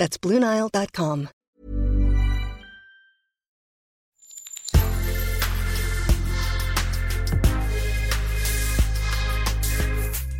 That's 0.00 0.16
BlueNile.com. 0.18 1.28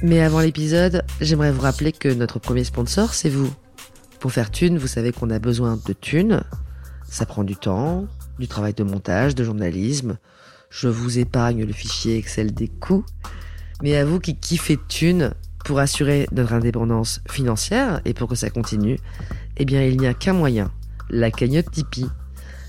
Mais 0.02 0.22
avant 0.22 0.40
l'épisode, 0.40 1.04
j'aimerais 1.20 1.52
vous 1.52 1.60
rappeler 1.60 1.92
que 1.92 2.08
notre 2.08 2.38
premier 2.38 2.64
sponsor, 2.64 3.12
c'est 3.12 3.28
vous. 3.28 3.52
Pour 4.18 4.32
faire 4.32 4.50
thune, 4.50 4.78
vous 4.78 4.86
savez 4.86 5.12
qu'on 5.12 5.28
a 5.28 5.38
besoin 5.38 5.78
de 5.86 5.92
thunes. 5.92 6.42
Ça 7.06 7.26
prend 7.26 7.44
du 7.44 7.54
temps, 7.54 8.06
du 8.38 8.48
travail 8.48 8.72
de 8.72 8.82
montage, 8.82 9.34
de 9.34 9.44
journalisme. 9.44 10.16
Je 10.70 10.88
vous 10.88 11.18
épargne 11.18 11.66
le 11.66 11.74
fichier 11.74 12.16
Excel 12.16 12.54
des 12.54 12.68
coûts. 12.68 13.04
Mais 13.82 13.94
à 13.98 14.06
vous 14.06 14.20
qui 14.20 14.36
kiffez 14.36 14.78
thunes, 14.88 15.34
pour 15.64 15.78
assurer 15.78 16.26
notre 16.32 16.52
indépendance 16.52 17.20
financière 17.28 18.00
et 18.04 18.14
pour 18.14 18.28
que 18.28 18.34
ça 18.34 18.50
continue, 18.50 18.98
eh 19.60 19.66
bien 19.66 19.82
il 19.82 19.98
n'y 19.98 20.06
a 20.06 20.14
qu'un 20.14 20.32
moyen, 20.32 20.72
la 21.10 21.30
cagnotte 21.30 21.70
Tipeee. 21.70 22.06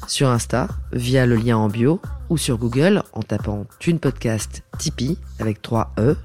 Sur 0.07 0.27
Insta, 0.27 0.67
via 0.91 1.25
le 1.25 1.37
lien 1.37 1.55
en 1.55 1.69
bio, 1.69 2.01
ou 2.29 2.37
sur 2.37 2.57
Google 2.57 3.01
en 3.13 3.21
tapant 3.21 3.65
Thune 3.79 3.97
Podcast 3.97 4.63
Tipeee 4.77 5.17
avec 5.39 5.61
3 5.61 5.93
E, 5.99 6.17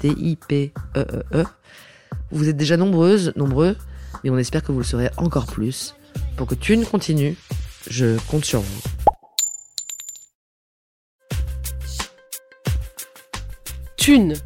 T-I-P-E-E-E. 0.00 1.44
Vous 2.30 2.48
êtes 2.48 2.56
déjà 2.56 2.78
nombreuses, 2.78 3.34
nombreux, 3.36 3.76
mais 4.22 4.30
on 4.30 4.38
espère 4.38 4.62
que 4.62 4.72
vous 4.72 4.78
le 4.78 4.84
serez 4.84 5.10
encore 5.18 5.44
plus. 5.44 5.94
Pour 6.38 6.46
que 6.46 6.54
Thune 6.54 6.86
continue, 6.86 7.36
je 7.90 8.16
compte 8.30 8.46
sur 8.46 8.60
vous. 8.60 8.82
Thune, 13.98 14.36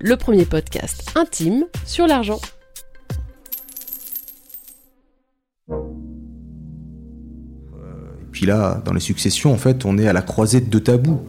le 0.00 0.16
premier 0.16 0.46
podcast 0.46 1.12
intime 1.16 1.66
sur 1.84 2.06
l'argent. 2.06 2.40
Puis 8.32 8.46
là, 8.46 8.80
dans 8.84 8.92
les 8.92 9.00
successions, 9.00 9.52
en 9.52 9.56
fait, 9.56 9.84
on 9.84 9.98
est 9.98 10.06
à 10.06 10.12
la 10.12 10.22
croisée 10.22 10.60
de 10.60 10.66
deux 10.66 10.80
tabous. 10.80 11.20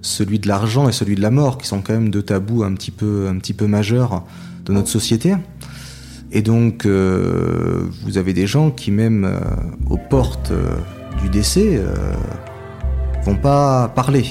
Celui 0.00 0.38
de 0.38 0.48
l'argent 0.48 0.88
et 0.88 0.92
celui 0.92 1.14
de 1.14 1.20
la 1.20 1.30
mort, 1.30 1.58
qui 1.58 1.66
sont 1.66 1.80
quand 1.80 1.92
même 1.94 2.10
deux 2.10 2.22
tabous 2.22 2.62
un 2.62 2.74
petit 2.74 2.90
peu, 2.90 3.66
majeurs 3.66 4.24
de 4.64 4.72
notre 4.72 4.88
société. 4.88 5.34
Et 6.32 6.42
donc, 6.42 6.84
euh, 6.86 7.84
vous 8.02 8.18
avez 8.18 8.32
des 8.32 8.46
gens 8.46 8.70
qui, 8.70 8.90
même 8.90 9.24
euh, 9.24 9.38
aux 9.88 9.98
portes 9.98 10.50
euh, 10.50 10.76
du 11.22 11.28
décès, 11.28 11.80
vont 13.24 13.36
pas 13.36 13.88
parler. 13.94 14.24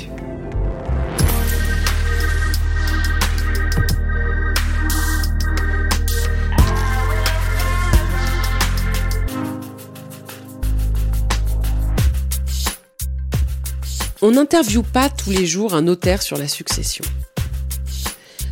On 14.25 14.31
n'interviewe 14.31 14.83
pas 14.83 15.09
tous 15.09 15.31
les 15.31 15.45
jours 15.45 15.73
un 15.75 15.81
notaire 15.81 16.21
sur 16.21 16.37
la 16.37 16.47
succession. 16.47 17.03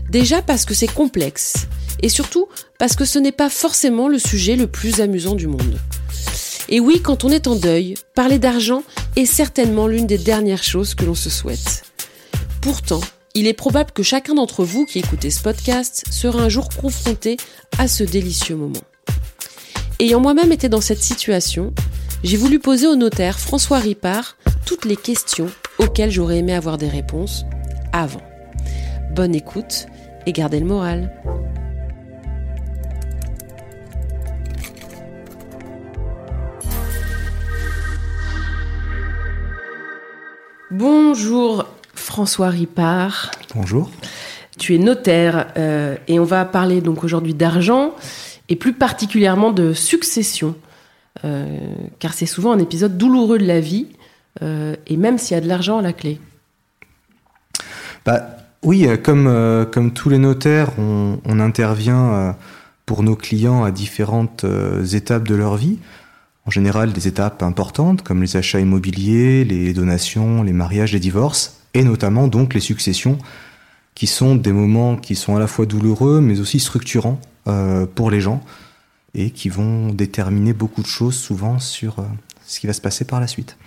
Déjà 0.09 0.41
parce 0.41 0.65
que 0.65 0.73
c'est 0.73 0.93
complexe, 0.93 1.65
et 2.01 2.09
surtout 2.09 2.49
parce 2.77 2.97
que 2.97 3.05
ce 3.05 3.17
n'est 3.17 3.31
pas 3.31 3.49
forcément 3.49 4.09
le 4.09 4.19
sujet 4.19 4.57
le 4.57 4.67
plus 4.67 4.99
amusant 4.99 5.33
du 5.33 5.47
monde. 5.47 5.79
Et 6.67 6.81
oui, 6.81 7.01
quand 7.01 7.23
on 7.23 7.29
est 7.29 7.47
en 7.47 7.55
deuil, 7.55 7.93
parler 8.15 8.37
d'argent 8.37 8.83
est 9.15 9.25
certainement 9.25 9.87
l'une 9.87 10.07
des 10.07 10.17
dernières 10.17 10.61
choses 10.61 10.93
que 10.93 11.05
l'on 11.05 11.15
se 11.15 11.29
souhaite. 11.29 11.85
Pourtant, 12.59 12.99
il 13.33 13.47
est 13.47 13.53
probable 13.53 13.91
que 13.91 14.03
chacun 14.03 14.33
d'entre 14.33 14.65
vous 14.65 14.85
qui 14.85 14.99
écoutez 14.99 15.31
ce 15.31 15.41
podcast 15.41 16.03
sera 16.11 16.41
un 16.41 16.49
jour 16.49 16.67
confronté 16.67 17.37
à 17.77 17.87
ce 17.87 18.03
délicieux 18.03 18.57
moment. 18.57 18.83
Ayant 20.01 20.19
moi-même 20.19 20.51
été 20.51 20.67
dans 20.67 20.81
cette 20.81 21.01
situation, 21.01 21.73
j'ai 22.25 22.35
voulu 22.35 22.59
poser 22.59 22.87
au 22.87 22.97
notaire 22.97 23.39
François 23.39 23.79
Ripard 23.79 24.35
toutes 24.65 24.83
les 24.83 24.97
questions 24.97 25.49
auxquelles 25.81 26.11
j'aurais 26.11 26.37
aimé 26.37 26.53
avoir 26.53 26.77
des 26.77 26.87
réponses 26.87 27.45
avant. 27.91 28.21
Bonne 29.11 29.35
écoute 29.35 29.87
et 30.25 30.31
gardez 30.31 30.59
le 30.59 30.65
moral. 30.65 31.11
Bonjour 40.69 41.65
François 41.93 42.49
Ripard. 42.49 43.31
Bonjour. 43.55 43.91
Tu 44.57 44.75
es 44.75 44.77
notaire 44.77 45.47
euh, 45.57 45.97
et 46.07 46.19
on 46.19 46.23
va 46.23 46.45
parler 46.45 46.81
donc 46.81 47.03
aujourd'hui 47.03 47.33
d'argent 47.33 47.93
et 48.47 48.55
plus 48.55 48.73
particulièrement 48.73 49.51
de 49.51 49.73
succession, 49.73 50.55
euh, 51.25 51.57
car 51.99 52.13
c'est 52.13 52.25
souvent 52.25 52.51
un 52.51 52.59
épisode 52.59 52.97
douloureux 52.97 53.37
de 53.37 53.45
la 53.45 53.59
vie 53.59 53.87
et 54.39 54.97
même 54.97 55.17
s'il 55.17 55.35
y 55.35 55.37
a 55.37 55.41
de 55.41 55.47
l'argent 55.47 55.79
à 55.79 55.81
la 55.81 55.93
clé. 55.93 56.19
Bah, 58.05 58.37
oui, 58.63 58.87
euh, 58.87 58.97
comme, 58.97 59.27
euh, 59.27 59.65
comme 59.65 59.91
tous 59.91 60.09
les 60.09 60.17
notaires, 60.17 60.69
on, 60.77 61.39
intervient 61.39 62.13
euh, 62.13 62.31
pour 62.85 63.03
nos 63.03 63.15
clients 63.15 63.63
à 63.63 63.71
différentes 63.71 64.43
euh, 64.43 64.85
étapes 64.85 65.27
de 65.27 65.35
leur 65.35 65.55
vie. 65.55 65.79
En 66.45 66.51
général, 66.51 66.91
des 66.91 67.07
étapes 67.07 67.43
importantes 67.43 68.01
comme 68.01 68.21
les 68.21 68.35
achats 68.35 68.59
immobiliers, 68.59 69.43
les 69.45 69.73
donations, 69.73 70.43
les 70.43 70.53
mariages, 70.53 70.93
les 70.93 70.99
divorces, 70.99 71.61
et 71.73 71.83
notamment 71.83 72.27
donc 72.27 72.53
les 72.53 72.59
successions, 72.59 73.17
qui 73.95 74.07
sont 74.07 74.35
des 74.35 74.51
moments 74.51 74.97
qui 74.97 75.15
sont 75.15 75.35
à 75.35 75.39
la 75.39 75.47
fois 75.47 75.65
douloureux, 75.65 76.21
mais 76.21 76.39
aussi 76.39 76.59
structurants 76.59 77.19
euh, 77.47 77.85
pour 77.85 78.11
les 78.11 78.21
gens, 78.21 78.43
et 79.13 79.31
qui 79.31 79.49
vont 79.49 79.89
déterminer 79.89 80.53
beaucoup 80.53 80.81
de 80.81 80.87
choses 80.87 81.15
souvent 81.15 81.59
sur 81.59 81.99
euh, 81.99 82.03
ce 82.45 82.59
qui 82.59 82.67
va 82.67 82.73
se 82.73 82.81
passer 82.81 83.05
par 83.05 83.19
la 83.19 83.27
suite. 83.27 83.57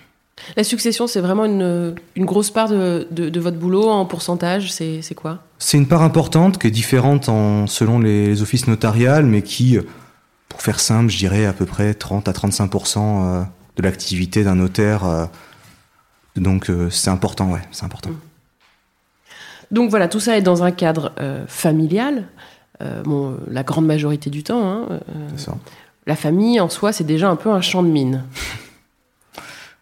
La 0.57 0.65
succession, 0.65 1.07
c'est 1.07 1.21
vraiment 1.21 1.45
une, 1.45 1.95
une 2.17 2.25
grosse 2.25 2.51
part 2.51 2.69
de, 2.69 3.07
de- 3.11 3.29
de 3.31 3.41
votre 3.41 3.57
boulot 3.57 3.89
en 3.89 4.05
pourcentage, 4.05 4.73
c'est 4.73 5.15
quoi? 5.15 5.39
C'est 5.59 5.79
une 5.79 5.87
part 5.87 6.03
importante 6.03 6.59
qui 6.59 6.67
est 6.67 6.71
différente 6.73 7.29
en, 7.29 7.67
selon 7.67 7.99
les 8.01 8.43
offices 8.43 8.67
notariales, 8.67 9.25
mais 9.27 9.43
qui, 9.43 9.79
pour 10.49 10.61
faire 10.61 10.81
simple, 10.81 11.11
je 11.11 11.19
dirais 11.19 11.47
à 11.47 11.53
peu 11.53 11.67
près 11.67 11.95
30 11.95 12.29
à 12.29 12.33
35% 12.33 12.99
euh, 12.99 13.43
de 13.77 13.83
l'activité 13.83 14.43
d'un 14.45 14.57
notaire. 14.57 15.05
euh, 15.05 15.27
Donc 16.37 16.69
euh, 16.69 16.91
c'est 16.91 17.11
important, 17.11 17.51
ouais, 17.53 17.63
c'est 17.71 17.85
important. 17.85 18.11
Donc 19.71 19.89
voilà, 19.91 20.09
tout 20.09 20.21
ça 20.21 20.37
est 20.37 20.43
dans 20.43 20.63
un 20.63 20.73
cadre 20.73 21.13
euh, 21.21 21.45
familial, 21.47 22.25
euh, 22.83 23.03
bon, 23.03 23.37
la 23.49 23.63
grande 23.63 23.87
majorité 23.87 24.31
du 24.31 24.43
temps. 24.43 24.63
hein, 24.69 24.87
euh, 24.91 25.29
ça. 25.37 25.55
la 26.07 26.17
famille, 26.17 26.61
en 26.61 26.69
soi, 26.69 26.93
c'est 26.93 27.05
déjà 27.05 27.31
un 27.31 27.37
peu 27.37 27.51
un 27.51 27.61
champ 27.61 27.83
de 27.85 27.89
mine. 27.89 28.25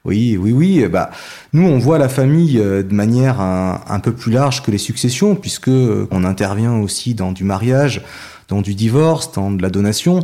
Oui, 0.05 0.37
oui, 0.37 0.53
oui. 0.53 0.83
euh, 0.83 0.89
Bah, 0.89 1.11
nous, 1.53 1.67
on 1.67 1.79
voit 1.79 1.99
la 1.99 2.09
famille 2.09 2.59
euh, 2.59 2.83
de 2.83 2.95
manière 2.95 3.41
un, 3.41 4.01
peu 4.01 4.13
plus 4.13 4.33
large 4.33 4.63
que 4.63 4.71
les 4.71 4.79
successions, 4.79 5.37
puisque 5.37 5.69
euh, 5.69 6.09
on 6.11 6.25
intervient 6.25 6.75
aussi 6.77 7.15
dans 7.15 7.33
du 7.33 7.45
mariage, 7.45 8.03
dans 8.49 8.63
du 8.63 8.75
divorce, 8.75 9.33
dans 9.33 9.51
de 9.51 9.63
la 9.63 9.71
donation, 9.71 10.21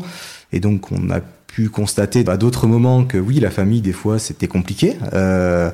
et 0.53 0.61
donc 0.61 0.91
on 0.93 1.11
a 1.11 1.21
pu 1.47 1.69
constater 1.69 2.25
à 2.29 2.37
d'autres 2.37 2.67
moments 2.67 3.05
que 3.05 3.19
oui, 3.19 3.41
la 3.41 3.51
famille 3.51 3.81
des 3.81 3.93
fois 3.93 4.19
c'était 4.19 4.49
compliqué, 4.49 4.97
euh, 5.15 5.71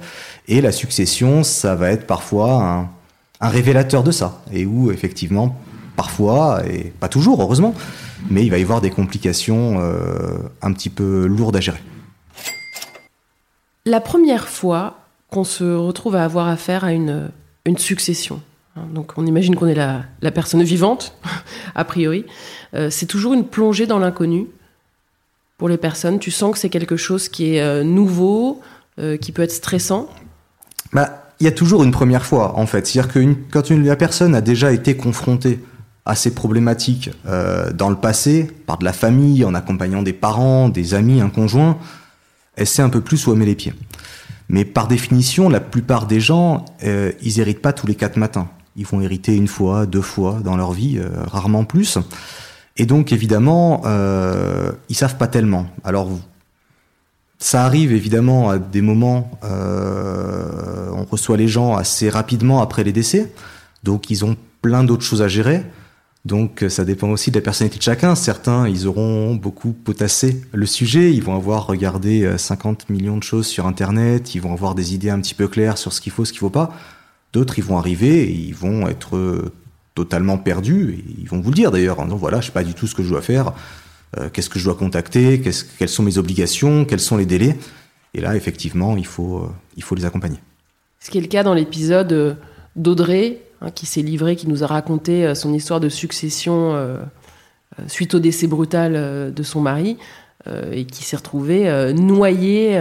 et 0.48 0.60
la 0.60 0.72
succession, 0.72 1.42
ça 1.42 1.74
va 1.74 1.90
être 1.90 2.06
parfois 2.06 2.62
un, 2.62 2.90
un 3.40 3.48
révélateur 3.48 4.02
de 4.02 4.10
ça, 4.10 4.42
et 4.52 4.66
où 4.66 4.90
effectivement, 4.90 5.56
parfois 5.96 6.62
et 6.68 6.92
pas 7.00 7.08
toujours, 7.08 7.40
heureusement, 7.42 7.74
mais 8.30 8.44
il 8.44 8.50
va 8.50 8.58
y 8.58 8.62
avoir 8.62 8.80
des 8.80 8.90
complications 8.90 9.80
euh, 9.80 10.38
un 10.62 10.72
petit 10.72 10.90
peu 10.90 11.26
lourdes 11.26 11.56
à 11.56 11.60
gérer. 11.60 11.80
La 13.86 14.00
première 14.00 14.48
fois 14.48 14.98
qu'on 15.30 15.44
se 15.44 15.62
retrouve 15.62 16.16
à 16.16 16.24
avoir 16.24 16.48
affaire 16.48 16.84
à 16.84 16.92
une, 16.92 17.30
succession, 17.76 18.40
hein, 18.76 18.84
donc 18.94 19.12
on 19.18 19.26
imagine 19.26 19.56
qu'on 19.56 19.66
est 19.66 19.74
la, 19.74 20.30
personne 20.30 20.62
vivante, 20.62 21.14
a 21.74 21.84
priori, 21.84 22.24
euh, 22.72 22.88
c'est 22.88 23.04
toujours 23.04 23.34
une 23.34 23.44
plongée 23.44 23.86
dans 23.86 23.98
l'inconnu 23.98 24.46
pour 25.58 25.68
les 25.68 25.76
personnes. 25.76 26.18
Tu 26.18 26.30
sens 26.30 26.52
que 26.52 26.58
c'est 26.58 26.70
quelque 26.70 26.96
chose 26.96 27.28
qui 27.28 27.56
est 27.56 27.60
euh, 27.60 27.84
nouveau, 27.84 28.62
euh, 28.98 29.18
qui 29.18 29.32
peut 29.32 29.42
être 29.42 29.52
stressant. 29.52 30.08
Bah, 30.94 31.22
il 31.38 31.44
y 31.44 31.48
a 31.48 31.52
toujours 31.52 31.84
une 31.84 31.92
première 31.92 32.24
fois, 32.24 32.58
en 32.58 32.64
fait. 32.64 32.86
C'est-à-dire 32.86 33.12
que 33.12 33.34
quand 33.52 33.68
une, 33.68 33.84
la 33.84 33.96
personne 33.96 34.34
a 34.34 34.40
déjà 34.40 34.72
été 34.72 34.96
confrontée 34.96 35.60
à 36.06 36.14
ces 36.14 36.34
problématiques 36.34 37.10
dans 37.24 37.88
le 37.88 37.96
passé, 37.96 38.50
par 38.66 38.76
de 38.78 38.84
la 38.84 38.92
famille, 38.92 39.42
en 39.44 39.54
accompagnant 39.54 40.02
des 40.02 40.12
parents, 40.12 40.68
des 40.68 40.92
amis, 40.92 41.22
un 41.22 41.30
conjoint, 41.30 41.78
elle 42.56 42.66
sait 42.66 42.82
un 42.82 42.88
peu 42.88 43.00
plus 43.00 43.26
où 43.26 43.32
elle 43.32 43.38
met 43.38 43.46
les 43.46 43.54
pieds. 43.54 43.74
Mais 44.48 44.64
par 44.64 44.88
définition, 44.88 45.48
la 45.48 45.60
plupart 45.60 46.06
des 46.06 46.20
gens, 46.20 46.64
euh, 46.84 47.12
ils 47.22 47.40
héritent 47.40 47.62
pas 47.62 47.72
tous 47.72 47.86
les 47.86 47.94
quatre 47.94 48.16
matins. 48.16 48.48
Ils 48.76 48.86
vont 48.86 49.00
hériter 49.00 49.34
une 49.34 49.48
fois, 49.48 49.86
deux 49.86 50.02
fois 50.02 50.40
dans 50.44 50.56
leur 50.56 50.72
vie, 50.72 50.98
euh, 50.98 51.08
rarement 51.26 51.64
plus. 51.64 51.98
Et 52.76 52.86
donc 52.86 53.12
évidemment, 53.12 53.82
euh, 53.86 54.72
ils 54.88 54.96
savent 54.96 55.16
pas 55.16 55.28
tellement. 55.28 55.66
Alors 55.84 56.10
ça 57.38 57.64
arrive 57.64 57.92
évidemment 57.92 58.50
à 58.50 58.58
des 58.58 58.80
moments, 58.80 59.30
on 59.42 61.04
reçoit 61.04 61.36
les 61.36 61.48
gens 61.48 61.76
assez 61.76 62.08
rapidement 62.08 62.62
après 62.62 62.84
les 62.84 62.92
décès, 62.92 63.32
donc 63.82 64.08
ils 64.08 64.24
ont 64.24 64.36
plein 64.62 64.82
d'autres 64.82 65.02
choses 65.02 65.20
à 65.20 65.28
gérer. 65.28 65.62
Donc 66.24 66.64
ça 66.68 66.84
dépend 66.84 67.10
aussi 67.10 67.30
de 67.30 67.36
la 67.36 67.42
personnalité 67.42 67.78
de 67.78 67.82
chacun. 67.82 68.14
Certains, 68.14 68.66
ils 68.66 68.86
auront 68.86 69.34
beaucoup 69.34 69.72
potassé 69.72 70.40
le 70.52 70.64
sujet, 70.64 71.12
ils 71.12 71.22
vont 71.22 71.36
avoir 71.36 71.66
regardé 71.66 72.38
50 72.38 72.88
millions 72.88 73.18
de 73.18 73.22
choses 73.22 73.46
sur 73.46 73.66
Internet, 73.66 74.34
ils 74.34 74.40
vont 74.40 74.54
avoir 74.54 74.74
des 74.74 74.94
idées 74.94 75.10
un 75.10 75.20
petit 75.20 75.34
peu 75.34 75.48
claires 75.48 75.76
sur 75.76 75.92
ce 75.92 76.00
qu'il 76.00 76.12
faut, 76.12 76.24
ce 76.24 76.32
qu'il 76.32 76.40
faut 76.40 76.48
pas. 76.48 76.72
D'autres, 77.34 77.58
ils 77.58 77.64
vont 77.64 77.76
arriver 77.76 78.22
et 78.22 78.32
ils 78.32 78.54
vont 78.54 78.88
être 78.88 79.52
totalement 79.94 80.38
perdus. 80.38 81.04
Ils 81.18 81.28
vont 81.28 81.40
vous 81.40 81.50
le 81.50 81.54
dire 81.54 81.70
d'ailleurs, 81.70 82.00
en 82.00 82.04
disant 82.04 82.16
voilà, 82.16 82.40
je 82.40 82.46
sais 82.46 82.52
pas 82.52 82.64
du 82.64 82.74
tout 82.74 82.86
ce 82.86 82.94
que 82.94 83.02
je 83.02 83.08
dois 83.08 83.22
faire, 83.22 83.52
euh, 84.18 84.28
qu'est-ce 84.32 84.50
que 84.50 84.58
je 84.58 84.64
dois 84.64 84.74
contacter, 84.74 85.40
quelles 85.40 85.88
sont 85.88 86.02
mes 86.02 86.18
obligations, 86.18 86.84
quels 86.84 87.00
sont 87.00 87.16
les 87.16 87.26
délais? 87.26 87.56
Et 88.12 88.20
là, 88.20 88.36
effectivement, 88.36 88.96
il 88.96 89.06
faut, 89.06 89.38
euh, 89.38 89.48
il 89.76 89.82
faut 89.82 89.94
les 89.94 90.04
accompagner. 90.04 90.38
Ce 91.00 91.10
qui 91.10 91.18
est 91.18 91.20
le 91.20 91.26
cas 91.26 91.42
dans 91.42 91.54
l'épisode 91.54 92.12
euh, 92.12 92.34
d'Audrey, 92.76 93.40
hein, 93.60 93.70
qui 93.70 93.86
s'est 93.86 94.02
livrée, 94.02 94.36
qui 94.36 94.48
nous 94.48 94.62
a 94.64 94.66
raconté 94.66 95.34
son 95.34 95.52
histoire 95.52 95.80
de 95.80 95.88
succession 95.88 96.98
suite 97.86 98.14
au 98.14 98.18
décès 98.18 98.46
brutal 98.46 99.32
de 99.32 99.42
son 99.42 99.60
mari, 99.60 99.98
et 100.72 100.84
qui 100.84 101.04
s'est 101.04 101.16
retrouvée 101.16 101.92
noyée 101.94 102.78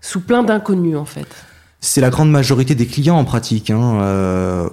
sous 0.00 0.20
plein 0.20 0.42
d'inconnus 0.42 0.96
en 0.96 1.04
fait. 1.04 1.26
C'est 1.80 2.00
la 2.00 2.10
grande 2.10 2.30
majorité 2.30 2.74
des 2.74 2.86
clients 2.86 3.16
en 3.16 3.24
pratique. 3.24 3.70
Hein. 3.70 4.00
Euh, 4.00 4.68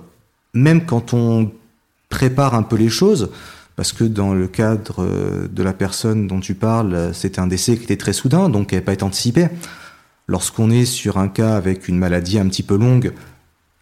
même 0.53 0.85
quand 0.85 1.13
on 1.13 1.51
prépare 2.09 2.55
un 2.55 2.63
peu 2.63 2.75
les 2.75 2.89
choses, 2.89 3.29
parce 3.75 3.91
que 3.91 4.03
dans 4.03 4.33
le 4.33 4.47
cadre 4.47 5.07
de 5.51 5.63
la 5.63 5.73
personne 5.73 6.27
dont 6.27 6.39
tu 6.39 6.53
parles, 6.53 7.11
c'était 7.13 7.39
un 7.39 7.47
décès 7.47 7.75
qui 7.77 7.83
était 7.83 7.97
très 7.97 8.13
soudain, 8.13 8.49
donc 8.49 8.69
qui 8.69 8.75
n'avait 8.75 8.85
pas 8.85 8.93
été 8.93 9.03
anticipé. 9.03 9.47
Lorsqu'on 10.27 10.69
est 10.69 10.85
sur 10.85 11.17
un 11.17 11.27
cas 11.27 11.55
avec 11.55 11.87
une 11.87 11.97
maladie 11.97 12.37
un 12.37 12.47
petit 12.47 12.63
peu 12.63 12.77
longue, 12.77 13.13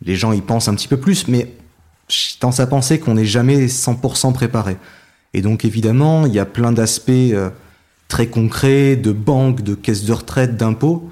les 0.03 0.15
gens 0.15 0.31
y 0.31 0.41
pensent 0.41 0.67
un 0.67 0.75
petit 0.75 0.87
peu 0.87 0.97
plus, 0.97 1.27
mais 1.27 1.53
je 2.09 2.37
tendance 2.39 2.59
à 2.59 2.67
penser 2.67 2.99
qu'on 2.99 3.15
n'est 3.15 3.25
jamais 3.25 3.67
100% 3.67 4.33
préparé. 4.33 4.77
Et 5.33 5.41
donc 5.41 5.65
évidemment, 5.65 6.25
il 6.25 6.33
y 6.33 6.39
a 6.39 6.45
plein 6.45 6.71
d'aspects 6.71 7.09
euh, 7.09 7.49
très 8.07 8.27
concrets, 8.27 8.95
de 8.95 9.11
banques, 9.11 9.61
de 9.61 9.75
caisses 9.75 10.03
de 10.03 10.13
retraite, 10.13 10.57
d'impôts, 10.57 11.09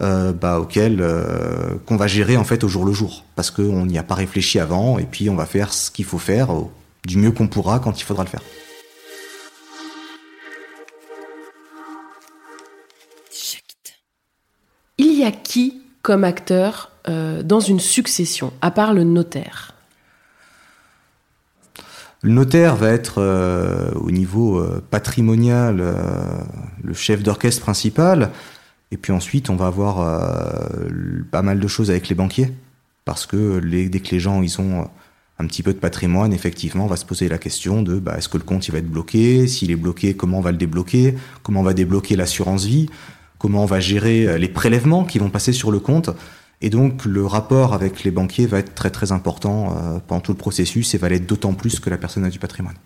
euh, 0.00 0.32
bah, 0.32 0.58
auquel 0.58 1.00
euh, 1.00 1.76
qu'on 1.86 1.96
va 1.96 2.06
gérer 2.06 2.36
en 2.36 2.44
fait 2.44 2.64
au 2.64 2.68
jour 2.68 2.84
le 2.84 2.92
jour, 2.92 3.24
parce 3.36 3.50
qu'on 3.50 3.86
n'y 3.86 3.98
a 3.98 4.02
pas 4.02 4.14
réfléchi 4.14 4.58
avant, 4.58 4.98
et 4.98 5.04
puis 5.04 5.30
on 5.30 5.36
va 5.36 5.46
faire 5.46 5.72
ce 5.72 5.90
qu'il 5.90 6.04
faut 6.04 6.18
faire 6.18 6.48
du 7.06 7.18
mieux 7.18 7.32
qu'on 7.32 7.48
pourra 7.48 7.78
quand 7.78 8.00
il 8.00 8.04
faudra 8.04 8.24
le 8.24 8.30
faire. 8.30 8.42
Il 14.98 15.18
y 15.18 15.24
a 15.24 15.32
qui 15.32 15.82
comme 16.02 16.24
acteur 16.24 16.91
euh, 17.08 17.42
dans 17.42 17.60
une 17.60 17.80
succession, 17.80 18.52
à 18.60 18.70
part 18.70 18.94
le 18.94 19.04
notaire. 19.04 19.74
Le 22.22 22.30
notaire 22.30 22.76
va 22.76 22.90
être 22.90 23.20
au 23.96 24.12
niveau 24.12 24.64
patrimonial 24.90 25.82
le 26.84 26.94
chef 26.94 27.20
d'orchestre 27.24 27.62
principal. 27.62 28.30
Et 28.92 28.98
puis 28.98 29.10
ensuite, 29.10 29.48
on 29.48 29.56
va 29.56 29.66
avoir 29.66 30.00
euh, 30.00 31.24
pas 31.30 31.40
mal 31.40 31.58
de 31.58 31.66
choses 31.66 31.90
avec 31.90 32.10
les 32.10 32.14
banquiers, 32.14 32.52
parce 33.06 33.24
que 33.24 33.58
dès 33.58 34.00
que 34.00 34.10
les 34.10 34.20
gens 34.20 34.42
ils 34.42 34.60
ont 34.60 34.86
un 35.38 35.46
petit 35.46 35.62
peu 35.62 35.72
de 35.72 35.78
patrimoine, 35.78 36.34
effectivement, 36.34 36.84
on 36.84 36.88
va 36.88 36.96
se 36.96 37.06
poser 37.06 37.26
la 37.28 37.38
question 37.38 37.82
de 37.82 37.98
bah, 37.98 38.16
est-ce 38.18 38.28
que 38.28 38.36
le 38.36 38.44
compte 38.44 38.68
il 38.68 38.72
va 38.72 38.78
être 38.78 38.90
bloqué? 38.90 39.48
S'il 39.48 39.70
est 39.70 39.76
bloqué, 39.76 40.14
comment 40.14 40.38
on 40.38 40.42
va 40.42 40.52
le 40.52 40.58
débloquer? 40.58 41.16
Comment 41.42 41.60
on 41.60 41.64
va 41.64 41.72
débloquer 41.72 42.16
l'assurance 42.16 42.66
vie? 42.66 42.90
Comment 43.38 43.62
on 43.62 43.66
va 43.66 43.80
gérer 43.80 44.28
euh, 44.28 44.36
les 44.36 44.48
prélèvements 44.48 45.04
qui 45.04 45.18
vont 45.18 45.30
passer 45.30 45.54
sur 45.54 45.70
le 45.70 45.80
compte? 45.80 46.10
Et 46.64 46.70
donc, 46.70 47.04
le 47.04 47.26
rapport 47.26 47.74
avec 47.74 48.04
les 48.04 48.12
banquiers 48.12 48.46
va 48.46 48.60
être 48.60 48.72
très 48.74 48.90
très 48.90 49.10
important 49.10 49.76
euh, 49.76 49.98
pendant 50.06 50.20
tout 50.20 50.30
le 50.30 50.38
processus 50.38 50.94
et 50.94 50.98
va 50.98 51.08
l'être 51.08 51.26
d'autant 51.26 51.54
plus 51.54 51.80
que 51.80 51.90
la 51.90 51.98
personne 51.98 52.24
a 52.24 52.30
du 52.30 52.38
patrimoine. 52.38 52.76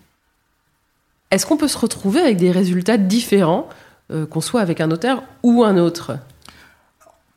Est-ce 1.29 1.45
qu'on 1.45 1.57
peut 1.57 1.67
se 1.67 1.77
retrouver 1.77 2.19
avec 2.19 2.37
des 2.37 2.49
résultats 2.49 2.97
différents 2.97 3.69
euh, 4.11 4.25
qu'on 4.25 4.41
soit 4.41 4.61
avec 4.61 4.81
un 4.81 4.87
notaire 4.87 5.21
ou 5.43 5.63
un 5.63 5.77
autre? 5.77 6.17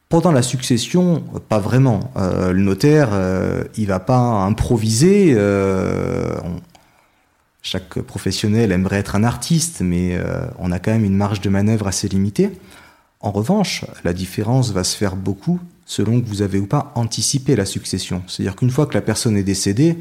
Pendant 0.09 0.33
la 0.33 0.41
succession, 0.41 1.23
pas 1.51 1.59
vraiment. 1.59 2.11
Euh, 2.17 2.53
le 2.53 2.63
notaire, 2.63 3.11
il 3.77 3.87
va 3.87 4.01
pas 4.01 4.19
improviser. 4.19 5.37
chaque 7.61 8.01
professionnel 8.01 8.73
aimerait 8.73 8.97
être 8.97 9.15
un 9.15 9.25
artiste, 9.25 9.83
mais 9.83 10.19
on 10.59 10.73
a 10.73 10.79
quand 10.79 10.91
même 10.91 11.05
une 11.05 11.17
marge 11.17 11.43
de 11.43 11.51
manœuvre 11.51 11.87
assez 11.87 12.09
limitée. 12.09 12.51
En 13.21 13.31
revanche, 13.31 13.85
la 14.03 14.15
différence 14.15 14.73
va 14.73 14.83
se 14.83 14.97
faire 14.97 15.15
beaucoup 15.15 15.61
selon 15.91 16.21
que 16.21 16.29
vous 16.29 16.41
avez 16.41 16.61
ou 16.61 16.67
pas 16.67 16.93
anticipé 16.95 17.57
la 17.57 17.67
succession. 17.67 18.23
C'est-à-dire 18.29 18.55
qu'une 18.55 18.71
fois 18.71 18.87
que 18.87 18.95
la 18.95 19.01
personne 19.01 19.37
est 19.37 19.43
décédée, 19.43 19.99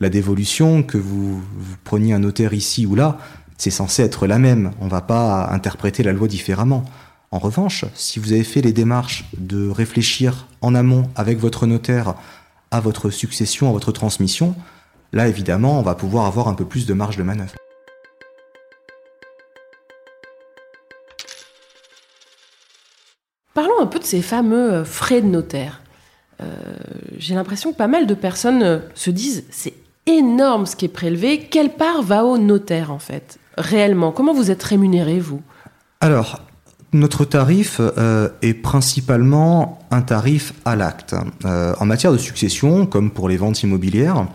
la 0.00 0.08
dévolution, 0.08 0.82
que 0.82 0.98
vous, 0.98 1.40
preniez 1.84 2.12
un 2.12 2.18
notaire 2.18 2.54
ici 2.54 2.86
ou 2.86 2.96
là, 2.96 3.18
c'est 3.56 3.70
censé 3.70 4.02
être 4.02 4.26
la 4.26 4.40
même. 4.40 4.72
On 4.80 4.86
ne 4.86 4.90
va 4.90 5.00
pas 5.00 5.48
interpréter 5.52 6.02
la 6.02 6.12
loi 6.12 6.26
différemment. 6.26 6.84
En 7.30 7.38
revanche, 7.38 7.84
si 7.94 8.18
vous 8.18 8.32
avez 8.32 8.42
fait 8.42 8.62
les 8.62 8.72
démarches 8.72 9.24
de 9.38 9.68
réfléchir 9.68 10.48
en 10.60 10.74
amont 10.74 11.08
avec 11.14 11.38
votre 11.38 11.68
notaire 11.68 12.14
à 12.72 12.80
votre 12.80 13.10
succession, 13.10 13.68
à 13.68 13.72
votre 13.72 13.92
transmission, 13.92 14.56
là 15.12 15.28
évidemment, 15.28 15.78
on 15.78 15.82
va 15.82 15.94
pouvoir 15.94 16.26
avoir 16.26 16.48
un 16.48 16.54
peu 16.54 16.64
plus 16.64 16.84
de 16.84 16.94
marge 16.94 17.16
de 17.16 17.22
manœuvre. 17.22 17.61
Un 23.80 23.86
peu 23.86 23.98
de 23.98 24.04
ces 24.04 24.22
fameux 24.22 24.72
euh, 24.72 24.84
frais 24.84 25.22
de 25.22 25.26
notaire. 25.26 25.80
Euh, 26.40 26.46
j'ai 27.18 27.34
l'impression 27.34 27.72
que 27.72 27.76
pas 27.76 27.88
mal 27.88 28.06
de 28.06 28.14
personnes 28.14 28.62
euh, 28.62 28.78
se 28.94 29.10
disent 29.10 29.44
c'est 29.50 29.74
énorme 30.06 30.66
ce 30.66 30.76
qui 30.76 30.84
est 30.84 30.88
prélevé, 30.88 31.48
quelle 31.50 31.70
part 31.70 32.02
va 32.02 32.24
au 32.24 32.38
notaire 32.38 32.92
en 32.92 32.98
fait 32.98 33.38
réellement? 33.58 34.12
Comment 34.12 34.34
vous 34.34 34.50
êtes 34.50 34.62
rémunéré, 34.62 35.18
vous? 35.18 35.42
Alors, 36.00 36.40
notre 36.92 37.24
tarif 37.24 37.80
est 38.40 38.54
principalement 38.54 39.78
un 39.90 40.02
tarif 40.02 40.54
à 40.64 40.74
l'acte. 40.74 41.14
En 41.44 41.86
matière 41.86 42.12
de 42.12 42.18
succession, 42.18 42.86
comme 42.86 43.10
pour 43.10 43.28
les 43.28 43.36
ventes 43.36 43.62
immobilières, 43.62 44.26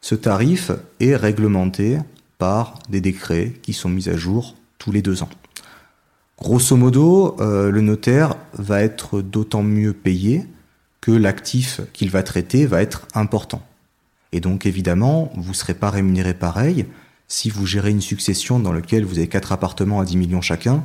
ce 0.00 0.14
tarif 0.14 0.72
est 1.00 1.14
réglementé 1.14 1.98
par 2.38 2.78
des 2.88 3.00
décrets 3.00 3.52
qui 3.62 3.72
sont 3.72 3.88
mis 3.88 4.08
à 4.08 4.16
jour 4.16 4.56
tous 4.78 4.90
les 4.90 5.02
deux 5.02 5.22
ans. 5.22 5.28
Grosso 6.42 6.74
modo, 6.74 7.36
euh, 7.38 7.70
le 7.70 7.82
notaire 7.82 8.34
va 8.54 8.82
être 8.82 9.22
d'autant 9.22 9.62
mieux 9.62 9.92
payé 9.92 10.44
que 11.00 11.12
l'actif 11.12 11.80
qu'il 11.92 12.10
va 12.10 12.24
traiter 12.24 12.66
va 12.66 12.82
être 12.82 13.06
important. 13.14 13.62
Et 14.32 14.40
donc 14.40 14.66
évidemment, 14.66 15.30
vous 15.36 15.50
ne 15.50 15.54
serez 15.54 15.74
pas 15.74 15.88
rémunéré 15.88 16.34
pareil 16.34 16.86
si 17.28 17.48
vous 17.48 17.64
gérez 17.64 17.90
une 17.90 18.00
succession 18.00 18.58
dans 18.58 18.72
laquelle 18.72 19.04
vous 19.04 19.18
avez 19.18 19.28
quatre 19.28 19.52
appartements 19.52 20.00
à 20.00 20.04
10 20.04 20.16
millions 20.16 20.40
chacun, 20.40 20.82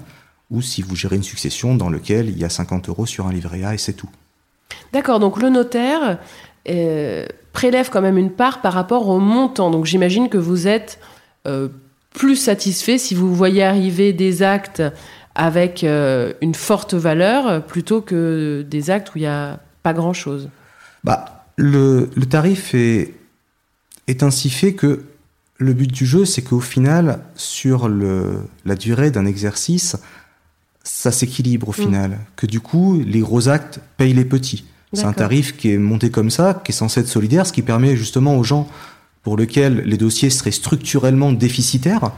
ou 0.51 0.61
si 0.61 0.83
vous 0.83 0.95
gérez 0.95 1.15
une 1.15 1.23
succession 1.23 1.73
dans 1.73 1.89
laquelle 1.89 2.29
il 2.29 2.37
y 2.37 2.45
a 2.45 2.49
50 2.49 2.89
euros 2.89 3.07
sur 3.07 3.25
un 3.25 3.31
livret 3.31 3.63
A 3.63 3.73
et 3.73 3.79
c'est 3.79 3.93
tout. 3.93 4.11
D'accord, 4.93 5.19
donc 5.19 5.41
le 5.41 5.49
notaire 5.49 6.19
euh, 6.69 7.25
prélève 7.51 7.89
quand 7.89 8.01
même 8.01 8.19
une 8.19 8.31
part 8.31 8.61
par 8.61 8.73
rapport 8.73 9.07
au 9.09 9.17
montant. 9.17 9.71
Donc 9.71 9.85
j'imagine 9.85 10.29
que 10.29 10.37
vous 10.37 10.67
êtes 10.67 10.99
euh, 11.47 11.69
plus 12.11 12.35
satisfait 12.35 12.99
si 12.99 13.15
vous 13.15 13.33
voyez 13.33 13.63
arriver 13.63 14.13
des 14.13 14.43
actes 14.43 14.83
avec 15.37 15.83
euh, 15.83 16.33
une 16.41 16.55
forte 16.55 16.95
valeur 16.95 17.63
plutôt 17.65 18.01
que 18.01 18.65
des 18.69 18.89
actes 18.89 19.15
où 19.15 19.19
il 19.19 19.21
n'y 19.21 19.27
a 19.27 19.59
pas 19.83 19.93
grand-chose. 19.93 20.49
Bah, 21.03 21.45
le, 21.55 22.09
le 22.15 22.25
tarif 22.25 22.73
est, 22.73 23.13
est 24.07 24.23
ainsi 24.23 24.49
fait 24.49 24.73
que 24.73 25.03
le 25.57 25.73
but 25.73 25.91
du 25.91 26.05
jeu, 26.05 26.25
c'est 26.25 26.41
qu'au 26.41 26.59
final, 26.59 27.19
sur 27.35 27.87
le, 27.87 28.39
la 28.65 28.75
durée 28.75 29.11
d'un 29.11 29.25
exercice, 29.25 29.95
ça 30.83 31.11
s'équilibre 31.11 31.69
au 31.69 31.71
mm. 31.71 31.85
final. 31.85 32.19
Que 32.35 32.47
du 32.47 32.59
coup, 32.59 33.01
les 33.05 33.19
gros 33.19 33.47
actes 33.47 33.79
payent 33.97 34.13
les 34.13 34.25
petits. 34.25 34.65
C'est 34.93 35.03
un 35.03 35.13
tarif 35.13 35.57
qui 35.57 35.73
est 35.73 35.77
monté 35.77 36.09
comme 36.09 36.31
ça, 36.31 36.61
qui 36.63 36.71
est 36.71 36.75
censé 36.75 37.01
être 37.01 37.07
solidaire, 37.07 37.45
ce 37.45 37.51
qui 37.51 37.61
permet 37.61 37.97
justement 37.97 38.37
aux 38.37 38.43
gens 38.43 38.69
pour 39.21 39.35
lesquels 39.35 39.81
les 39.85 39.97
dossiers 39.97 40.29
seraient 40.29 40.51
structurellement 40.51 41.33
déficitaires 41.33 42.11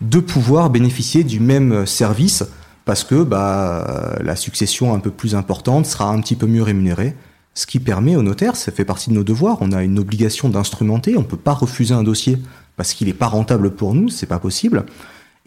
de 0.00 0.20
pouvoir 0.20 0.70
bénéficier 0.70 1.24
du 1.24 1.40
même 1.40 1.86
service 1.86 2.44
parce 2.84 3.02
que 3.02 3.22
bah, 3.24 4.16
la 4.22 4.36
succession 4.36 4.94
un 4.94 5.00
peu 5.00 5.10
plus 5.10 5.34
importante 5.34 5.86
sera 5.86 6.08
un 6.08 6.20
petit 6.20 6.36
peu 6.36 6.46
mieux 6.46 6.62
rémunérée. 6.62 7.14
Ce 7.54 7.66
qui 7.66 7.80
permet 7.80 8.16
au 8.16 8.22
notaire, 8.22 8.54
ça 8.54 8.70
fait 8.70 8.84
partie 8.84 9.10
de 9.10 9.14
nos 9.14 9.24
devoirs, 9.24 9.58
on 9.60 9.72
a 9.72 9.82
une 9.82 9.98
obligation 9.98 10.48
d'instrumenter, 10.48 11.16
on 11.16 11.22
ne 11.22 11.26
peut 11.26 11.38
pas 11.38 11.54
refuser 11.54 11.94
un 11.94 12.02
dossier 12.02 12.38
parce 12.76 12.92
qu'il 12.92 13.06
n'est 13.06 13.14
pas 13.14 13.26
rentable 13.26 13.70
pour 13.70 13.94
nous, 13.94 14.08
c'est 14.08 14.26
pas 14.26 14.38
possible. 14.38 14.84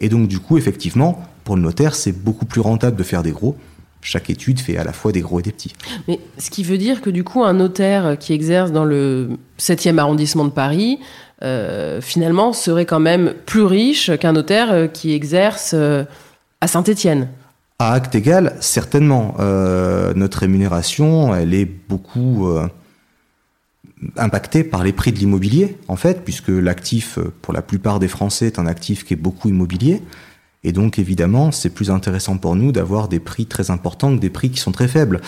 Et 0.00 0.08
donc 0.08 0.28
du 0.28 0.40
coup, 0.40 0.58
effectivement, 0.58 1.22
pour 1.44 1.56
le 1.56 1.62
notaire, 1.62 1.94
c'est 1.94 2.12
beaucoup 2.12 2.46
plus 2.46 2.60
rentable 2.60 2.96
de 2.96 3.02
faire 3.04 3.22
des 3.22 3.30
gros 3.30 3.56
chaque 4.02 4.30
étude 4.30 4.60
fait 4.60 4.76
à 4.76 4.84
la 4.84 4.92
fois 4.92 5.12
des 5.12 5.20
gros 5.20 5.40
et 5.40 5.42
des 5.42 5.52
petits. 5.52 5.74
Mais 6.08 6.20
ce 6.38 6.50
qui 6.50 6.64
veut 6.64 6.78
dire 6.78 7.00
que 7.00 7.10
du 7.10 7.24
coup, 7.24 7.44
un 7.44 7.52
notaire 7.52 8.16
qui 8.18 8.32
exerce 8.32 8.72
dans 8.72 8.84
le 8.84 9.38
7e 9.58 9.98
arrondissement 9.98 10.44
de 10.44 10.50
Paris, 10.50 10.98
euh, 11.42 12.00
finalement, 12.00 12.52
serait 12.52 12.84
quand 12.84 13.00
même 13.00 13.32
plus 13.46 13.62
riche 13.62 14.10
qu'un 14.18 14.32
notaire 14.32 14.72
euh, 14.72 14.86
qui 14.86 15.14
exerce 15.14 15.72
euh, 15.74 16.04
à 16.60 16.66
Saint-Étienne. 16.66 17.28
À 17.78 17.94
acte 17.94 18.14
égal, 18.14 18.56
certainement. 18.60 19.36
notre 20.14 20.40
rémunération, 20.40 21.34
elle 21.34 21.54
est 21.54 21.64
beaucoup 21.64 22.46
impactée 24.18 24.64
par 24.64 24.84
les 24.84 24.92
prix 24.92 25.12
de 25.12 25.18
l'immobilier, 25.18 25.78
en 25.88 25.96
fait, 25.96 26.22
puisque 26.22 26.50
l'actif, 26.50 27.18
pour 27.40 27.54
la 27.54 27.62
plupart 27.62 27.98
des 27.98 28.06
Français, 28.06 28.48
est 28.48 28.58
un 28.58 28.66
actif 28.66 29.06
qui 29.06 29.14
est 29.14 29.16
beaucoup 29.16 29.48
immobilier. 29.48 30.02
Et 30.62 30.72
donc, 30.72 30.98
évidemment, 30.98 31.52
c'est 31.52 31.70
plus 31.70 31.90
intéressant 31.90 32.36
pour 32.36 32.54
nous 32.54 32.70
d'avoir 32.70 33.08
des 33.08 33.18
prix 33.18 33.46
très 33.46 33.70
importants 33.70 34.14
que 34.14 34.20
des 34.20 34.28
prix 34.28 34.50
qui 34.50 34.60
sont 34.60 34.72
très 34.72 34.88
faibles. 34.88 35.22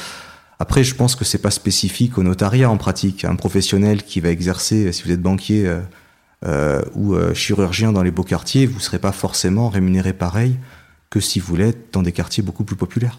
Après, 0.59 0.85
je 0.85 0.95
pense 0.95 1.17
que 1.17 1.25
c'est 1.25 1.41
pas 1.41 1.51
spécifique 1.51 2.19
au 2.19 2.23
notariat 2.23 2.69
en 2.69 2.77
pratique. 2.77 3.25
Un 3.25 3.37
professionnel 3.37 4.03
qui 4.03 4.21
va 4.21 4.29
exercer, 4.29 4.93
si 4.93 5.05
vous 5.05 5.11
êtes 5.13 5.23
banquier 5.23 5.75
ou 6.95 7.15
euh, 7.15 7.35
chirurgien 7.35 7.93
dans 7.93 8.03
les 8.03 8.11
beaux 8.11 8.25
quartiers, 8.25 8.67
vous 8.67 8.81
serez 8.81 8.99
pas 8.99 9.13
forcément 9.13 9.69
rémunéré 9.69 10.13
pareil 10.13 10.57
que 11.11 11.21
si 11.21 11.41
vous 11.41 11.57
l'êtes 11.57 11.93
dans 11.93 12.03
des 12.03 12.13
quartiers 12.13 12.43
beaucoup 12.43 12.65
plus 12.65 12.77
populaires. 12.77 13.19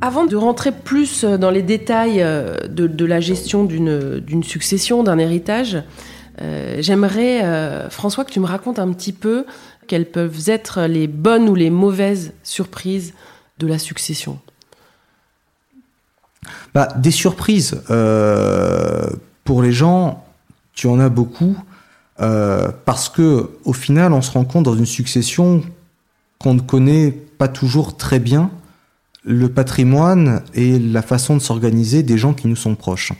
Avant 0.00 0.26
de 0.26 0.36
rentrer 0.36 0.72
plus 0.72 1.24
dans 1.24 1.50
les 1.50 1.62
détails 1.62 2.22
euh, 2.22 2.58
de, 2.68 3.04
la 3.04 3.20
gestion 3.20 3.64
d'une 3.64 4.42
succession, 4.44 5.02
d'un 5.02 5.18
héritage, 5.18 5.82
euh, 6.42 6.76
j'aimerais, 6.80 7.44
euh, 7.44 7.88
François, 7.88 8.24
que 8.24 8.30
tu 8.30 8.40
me 8.40 8.46
racontes 8.46 8.78
un 8.78 8.92
petit 8.92 9.12
peu 9.12 9.46
quelles 9.86 10.06
peuvent 10.06 10.42
être 10.46 10.82
les 10.82 11.06
bonnes 11.06 11.48
ou 11.48 11.54
les 11.54 11.70
mauvaises 11.70 12.34
surprises 12.42 13.14
de 13.58 13.66
la 13.66 13.78
succession. 13.78 14.38
Bah, 16.74 16.88
des 16.96 17.10
surprises, 17.10 17.80
pour 19.44 19.62
les 19.62 19.72
gens, 19.72 20.24
tu 20.74 20.86
en 20.86 21.00
as 21.00 21.08
beaucoup, 21.08 21.56
parce 22.18 23.08
que 23.08 23.50
au 23.64 23.72
final, 23.72 24.12
on 24.12 24.22
se 24.22 24.30
rend 24.30 24.44
compte 24.44 24.64
dans 24.64 24.76
une 24.76 24.86
succession 24.86 25.62
qu'on 26.38 26.54
ne 26.54 26.60
connaît 26.60 27.10
pas 27.10 27.48
toujours 27.48 27.96
très 27.96 28.18
bien 28.18 28.50
le 29.26 29.48
patrimoine 29.48 30.42
et 30.54 30.78
la 30.78 31.02
façon 31.02 31.36
de 31.36 31.42
s'organiser 31.42 32.02
des 32.02 32.16
gens 32.16 32.32
qui 32.32 32.46
nous 32.46 32.56
sont 32.56 32.76
proches. 32.76 33.12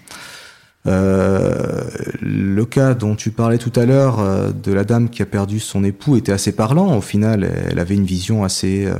Euh, 0.86 1.84
le 2.20 2.64
cas 2.64 2.94
dont 2.94 3.16
tu 3.16 3.32
parlais 3.32 3.58
tout 3.58 3.72
à 3.74 3.84
l'heure 3.86 4.20
euh, 4.20 4.52
de 4.52 4.72
la 4.72 4.84
dame 4.84 5.10
qui 5.10 5.20
a 5.20 5.26
perdu 5.26 5.58
son 5.58 5.82
époux 5.82 6.16
était 6.16 6.30
assez 6.30 6.52
parlant. 6.52 6.96
Au 6.96 7.00
final, 7.00 7.50
elle 7.68 7.80
avait 7.80 7.96
une 7.96 8.04
vision 8.04 8.44
assez, 8.44 8.86
euh, 8.86 8.94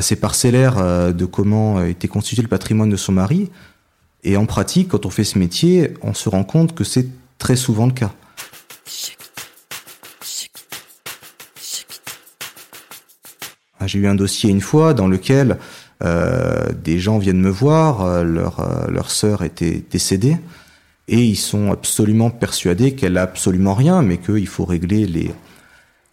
assez 0.00 0.16
parcellaire 0.16 1.14
de 1.14 1.24
comment 1.24 1.82
était 1.84 2.08
constitué 2.08 2.42
le 2.42 2.48
patrimoine 2.48 2.90
de 2.90 2.96
son 2.96 3.12
mari. 3.12 3.50
Et 4.24 4.36
en 4.36 4.46
pratique, 4.46 4.88
quand 4.88 5.06
on 5.06 5.10
fait 5.10 5.24
ce 5.24 5.38
métier, 5.38 5.94
on 6.02 6.14
se 6.14 6.28
rend 6.28 6.44
compte 6.44 6.74
que 6.74 6.84
c'est 6.84 7.06
très 7.38 7.56
souvent 7.56 7.86
le 7.86 7.92
cas. 7.92 8.12
Ah, 13.78 13.86
j'ai 13.86 13.98
eu 13.98 14.06
un 14.06 14.14
dossier 14.14 14.50
une 14.50 14.60
fois 14.60 14.92
dans 14.92 15.08
lequel 15.08 15.56
euh, 16.02 16.66
des 16.84 16.98
gens 16.98 17.18
viennent 17.18 17.40
me 17.40 17.50
voir, 17.50 18.02
euh, 18.02 18.22
leur, 18.22 18.60
euh, 18.60 18.90
leur 18.90 19.10
sœur 19.10 19.42
était 19.42 19.82
décédée, 19.90 20.36
et 21.08 21.24
ils 21.24 21.36
sont 21.36 21.72
absolument 21.72 22.30
persuadés 22.30 22.94
qu'elle 22.94 23.16
a 23.16 23.22
absolument 23.22 23.74
rien, 23.74 24.02
mais 24.02 24.18
qu'il 24.18 24.46
faut 24.46 24.66
régler 24.66 25.06
les, 25.06 25.30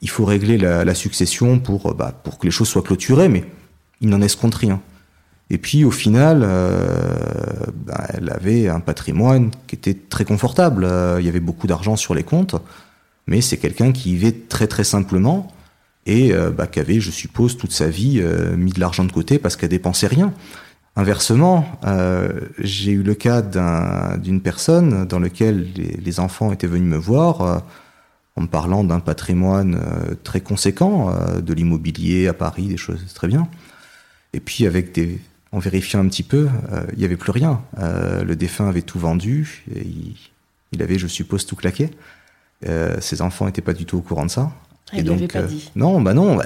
il 0.02 0.10
faut 0.10 0.24
régler 0.24 0.58
la, 0.58 0.96
succession 0.96 1.60
pour, 1.60 1.94
bah, 1.94 2.14
pour 2.24 2.38
que 2.40 2.46
les 2.46 2.52
choses 2.52 2.70
soient 2.70 2.82
clôturées, 2.82 3.28
mais 3.28 3.44
ils 4.02 4.10
n'en 4.10 4.22
escomptent 4.22 4.56
rien. 4.56 4.82
Et 5.50 5.58
puis 5.58 5.86
au 5.86 5.92
final, 5.92 6.42
bah, 7.86 8.06
elle 8.10 8.30
avait 8.30 8.68
un 8.68 8.82
patrimoine 8.82 9.50
qui 9.68 9.76
était 9.76 9.94
très 9.94 10.26
confortable. 10.26 10.86
il 11.20 11.26
y 11.26 11.30
avait 11.30 11.40
beaucoup 11.40 11.68
d'argent 11.68 11.96
sur 11.96 12.14
les 12.14 12.24
comptes, 12.24 12.56
mais 13.28 13.40
c'est 13.42 13.58
quelqu'un 13.58 13.92
qui 13.94 14.14
vivait 14.14 14.34
très 14.34 14.68
très 14.68 14.84
simplement 14.84 15.48
et 16.08 16.34
euh, 16.34 16.50
bah, 16.50 16.66
qui 16.66 16.80
avait, 16.80 17.00
je 17.00 17.12
suppose, 17.12 17.58
toute 17.58 17.74
sa 17.74 17.88
vie 17.90 18.20
euh, 18.20 18.56
mis 18.56 18.72
de 18.72 18.80
l'argent 18.80 19.04
de 19.04 19.12
côté 19.12 19.38
parce 19.38 19.56
qu'elle 19.56 19.70
dépensait 19.70 20.08
rien. 20.08 20.34
Inversement, 20.96 21.66
euh, 21.86 22.32
j'ai 22.58 22.92
eu 22.92 23.04
le 23.04 23.14
cas 23.14 23.44
d'une 24.18 24.42
personne 24.42 25.06
dans 25.06 25.20
lequel 25.20 25.68
les, 25.76 26.20
enfants 26.20 26.52
étaient 26.52 26.66
venus 26.66 26.90
me 26.90 26.98
voir 26.98 27.62
en 28.36 28.42
me 28.42 28.48
parlant 28.48 28.84
d'un 28.84 29.00
patrimoine 29.00 29.80
très 30.24 30.42
conséquent, 30.42 31.14
de 31.40 31.54
l'immobilier 31.54 32.28
à 32.28 32.34
Paris, 32.34 32.68
des 32.68 32.78
choses 32.78 33.14
très 33.14 33.28
bien. 33.28 33.48
Et 34.34 34.40
puis 34.40 34.66
avec 34.66 34.92
des, 34.94 35.20
en 35.52 35.60
vérifiant 35.60 36.00
un 36.00 36.08
petit 36.08 36.24
peu, 36.24 36.50
il 36.94 37.00
n'y 37.00 37.06
avait 37.06 37.18
plus 37.18 37.32
rien. 37.32 37.62
le 37.78 38.34
défunt 38.36 38.68
avait 38.68 38.82
tout 38.82 39.00
vendu, 39.00 39.64
et 39.74 39.88
il, 40.72 40.82
avait, 40.82 41.00
je 41.00 41.08
suppose, 41.08 41.46
tout 41.46 41.56
claqué. 41.56 41.90
ses 43.00 43.22
enfants 43.22 43.46
n'étaient 43.46 43.62
pas 43.62 43.74
du 43.74 43.86
tout 43.86 43.98
au 43.98 44.02
courant 44.02 44.26
de 44.26 44.32
ça. 44.32 44.52
Il 44.94 45.04
donc, 45.04 45.32
pas 45.32 45.40
euh, 45.40 45.48
dit. 45.48 45.72
Non, 45.76 46.02
bah 46.02 46.14
non. 46.14 46.38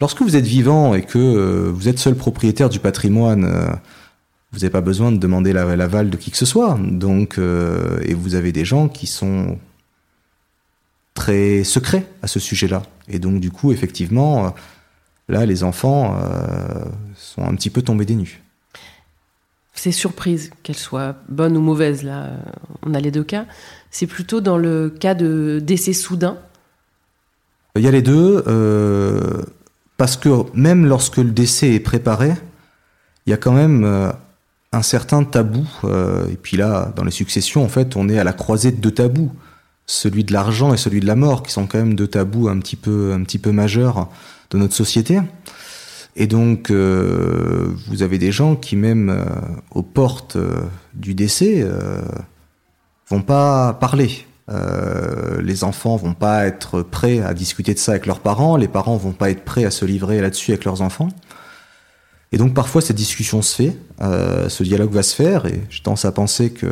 Lorsque 0.00 0.22
vous 0.22 0.36
êtes 0.36 0.46
vivant 0.46 0.94
et 0.94 1.02
que 1.02 1.18
euh, 1.18 1.70
vous 1.72 1.88
êtes 1.88 1.98
seul 1.98 2.14
propriétaire 2.14 2.68
du 2.68 2.78
patrimoine, 2.78 3.44
euh, 3.44 3.70
vous 4.52 4.60
n'avez 4.60 4.70
pas 4.70 4.80
besoin 4.80 5.12
de 5.12 5.18
demander 5.18 5.52
l'aval 5.52 6.10
de 6.10 6.16
qui 6.16 6.30
que 6.30 6.36
ce 6.36 6.46
soit. 6.46 6.78
Donc, 6.80 7.38
et 7.38 8.14
vous 8.14 8.34
avez 8.34 8.50
des 8.50 8.64
gens 8.64 8.88
qui 8.88 9.06
sont 9.06 9.58
très 11.14 11.62
secrets 11.62 12.06
à 12.22 12.26
ce 12.26 12.40
sujet-là. 12.40 12.82
Et 13.08 13.20
donc, 13.20 13.38
du 13.38 13.52
coup, 13.52 13.70
effectivement, 13.70 14.52
là, 15.30 15.46
les 15.46 15.64
enfants 15.64 16.16
sont 17.16 17.42
un 17.42 17.54
petit 17.54 17.70
peu 17.70 17.82
tombés 17.82 18.04
des 18.04 18.16
nues. 18.16 18.42
Ces 19.74 19.92
surprises, 19.92 20.50
qu'elles 20.62 20.76
soient 20.76 21.16
bonnes 21.28 21.56
ou 21.56 21.60
mauvaises, 21.60 22.02
là, 22.02 22.30
on 22.84 22.92
a 22.92 23.00
les 23.00 23.10
deux 23.10 23.24
cas. 23.24 23.46
C'est 23.90 24.06
plutôt 24.06 24.40
dans 24.40 24.58
le 24.58 24.90
cas 24.90 25.14
de 25.14 25.60
décès 25.62 25.94
soudain 25.94 26.36
il 27.76 27.82
y 27.82 27.88
a 27.88 27.90
les 27.90 28.02
deux, 28.02 28.42
euh, 28.46 29.42
parce 29.96 30.16
que 30.16 30.28
même 30.54 30.86
lorsque 30.86 31.18
le 31.18 31.30
décès 31.30 31.74
est 31.74 31.80
préparé, 31.80 32.32
il 33.26 33.30
y 33.30 33.32
a 33.32 33.36
quand 33.36 33.52
même 33.52 33.84
euh, 33.84 34.10
un 34.72 34.82
certain 34.82 35.22
tabou. 35.24 35.66
Euh, 35.84 36.26
et 36.28 36.36
puis 36.36 36.56
là, 36.56 36.92
dans 36.96 37.04
les 37.04 37.10
successions, 37.10 37.64
en 37.64 37.68
fait, 37.68 37.96
on 37.96 38.08
est 38.08 38.18
à 38.18 38.24
la 38.24 38.32
croisée 38.32 38.72
de 38.72 38.80
deux 38.80 38.90
tabous, 38.90 39.30
celui 39.86 40.24
de 40.24 40.32
l'argent 40.32 40.74
et 40.74 40.76
celui 40.76 41.00
de 41.00 41.06
la 41.06 41.16
mort, 41.16 41.42
qui 41.42 41.52
sont 41.52 41.66
quand 41.66 41.78
même 41.78 41.94
deux 41.94 42.08
tabous 42.08 42.48
un 42.48 42.58
petit 42.58 42.76
peu, 42.76 43.12
un 43.12 43.22
petit 43.22 43.38
peu 43.38 43.52
majeurs 43.52 44.08
de 44.50 44.58
notre 44.58 44.74
société. 44.74 45.20
Et 46.16 46.26
donc, 46.26 46.70
vous 46.70 48.02
avez 48.02 48.18
des 48.18 48.32
gens 48.32 48.56
qui, 48.56 48.76
même 48.76 49.24
aux 49.70 49.82
portes 49.82 50.36
du 50.94 51.14
décès, 51.14 51.64
vont 53.08 53.22
pas 53.22 53.74
parler. 53.74 54.26
Euh, 54.50 55.40
les 55.42 55.62
enfants 55.62 55.96
vont 55.96 56.14
pas 56.14 56.46
être 56.46 56.82
prêts 56.82 57.20
à 57.20 57.34
discuter 57.34 57.74
de 57.74 57.78
ça 57.78 57.92
avec 57.92 58.06
leurs 58.06 58.20
parents, 58.20 58.56
les 58.56 58.68
parents 58.68 58.96
vont 58.96 59.12
pas 59.12 59.30
être 59.30 59.44
prêts 59.44 59.64
à 59.64 59.70
se 59.70 59.84
livrer 59.84 60.20
là-dessus 60.20 60.52
avec 60.52 60.64
leurs 60.64 60.82
enfants. 60.82 61.08
Et 62.32 62.38
donc 62.38 62.54
parfois 62.54 62.80
cette 62.80 62.96
discussion 62.96 63.42
se 63.42 63.54
fait, 63.54 63.76
euh, 64.00 64.48
ce 64.48 64.62
dialogue 64.62 64.92
va 64.92 65.02
se 65.02 65.14
faire, 65.14 65.46
et 65.46 65.62
je 65.68 65.82
tendance 65.82 66.04
à 66.04 66.12
penser 66.12 66.52
que 66.52 66.66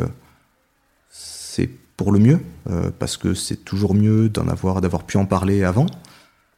c'est 1.09 1.69
pour 1.95 2.11
le 2.11 2.19
mieux, 2.19 2.39
euh, 2.69 2.91
parce 2.97 3.17
que 3.17 3.33
c'est 3.33 3.63
toujours 3.63 3.93
mieux 3.93 4.29
d'en 4.29 4.47
avoir, 4.47 4.81
d'avoir 4.81 5.03
pu 5.03 5.17
en 5.17 5.25
parler 5.25 5.63
avant. 5.63 5.85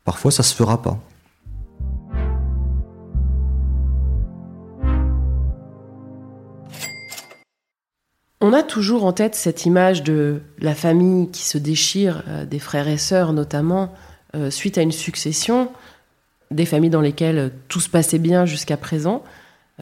Parfois 0.06 0.32
ça 0.32 0.44
se 0.44 0.56
fera 0.56 0.82
pas. 0.82 1.00
On 8.44 8.54
a 8.54 8.64
toujours 8.64 9.06
en 9.06 9.14
tête 9.14 9.36
cette 9.36 9.68
image 9.68 10.02
de 10.02 10.42
la 10.58 10.74
famille 10.74 11.30
qui 11.30 11.44
se 11.44 11.60
déchire, 11.60 12.24
euh, 12.28 12.44
des 12.44 12.58
frères 12.58 12.88
et 12.88 12.98
sœurs 12.98 13.34
notamment, 13.34 13.94
euh, 14.36 14.50
suite 14.50 14.80
à 14.80 14.82
une 14.82 14.92
succession, 14.92 15.72
des 16.50 16.66
familles 16.66 16.90
dans 16.90 17.02
lesquelles 17.02 17.54
tout 17.68 17.80
se 17.80 17.88
passait 17.88 18.18
bien 18.18 18.48
jusqu'à 18.48 18.78
présent. 18.78 19.24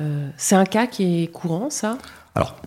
Euh, 0.02 0.30
c'est 0.36 0.56
un 0.56 0.66
cas 0.66 0.88
qui 0.88 1.24
est 1.24 1.28
courant, 1.28 1.70
ça? 1.70 1.98
Alors, 2.36 2.58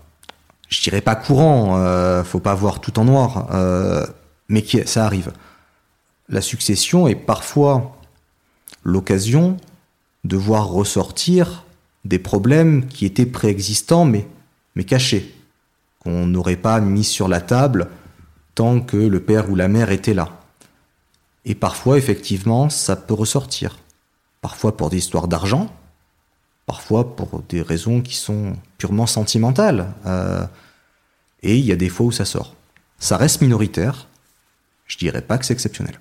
je 0.70 0.80
dirais 0.80 1.02
pas 1.02 1.14
courant, 1.14 2.25
faut 2.25 2.40
pas 2.40 2.54
voir 2.54 2.80
tout 2.80 2.99
en 2.99 3.04
noir, 3.04 3.46
mais 4.49 4.64
ça 4.87 5.04
arrive. 5.04 5.32
La 6.30 6.40
succession 6.40 7.06
est 7.06 7.14
parfois 7.14 7.99
l'occasion 8.82 9.58
de 10.25 10.37
voir 10.37 10.68
ressortir 10.68 11.64
des 12.06 12.18
problèmes 12.18 12.87
qui 12.87 13.04
étaient 13.04 13.26
préexistants 13.26 14.06
mais 14.06 14.84
cachés 14.84 15.34
qu'on 16.02 16.26
n'aurait 16.26 16.56
pas 16.56 16.80
mis 16.80 17.04
sur 17.04 17.28
la 17.28 17.40
table 17.40 17.88
tant 18.54 18.80
que 18.80 18.97
le 18.97 19.21
père 19.21 19.50
ou 19.50 19.54
la 19.54 19.68
mère 19.68 19.90
était 19.90 20.14
là. 20.14 20.40
Et 21.44 21.54
parfois, 21.54 21.99
effectivement, 21.99 22.68
ça 22.68 22.97
peut 22.97 23.14
ressortir. 23.14 23.78
Parfois 24.40 24.76
pour 24.76 24.90
des 24.90 24.99
histoires 24.99 25.28
d'argent, 25.28 25.73
parfois 26.66 27.16
pour 27.16 27.42
des 27.49 27.62
raisons 27.62 28.00
qui 28.00 28.16
sont 28.16 28.54
purement 28.78 29.06
sentimentales. 29.06 29.92
Euh, 30.06 30.44
et 31.42 31.56
il 31.56 31.64
y 31.64 31.73
a 31.73 31.76
des 31.76 31.88
fois 31.88 32.06
où 32.06 32.12
ça 32.12 32.25
sort. 32.25 32.54
Ça 32.99 33.16
reste 33.16 33.40
minoritaire. 33.40 34.09
je 34.87 34.99
dirais 34.99 35.23
pas 35.23 35.38
que 35.38 35.44
c'est 35.44 35.54
exceptionnel. 35.54 35.99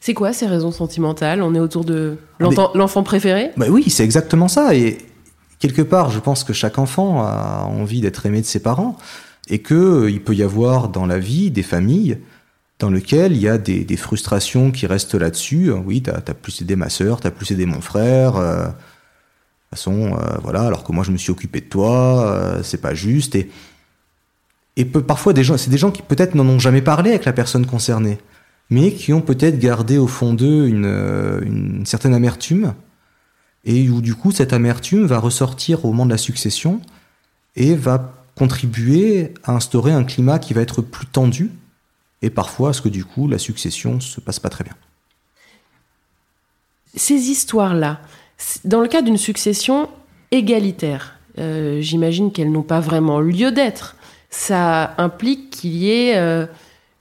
C'est 0.00 0.14
quoi 0.14 0.34
ces 0.34 0.46
raisons 0.46 0.70
sentimentales? 0.70 1.42
On 1.42 1.54
est 1.54 1.60
autour 1.60 1.84
de 1.84 2.18
l'enfant 2.38 3.02
préféré? 3.02 3.52
Bah 3.56 3.66
Oui, 3.70 3.88
c'est 3.88 4.04
exactement 4.04 4.48
ça. 4.48 4.74
Et 4.74 4.98
quelque 5.64 5.80
part, 5.80 6.10
je 6.10 6.20
pense 6.20 6.44
que 6.44 6.52
chaque 6.52 6.78
enfant 6.78 7.24
a 7.24 7.64
envie 7.64 8.02
d'être 8.02 8.26
aimé 8.26 8.42
de 8.42 8.46
ses 8.46 8.60
parents 8.60 8.98
et 9.48 9.62
qu'il 9.62 9.76
euh, 9.76 10.20
peut 10.22 10.34
y 10.34 10.42
avoir 10.42 10.90
dans 10.90 11.06
la 11.06 11.18
vie 11.18 11.50
des 11.50 11.62
familles 11.62 12.18
dans 12.80 12.90
lesquelles 12.90 13.32
il 13.32 13.40
y 13.40 13.48
a 13.48 13.56
des, 13.56 13.96
frustrations 13.96 14.72
qui 14.72 14.86
restent 14.86 15.14
là-dessus. 15.14 15.70
Oui, 15.70 16.02
t'as 16.02 16.16
as 16.16 16.34
plus 16.34 16.60
aidé 16.60 16.76
ma 16.76 16.90
sœur, 16.90 17.20
t'as 17.20 17.30
plus 17.30 17.50
aidé 17.50 17.64
mon 17.64 17.80
frère. 17.80 18.36
Euh, 18.36 18.64
de 18.64 18.66
toute 18.66 18.74
façon, 19.70 20.18
euh, 20.18 20.36
voilà, 20.42 20.64
alors 20.64 20.84
que 20.84 20.92
moi 20.92 21.02
je 21.02 21.12
me 21.12 21.16
suis 21.16 21.30
occupé 21.30 21.62
de 21.62 21.66
toi, 21.66 22.58
c'est 22.62 22.82
pas 22.82 22.92
juste. 22.92 23.34
Et, 23.34 23.48
et 24.76 24.84
parfois, 24.84 25.32
des 25.32 25.44
gens, 25.44 25.56
c'est 25.56 25.70
des 25.70 25.78
gens 25.78 25.92
qui 25.92 26.02
peut-être 26.02 26.34
n'en 26.34 26.46
ont 26.46 26.58
jamais 26.58 26.82
parlé 26.82 27.08
avec 27.10 27.24
la 27.24 27.32
personne 27.32 27.64
concernée, 27.64 28.18
mais 28.68 28.92
qui 28.92 29.14
ont 29.14 29.22
peut-être 29.22 29.58
gardé 29.58 29.96
au 29.96 30.08
fond 30.08 30.34
d'eux 30.34 30.66
une 30.66 31.86
certaine 31.86 32.12
amertume 32.12 32.74
et 33.64 33.88
où 33.88 34.00
du 34.00 34.14
coup 34.14 34.30
cette 34.30 34.52
amertume 34.52 35.06
va 35.06 35.18
ressortir 35.18 35.84
au 35.84 35.88
moment 35.88 36.06
de 36.06 36.10
la 36.10 36.18
succession 36.18 36.80
et 37.56 37.74
va 37.74 38.14
contribuer 38.34 39.32
à 39.44 39.52
instaurer 39.52 39.92
un 39.92 40.04
climat 40.04 40.38
qui 40.38 40.54
va 40.54 40.60
être 40.60 40.82
plus 40.82 41.06
tendu 41.06 41.50
et 42.22 42.30
parfois 42.30 42.70
à 42.70 42.72
ce 42.72 42.82
que 42.82 42.88
du 42.88 43.04
coup 43.04 43.28
la 43.28 43.38
succession 43.38 44.00
se 44.00 44.20
passe 44.20 44.40
pas 44.40 44.48
très 44.48 44.64
bien. 44.64 44.74
Ces 46.96 47.30
histoires-là, 47.30 48.00
dans 48.64 48.80
le 48.80 48.88
cas 48.88 49.02
d'une 49.02 49.18
succession 49.18 49.88
égalitaire, 50.30 51.18
euh, 51.38 51.80
j'imagine 51.80 52.32
qu'elles 52.32 52.52
n'ont 52.52 52.62
pas 52.62 52.80
vraiment 52.80 53.20
lieu 53.20 53.50
d'être. 53.50 53.96
Ça 54.30 54.94
implique 54.98 55.50
qu'il 55.50 55.74
y 55.74 55.90
ait 55.90 56.16
euh, 56.16 56.46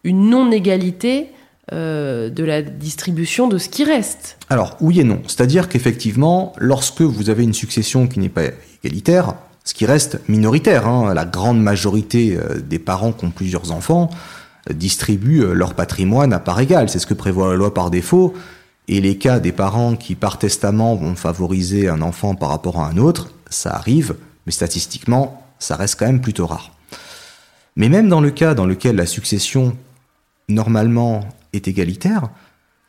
une 0.03 0.29
non-égalité 0.29 1.29
euh, 1.71 2.29
de 2.29 2.43
la 2.43 2.61
distribution 2.61 3.47
de 3.47 3.57
ce 3.57 3.69
qui 3.69 3.83
reste. 3.83 4.37
Alors 4.49 4.75
oui 4.81 4.99
et 4.99 5.03
non. 5.03 5.21
C'est-à-dire 5.27 5.69
qu'effectivement, 5.69 6.53
lorsque 6.57 7.01
vous 7.01 7.29
avez 7.29 7.43
une 7.43 7.53
succession 7.53 8.07
qui 8.07 8.19
n'est 8.19 8.29
pas 8.29 8.43
égalitaire, 8.83 9.35
ce 9.63 9.73
qui 9.73 9.85
reste 9.85 10.19
minoritaire, 10.27 10.87
hein, 10.87 11.13
la 11.13 11.23
grande 11.23 11.61
majorité 11.61 12.37
euh, 12.37 12.59
des 12.59 12.79
parents 12.79 13.13
qui 13.13 13.25
ont 13.25 13.31
plusieurs 13.31 13.71
enfants 13.71 14.09
euh, 14.69 14.73
distribuent 14.73 15.53
leur 15.53 15.73
patrimoine 15.73 16.33
à 16.33 16.39
part 16.39 16.59
égale. 16.59 16.89
C'est 16.89 16.99
ce 16.99 17.07
que 17.07 17.13
prévoit 17.13 17.51
la 17.51 17.55
loi 17.55 17.73
par 17.73 17.89
défaut. 17.91 18.33
Et 18.89 18.99
les 18.99 19.17
cas 19.17 19.39
des 19.39 19.53
parents 19.53 19.95
qui, 19.95 20.15
par 20.15 20.37
testament, 20.37 20.95
vont 20.95 21.15
favoriser 21.15 21.87
un 21.87 22.01
enfant 22.01 22.35
par 22.35 22.49
rapport 22.49 22.81
à 22.81 22.89
un 22.89 22.97
autre, 22.97 23.31
ça 23.49 23.73
arrive, 23.73 24.15
mais 24.45 24.51
statistiquement, 24.51 25.41
ça 25.59 25.77
reste 25.77 25.97
quand 25.97 26.07
même 26.07 26.21
plutôt 26.21 26.45
rare. 26.45 26.71
Mais 27.77 27.87
même 27.87 28.09
dans 28.09 28.19
le 28.21 28.31
cas 28.31 28.53
dans 28.53 28.65
lequel 28.65 28.97
la 28.97 29.05
succession, 29.05 29.77
normalement, 30.49 31.21
est 31.53 31.67
égalitaire, 31.67 32.29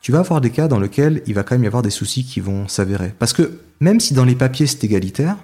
tu 0.00 0.12
vas 0.12 0.18
avoir 0.18 0.40
des 0.40 0.50
cas 0.50 0.68
dans 0.68 0.80
lesquels 0.80 1.22
il 1.26 1.34
va 1.34 1.44
quand 1.44 1.54
même 1.54 1.64
y 1.64 1.66
avoir 1.66 1.82
des 1.82 1.90
soucis 1.90 2.24
qui 2.24 2.40
vont 2.40 2.68
s'avérer. 2.68 3.14
Parce 3.18 3.32
que 3.32 3.60
même 3.80 4.00
si 4.00 4.12
dans 4.12 4.24
les 4.24 4.34
papiers 4.34 4.66
c'est 4.66 4.84
égalitaire, 4.84 5.36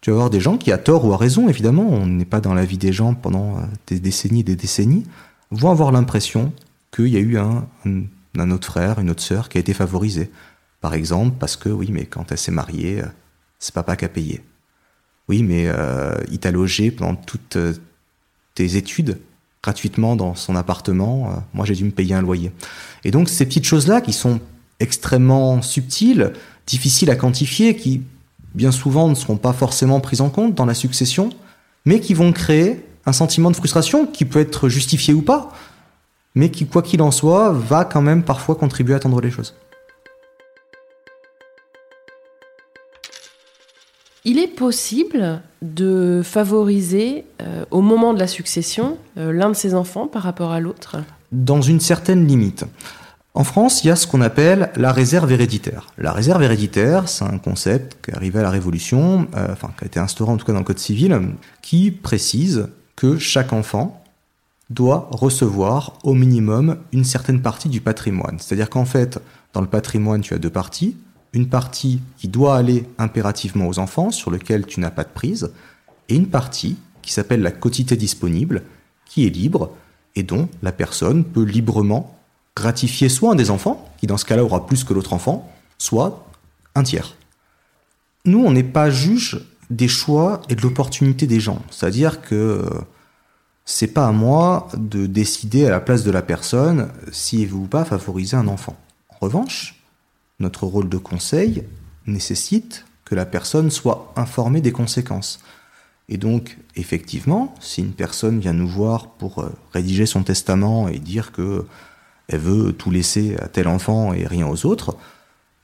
tu 0.00 0.10
vas 0.10 0.16
avoir 0.16 0.30
des 0.30 0.40
gens 0.40 0.58
qui, 0.58 0.70
à 0.70 0.78
tort 0.78 1.04
ou 1.04 1.12
à 1.12 1.16
raison, 1.16 1.48
évidemment, 1.48 1.88
on 1.88 2.06
n'est 2.06 2.26
pas 2.26 2.40
dans 2.40 2.54
la 2.54 2.64
vie 2.64 2.78
des 2.78 2.92
gens 2.92 3.14
pendant 3.14 3.56
euh, 3.56 3.62
des 3.86 3.98
décennies 3.98 4.40
et 4.40 4.44
des 4.44 4.54
décennies, 4.54 5.04
vont 5.50 5.70
avoir 5.70 5.92
l'impression 5.92 6.52
qu'il 6.94 7.08
y 7.08 7.16
a 7.16 7.20
eu 7.20 7.38
un, 7.38 7.66
un, 8.38 8.50
autre 8.50 8.66
frère, 8.66 8.98
une 9.00 9.10
autre 9.10 9.22
sœur 9.22 9.48
qui 9.48 9.58
a 9.58 9.60
été 9.60 9.72
favorisée. 9.72 10.30
Par 10.80 10.94
exemple, 10.94 11.36
parce 11.40 11.56
que 11.56 11.70
oui, 11.70 11.88
mais 11.90 12.04
quand 12.04 12.30
elle 12.30 12.38
s'est 12.38 12.52
mariée, 12.52 13.02
euh, 13.02 13.06
c'est 13.58 13.74
papa 13.74 13.96
qui 13.96 14.04
a 14.04 14.08
payé. 14.08 14.44
Oui, 15.28 15.42
mais 15.42 15.68
euh, 15.68 16.14
il 16.30 16.38
t'a 16.38 16.52
logé 16.52 16.90
pendant 16.90 17.16
toutes 17.16 17.58
tes 18.54 18.76
études 18.76 19.18
gratuitement 19.66 20.14
dans 20.14 20.36
son 20.36 20.54
appartement. 20.54 21.26
Euh, 21.26 21.40
moi, 21.52 21.66
j'ai 21.66 21.74
dû 21.74 21.82
me 21.82 21.90
payer 21.90 22.14
un 22.14 22.22
loyer. 22.22 22.52
Et 23.02 23.10
donc, 23.10 23.28
ces 23.28 23.44
petites 23.44 23.64
choses-là 23.64 24.00
qui 24.00 24.12
sont 24.12 24.38
extrêmement 24.78 25.60
subtiles, 25.60 26.32
difficiles 26.68 27.10
à 27.10 27.16
quantifier, 27.16 27.74
qui 27.74 28.02
bien 28.54 28.70
souvent 28.70 29.08
ne 29.08 29.16
seront 29.16 29.36
pas 29.36 29.52
forcément 29.52 29.98
prises 29.98 30.20
en 30.20 30.30
compte 30.30 30.54
dans 30.54 30.66
la 30.66 30.74
succession, 30.74 31.30
mais 31.84 31.98
qui 31.98 32.14
vont 32.14 32.32
créer 32.32 32.86
un 33.06 33.12
sentiment 33.12 33.50
de 33.50 33.56
frustration 33.56 34.06
qui 34.06 34.24
peut 34.24 34.38
être 34.38 34.68
justifié 34.68 35.12
ou 35.12 35.22
pas, 35.22 35.52
mais 36.36 36.50
qui, 36.50 36.66
quoi 36.66 36.82
qu'il 36.82 37.02
en 37.02 37.10
soit, 37.10 37.50
va 37.50 37.84
quand 37.84 38.02
même 38.02 38.22
parfois 38.22 38.54
contribuer 38.54 38.94
à 38.94 39.00
tendre 39.00 39.20
les 39.20 39.32
choses. 39.32 39.54
Il 44.28 44.40
est 44.40 44.48
possible 44.48 45.40
de 45.62 46.20
favoriser 46.24 47.24
euh, 47.40 47.64
au 47.70 47.80
moment 47.80 48.12
de 48.12 48.18
la 48.18 48.26
succession 48.26 48.98
euh, 49.18 49.32
l'un 49.32 49.50
de 49.50 49.54
ses 49.54 49.72
enfants 49.72 50.08
par 50.08 50.24
rapport 50.24 50.50
à 50.50 50.58
l'autre? 50.58 50.96
Dans 51.30 51.62
une 51.62 51.78
certaine 51.78 52.26
limite. 52.26 52.64
En 53.34 53.44
France, 53.44 53.84
il 53.84 53.86
y 53.86 53.90
a 53.90 53.94
ce 53.94 54.08
qu'on 54.08 54.20
appelle 54.20 54.72
la 54.74 54.90
réserve 54.90 55.30
héréditaire. 55.30 55.86
La 55.96 56.10
réserve 56.10 56.42
héréditaire, 56.42 57.08
c'est 57.08 57.22
un 57.24 57.38
concept 57.38 58.04
qui 58.04 58.10
est 58.10 58.14
arrivé 58.14 58.40
à 58.40 58.42
la 58.42 58.50
Révolution, 58.50 59.28
euh, 59.36 59.46
enfin 59.52 59.70
qui 59.78 59.84
a 59.84 59.86
été 59.86 60.00
instauré 60.00 60.32
en 60.32 60.36
tout 60.36 60.44
cas 60.44 60.52
dans 60.52 60.58
le 60.58 60.64
Code 60.64 60.80
civil, 60.80 61.16
qui 61.62 61.92
précise 61.92 62.66
que 62.96 63.18
chaque 63.18 63.52
enfant 63.52 64.02
doit 64.70 65.08
recevoir 65.12 65.98
au 66.02 66.14
minimum 66.14 66.78
une 66.90 67.04
certaine 67.04 67.42
partie 67.42 67.68
du 67.68 67.80
patrimoine. 67.80 68.38
C'est-à-dire 68.40 68.70
qu'en 68.70 68.86
fait, 68.86 69.20
dans 69.52 69.60
le 69.60 69.68
patrimoine, 69.68 70.22
tu 70.22 70.34
as 70.34 70.38
deux 70.38 70.50
parties 70.50 70.96
une 71.36 71.48
partie 71.50 72.00
qui 72.16 72.28
doit 72.28 72.56
aller 72.56 72.88
impérativement 72.96 73.68
aux 73.68 73.78
enfants, 73.78 74.10
sur 74.10 74.30
lequel 74.30 74.64
tu 74.64 74.80
n'as 74.80 74.90
pas 74.90 75.04
de 75.04 75.10
prise, 75.10 75.52
et 76.08 76.16
une 76.16 76.28
partie 76.28 76.78
qui 77.02 77.12
s'appelle 77.12 77.42
la 77.42 77.50
quotité 77.50 77.94
disponible, 77.94 78.62
qui 79.04 79.26
est 79.26 79.30
libre 79.30 79.70
et 80.14 80.22
dont 80.22 80.48
la 80.62 80.72
personne 80.72 81.24
peut 81.24 81.42
librement 81.42 82.18
gratifier 82.56 83.10
soit 83.10 83.32
un 83.32 83.34
des 83.34 83.50
enfants, 83.50 83.86
qui 83.98 84.06
dans 84.06 84.16
ce 84.16 84.24
cas-là 84.24 84.42
aura 84.42 84.66
plus 84.66 84.82
que 84.82 84.94
l'autre 84.94 85.12
enfant, 85.12 85.52
soit 85.76 86.26
un 86.74 86.82
tiers. 86.82 87.14
Nous, 88.24 88.42
on 88.42 88.50
n'est 88.50 88.62
pas 88.62 88.88
juge 88.88 89.46
des 89.68 89.88
choix 89.88 90.40
et 90.48 90.54
de 90.54 90.62
l'opportunité 90.62 91.26
des 91.26 91.38
gens. 91.38 91.60
C'est-à-dire 91.70 92.22
que 92.22 92.34
euh, 92.34 92.70
c'est 93.66 93.88
pas 93.88 94.06
à 94.06 94.12
moi 94.12 94.68
de 94.74 95.04
décider 95.04 95.66
à 95.66 95.70
la 95.70 95.80
place 95.80 96.02
de 96.02 96.10
la 96.10 96.22
personne 96.22 96.88
si 97.12 97.44
veut 97.44 97.56
ou 97.56 97.66
pas 97.66 97.84
favoriser 97.84 98.38
un 98.38 98.48
enfant. 98.48 98.76
En 99.10 99.16
revanche, 99.26 99.75
notre 100.38 100.66
rôle 100.66 100.88
de 100.88 100.98
conseil 100.98 101.64
nécessite 102.06 102.84
que 103.04 103.14
la 103.14 103.26
personne 103.26 103.70
soit 103.70 104.12
informée 104.16 104.60
des 104.60 104.72
conséquences. 104.72 105.40
Et 106.08 106.18
donc, 106.18 106.58
effectivement, 106.76 107.54
si 107.60 107.80
une 107.80 107.92
personne 107.92 108.38
vient 108.38 108.52
nous 108.52 108.68
voir 108.68 109.08
pour 109.08 109.40
euh, 109.40 109.52
rédiger 109.72 110.06
son 110.06 110.22
testament 110.22 110.88
et 110.88 110.98
dire 110.98 111.32
que 111.32 111.64
elle 112.28 112.40
veut 112.40 112.72
tout 112.72 112.90
laisser 112.90 113.36
à 113.36 113.46
tel 113.46 113.68
enfant 113.68 114.12
et 114.12 114.26
rien 114.26 114.48
aux 114.48 114.66
autres, 114.66 114.96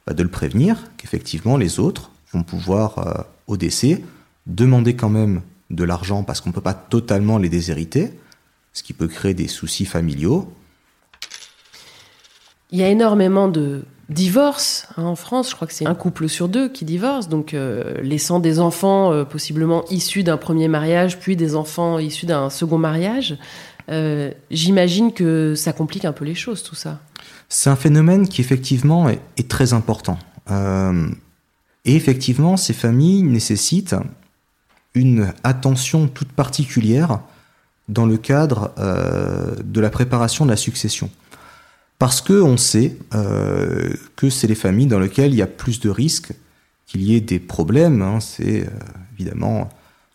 bah, 0.07 0.15
de 0.15 0.23
le 0.23 0.29
prévenir 0.29 0.91
qu'effectivement 0.97 1.57
les 1.57 1.81
autres 1.81 2.11
vont 2.33 2.45
pouvoir, 2.45 2.99
euh, 2.99 3.23
au 3.47 3.57
décès, 3.57 4.03
demander 4.47 4.95
quand 4.95 5.09
même 5.09 5.43
de 5.71 5.85
l'argent 5.85 6.23
parce 6.23 6.41
qu'on 6.41 6.51
ne 6.51 6.55
peut 6.55 6.61
pas 6.61 6.75
totalement 6.75 7.39
les 7.39 7.49
déshériter, 7.49 8.13
ce 8.73 8.83
qui 8.83 8.93
peut 8.93 9.09
créer 9.09 9.35
des 9.35 9.49
soucis 9.49 9.85
familiaux. 9.85 10.53
Il 12.71 12.79
y 12.79 12.83
a 12.83 12.89
énormément 12.89 13.49
de 13.49 13.85
divorce 14.13 14.87
hein, 14.97 15.05
en 15.05 15.17
France. 15.17 15.51
Je 15.51 15.55
crois 15.55 15.67
que 15.67 15.75
c'est 15.75 15.87
un 15.87 15.95
couple 15.95 16.29
sur 16.29 16.49
deux 16.49 16.69
qui 16.69 16.85
divorce, 16.85 17.29
donc 17.29 17.55
euh, 17.55 18.01
laissant 18.03 18.41
des 18.41 18.61
enfants 18.61 19.13
euh, 19.13 19.25
possiblement 19.25 19.85
issus 19.91 20.23
d'un 20.23 20.37
premier 20.37 20.69
mariage, 20.69 21.19
puis 21.19 21.37
des 21.37 21.55
enfants 21.55 21.99
issus 21.99 22.27
d'un 22.27 22.51
second 22.51 22.79
mariage. 22.79 23.37
Euh, 23.89 24.31
j'imagine 24.51 25.13
que 25.13 25.55
ça 25.55 25.73
complique 25.73 26.05
un 26.05 26.13
peu 26.13 26.25
les 26.25 26.35
choses, 26.35 26.63
tout 26.63 26.75
ça. 26.75 27.01
C'est 27.49 27.71
un 27.71 27.77
phénomène 27.77 28.29
qui 28.29 28.41
effectivement 28.41 29.09
est, 29.09 29.21
est 29.37 29.49
très 29.49 29.73
important. 29.73 30.19
et 31.85 31.97
effectivement, 31.97 32.57
ces 32.57 32.73
familles 32.73 33.23
nécessitent 33.23 33.97
une 34.95 35.33
attention 35.45 36.09
toute 36.09 36.33
particulière 36.33 37.21
dans 37.89 38.07
le 38.07 38.17
cadre 38.17 38.73
de 39.63 39.81
la 39.81 39.91
préparation 39.91 40.45
de 40.45 40.51
la 40.51 40.57
succession 40.57 41.11
parce 42.03 42.21
qu'on 42.21 42.57
sait 42.57 42.97
euh, 43.15 43.93
que 44.17 44.29
c'est 44.29 44.49
les 44.49 44.57
familles 44.57 44.89
dans 44.89 44.99
lesquelles 44.99 45.31
il 45.31 45.37
y 45.37 45.43
a 45.43 45.47
plus 45.47 45.79
de 45.79 45.89
risques 45.89 46.33
qu'il 46.85 47.01
y 47.01 47.15
ait 47.15 47.21
des 47.21 47.39
problèmes. 47.39 48.03
Hein. 48.03 48.19
C'est 48.19 48.63
euh, 48.63 48.71
évidemment 49.15 49.69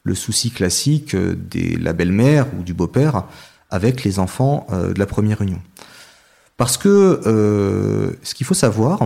le 0.04 0.13
souci 0.13 0.52
classique 0.52 1.15
euh, 1.15 1.38
de 1.50 1.82
la 1.82 1.93
belle-mère 1.93 2.47
ou 2.60 2.63
du 2.63 2.73
beau-père 2.73 3.23
avec 3.69 4.04
les 4.04 4.19
enfants 4.19 4.67
de 4.69 5.00
la 5.00 5.06
première 5.06 5.41
union. 5.41 5.62
Parce 6.58 6.78
que 6.78 7.21
ce 8.21 8.34
qu'il 8.34 8.45
faut 8.45 8.54
savoir, 8.54 9.00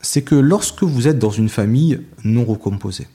c'est 0.00 0.22
que 0.22 0.34
lorsque 0.34 0.82
vous 0.82 1.08
êtes 1.08 1.18
dans 1.18 1.30
une 1.30 1.50
famille 1.50 2.00
non 2.22 2.46
recomposée, 2.46 3.08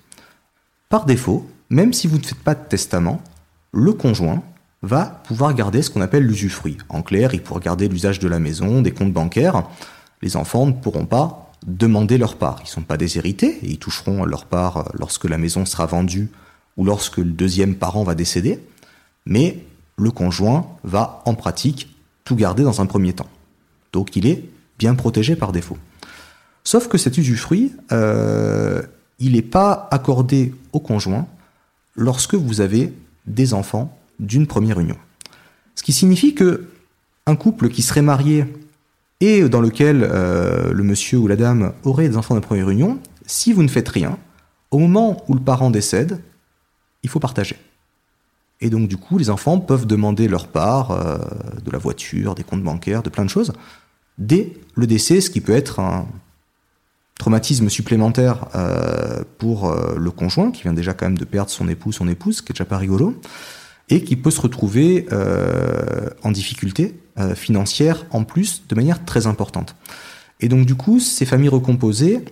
par 0.87 1.05
défaut, 1.05 1.47
même 1.71 1.93
si 1.93 2.07
vous 2.07 2.19
ne 2.19 2.23
faites 2.23 2.43
pas 2.43 2.55
de 2.55 2.63
testament, 2.67 3.23
le 3.71 3.93
conjoint 3.93 4.43
va 4.81 5.21
pouvoir 5.25 5.53
garder 5.53 5.81
ce 5.81 5.89
qu'on 5.89 6.01
appelle 6.01 6.25
l'usufruit. 6.25 6.77
En 6.89 7.01
clair, 7.01 7.33
il 7.33 7.41
pourra 7.41 7.59
garder 7.59 7.87
l'usage 7.87 8.19
de 8.19 8.27
la 8.27 8.39
maison, 8.39 8.81
des 8.81 8.91
comptes 8.91 9.13
bancaires. 9.13 9.63
Les 10.21 10.35
enfants 10.35 10.65
ne 10.65 10.71
pourront 10.71 11.05
pas 11.05 11.51
demander 11.65 12.17
leur 12.17 12.35
part. 12.35 12.57
Ils 12.61 12.65
ne 12.65 12.69
sont 12.69 12.81
pas 12.81 12.97
déshérités 12.97 13.59
et 13.61 13.71
ils 13.71 13.79
toucheront 13.79 14.23
leur 14.23 14.45
part 14.45 14.91
lorsque 14.93 15.25
la 15.25 15.37
maison 15.37 15.65
sera 15.65 15.85
vendue 15.85 16.29
ou 16.77 16.85
lorsque 16.85 17.17
le 17.17 17.25
deuxième 17.25 17.75
parent 17.75 18.03
va 18.03 18.15
décéder. 18.15 18.63
Mais 19.25 19.63
le 19.97 20.11
conjoint 20.11 20.67
va 20.83 21.21
en 21.25 21.35
pratique 21.35 21.93
tout 22.23 22.35
garder 22.35 22.63
dans 22.63 22.81
un 22.81 22.85
premier 22.85 23.13
temps. 23.13 23.27
Donc 23.91 24.15
il 24.15 24.25
est 24.27 24.45
bien 24.77 24.95
protégé 24.95 25.35
par 25.35 25.51
défaut. 25.51 25.77
Sauf 26.63 26.87
que 26.87 26.97
cet 26.97 27.17
usufruit, 27.17 27.73
euh, 27.91 28.81
il 29.19 29.33
n'est 29.33 29.41
pas 29.41 29.87
accordé 29.91 30.53
au 30.71 30.79
conjoint 30.79 31.27
lorsque 31.95 32.35
vous 32.35 32.61
avez 32.61 32.93
des 33.27 33.53
enfants 33.53 33.98
d'une 34.19 34.47
première 34.47 34.79
union. 34.79 34.97
Ce 35.75 35.83
qui 35.83 35.93
signifie 35.93 36.35
que 36.35 36.69
un 37.25 37.35
couple 37.35 37.69
qui 37.69 37.81
serait 37.81 38.01
marié 38.01 38.45
et 39.21 39.47
dans 39.47 39.61
lequel 39.61 40.03
euh, 40.03 40.71
le 40.73 40.83
monsieur 40.83 41.19
ou 41.19 41.27
la 41.27 41.35
dame 41.35 41.73
aurait 41.83 42.09
des 42.09 42.17
enfants 42.17 42.35
de 42.35 42.39
première 42.39 42.69
union, 42.69 42.99
si 43.25 43.53
vous 43.53 43.63
ne 43.63 43.67
faites 43.67 43.89
rien, 43.89 44.17
au 44.71 44.79
moment 44.79 45.23
où 45.27 45.33
le 45.33 45.39
parent 45.39 45.69
décède, 45.69 46.21
il 47.03 47.09
faut 47.09 47.19
partager. 47.19 47.57
Et 48.61 48.69
donc 48.69 48.87
du 48.87 48.97
coup, 48.97 49.17
les 49.17 49.29
enfants 49.29 49.59
peuvent 49.59 49.85
demander 49.85 50.27
leur 50.27 50.47
part 50.47 50.91
euh, 50.91 51.17
de 51.63 51.71
la 51.71 51.77
voiture, 51.77 52.35
des 52.35 52.43
comptes 52.43 52.63
bancaires, 52.63 53.03
de 53.03 53.09
plein 53.09 53.25
de 53.25 53.29
choses, 53.29 53.53
dès 54.17 54.53
le 54.75 54.87
décès, 54.87 55.21
ce 55.21 55.29
qui 55.29 55.41
peut 55.41 55.55
être 55.55 55.79
un 55.79 56.07
traumatisme 57.17 57.69
supplémentaire 57.69 58.47
euh, 58.55 59.23
pour 59.37 59.73
le 59.97 60.11
conjoint, 60.11 60.51
qui 60.51 60.63
vient 60.63 60.73
déjà 60.73 60.93
quand 60.93 61.05
même 61.05 61.17
de 61.17 61.25
perdre 61.25 61.51
son 61.51 61.67
époux, 61.67 61.91
son 61.91 62.07
épouse, 62.07 62.37
ce 62.37 62.41
qui 62.41 62.51
est 62.51 62.55
déjà 62.55 62.65
pas 62.65 62.77
rigolo 62.77 63.19
et 63.89 64.03
qui 64.03 64.15
peut 64.15 64.31
se 64.31 64.41
retrouver 64.41 65.07
euh, 65.11 66.09
en 66.23 66.31
difficulté 66.31 66.99
euh, 67.17 67.35
financière 67.35 68.05
en 68.11 68.23
plus 68.23 68.63
de 68.67 68.75
manière 68.75 69.03
très 69.03 69.27
importante. 69.27 69.75
Et 70.39 70.47
donc 70.47 70.65
du 70.65 70.75
coup, 70.75 70.99
ces 70.99 71.25
familles 71.25 71.49
recomposées 71.49 72.23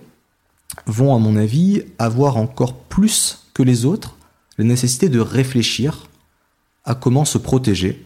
vont, 0.86 1.14
à 1.14 1.18
mon 1.18 1.36
avis, 1.36 1.82
avoir 1.98 2.36
encore 2.36 2.74
plus 2.74 3.46
que 3.54 3.62
les 3.62 3.84
autres 3.84 4.16
la 4.56 4.64
nécessité 4.64 5.08
de 5.08 5.20
réfléchir 5.20 6.08
à 6.84 6.94
comment 6.94 7.24
se 7.24 7.38
protéger. 7.38 8.04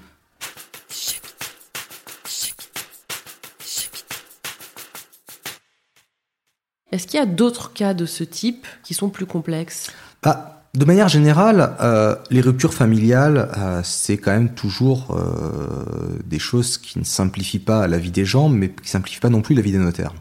Est-ce 6.90 7.06
qu'il 7.06 7.18
y 7.18 7.22
a 7.22 7.26
d'autres 7.26 7.72
cas 7.72 7.94
de 7.94 8.04
ce 8.04 8.22
type 8.22 8.66
qui 8.84 8.92
sont 8.92 9.08
plus 9.08 9.24
complexes? 9.24 9.90
Bah, 10.22 10.61
de 10.74 10.86
manière 10.86 11.08
générale, 11.08 11.76
euh, 11.80 12.16
les 12.30 12.40
ruptures 12.40 12.72
familiales, 12.72 13.50
euh, 13.58 13.82
c'est 13.84 14.16
quand 14.16 14.30
même 14.30 14.54
toujours 14.54 15.14
euh, 15.14 16.18
des 16.24 16.38
choses 16.38 16.78
qui 16.78 16.98
ne 16.98 17.04
simplifient 17.04 17.58
pas 17.58 17.86
la 17.86 17.98
vie 17.98 18.10
des 18.10 18.24
gens, 18.24 18.48
mais 18.48 18.70
qui 18.70 18.84
ne 18.84 18.88
simplifient 18.88 19.20
pas 19.20 19.28
non 19.28 19.42
plus 19.42 19.54
la 19.54 19.60
vie 19.60 19.72
des 19.72 19.78
notaires. 19.78 20.14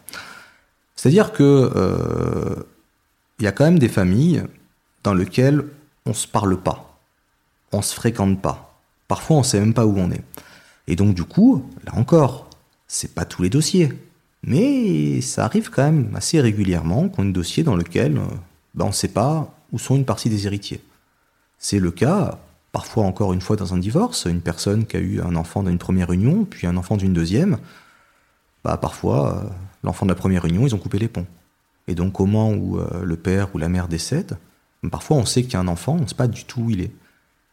C'est-à-dire 0.96 1.32
que 1.32 1.72
il 3.40 3.46
y 3.46 3.48
a 3.48 3.52
quand 3.52 3.64
même 3.64 3.80
des 3.80 3.90
familles 3.90 4.44
dans 5.04 5.16
lesquelles 5.16 5.66
on 6.06 6.14
se 6.14 6.28
parle 6.28 6.58
pas, 6.58 7.00
on 7.72 7.82
se 7.82 7.96
fréquente 7.96 8.40
pas. 8.40 8.78
Parfois, 9.08 9.38
on 9.38 9.44
sait 9.44 9.60
même 9.60 9.74
pas 9.74 9.86
où 9.86 9.98
on 9.98 10.12
est. 10.12 10.22
Et 10.88 10.96
donc, 10.96 11.16
du 11.16 11.24
coup, 11.24 11.66
là 11.86 11.94
encore, 11.96 12.50
c'est 12.88 13.16
pas 13.16 13.26
tous 13.26 13.42
les 13.42 13.50
dossiers, 13.50 13.94
mais 14.44 15.22
ça 15.22 15.46
arrive 15.46 15.72
quand 15.72 15.84
même 15.84 16.12
assez 16.14 16.40
régulièrement 16.40 17.10
qu'on 17.10 17.24
ait 17.24 17.28
un 17.28 17.32
dossier 17.32 17.64
dans 17.64 17.76
lequel 17.76 18.20
ben, 18.76 18.86
on 18.86 18.88
ne 18.90 18.94
sait 18.94 19.08
pas 19.08 19.58
où 19.72 19.80
sont 19.80 19.96
une 19.96 20.06
partie 20.06 20.30
des 20.30 20.48
héritiers. 20.48 20.82
C'est 21.58 21.80
le 21.80 21.92
cas, 21.92 22.40
parfois 22.72 23.06
encore 23.06 23.34
une 23.34 23.42
fois 23.42 23.56
dans 23.56 23.74
un 23.74 23.78
divorce, 23.78 24.26
une 24.26 24.42
personne 24.42 24.86
qui 24.86 24.98
a 24.98 25.00
eu 25.00 25.22
un 25.22 25.36
enfant 25.36 25.64
d'une 25.64 25.78
première 25.78 26.12
union, 26.12 26.46
puis 26.46 26.68
un 26.68 26.78
enfant 26.78 26.98
d'une 26.98 27.14
deuxième, 27.14 27.58
bah 28.64 28.78
parfois, 28.78 29.38
euh, 29.38 29.50
l'enfant 29.84 30.06
de 30.06 30.12
la 30.12 30.16
première 30.16 30.46
union, 30.46 30.66
ils 30.66 30.76
ont 30.76 30.80
coupé 30.80 31.00
les 31.00 31.08
ponts. 31.08 31.28
Et 31.88 31.96
donc 31.96 32.20
au 32.20 32.26
moment 32.26 32.52
où 32.52 32.80
euh, 32.80 33.04
le 33.04 33.18
père 33.18 33.54
ou 33.54 33.58
la 33.58 33.70
mère 33.70 33.88
décède, 33.88 34.38
parfois 34.92 35.18
on 35.18 35.26
sait 35.26 35.44
qu'il 35.44 35.54
y 35.54 35.56
a 35.56 35.60
un 35.60 35.68
enfant, 35.68 35.98
on 36.00 36.04
ne 36.04 36.08
sait 36.08 36.16
pas 36.16 36.28
du 36.28 36.46
tout 36.46 36.62
où 36.62 36.70
il 36.70 36.82
est. 36.82 36.92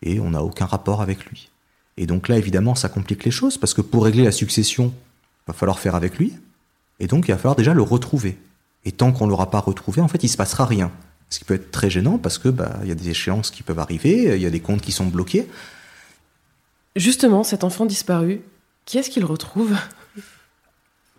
Et 0.02 0.20
on 0.20 0.30
n'a 0.30 0.42
aucun 0.42 0.66
rapport 0.66 1.02
avec 1.02 1.24
lui. 1.26 1.50
Et 1.96 2.06
donc 2.06 2.28
là, 2.28 2.38
évidemment, 2.38 2.76
ça 2.76 2.88
complique 2.88 3.24
les 3.24 3.32
choses, 3.32 3.58
parce 3.58 3.74
que 3.74 3.80
pour 3.80 4.04
régler 4.04 4.22
la 4.22 4.30
succession, 4.32 4.94
il 4.94 5.48
va 5.48 5.54
falloir 5.54 5.80
faire 5.80 5.96
avec 5.96 6.16
lui, 6.16 6.32
et 7.00 7.08
donc 7.08 7.26
il 7.26 7.32
va 7.32 7.38
falloir 7.38 7.56
déjà 7.56 7.74
le 7.74 7.82
retrouver. 7.82 8.38
Et 8.84 8.92
tant 8.92 9.12
qu'on 9.12 9.26
ne 9.26 9.30
l'aura 9.30 9.50
pas 9.50 9.58
retrouvé, 9.58 10.00
en 10.00 10.08
fait, 10.08 10.22
il 10.22 10.26
ne 10.26 10.30
se 10.30 10.36
passera 10.36 10.64
rien. 10.64 10.92
Ce 11.30 11.38
qui 11.38 11.44
peut 11.44 11.54
être 11.54 11.70
très 11.70 11.90
gênant 11.90 12.18
parce 12.18 12.38
que 12.38 12.48
bah, 12.48 12.78
il 12.82 12.88
y 12.88 12.92
a 12.92 12.94
des 12.94 13.10
échéances 13.10 13.50
qui 13.50 13.62
peuvent 13.62 13.78
arriver, 13.78 14.36
il 14.36 14.42
y 14.42 14.46
a 14.46 14.50
des 14.50 14.60
comptes 14.60 14.80
qui 14.80 14.92
sont 14.92 15.06
bloqués. 15.06 15.46
Justement, 16.96 17.44
cet 17.44 17.64
enfant 17.64 17.86
disparu, 17.86 18.40
qui 18.84 18.98
est-ce 18.98 19.10
qu'il 19.10 19.24
retrouve? 19.24 19.76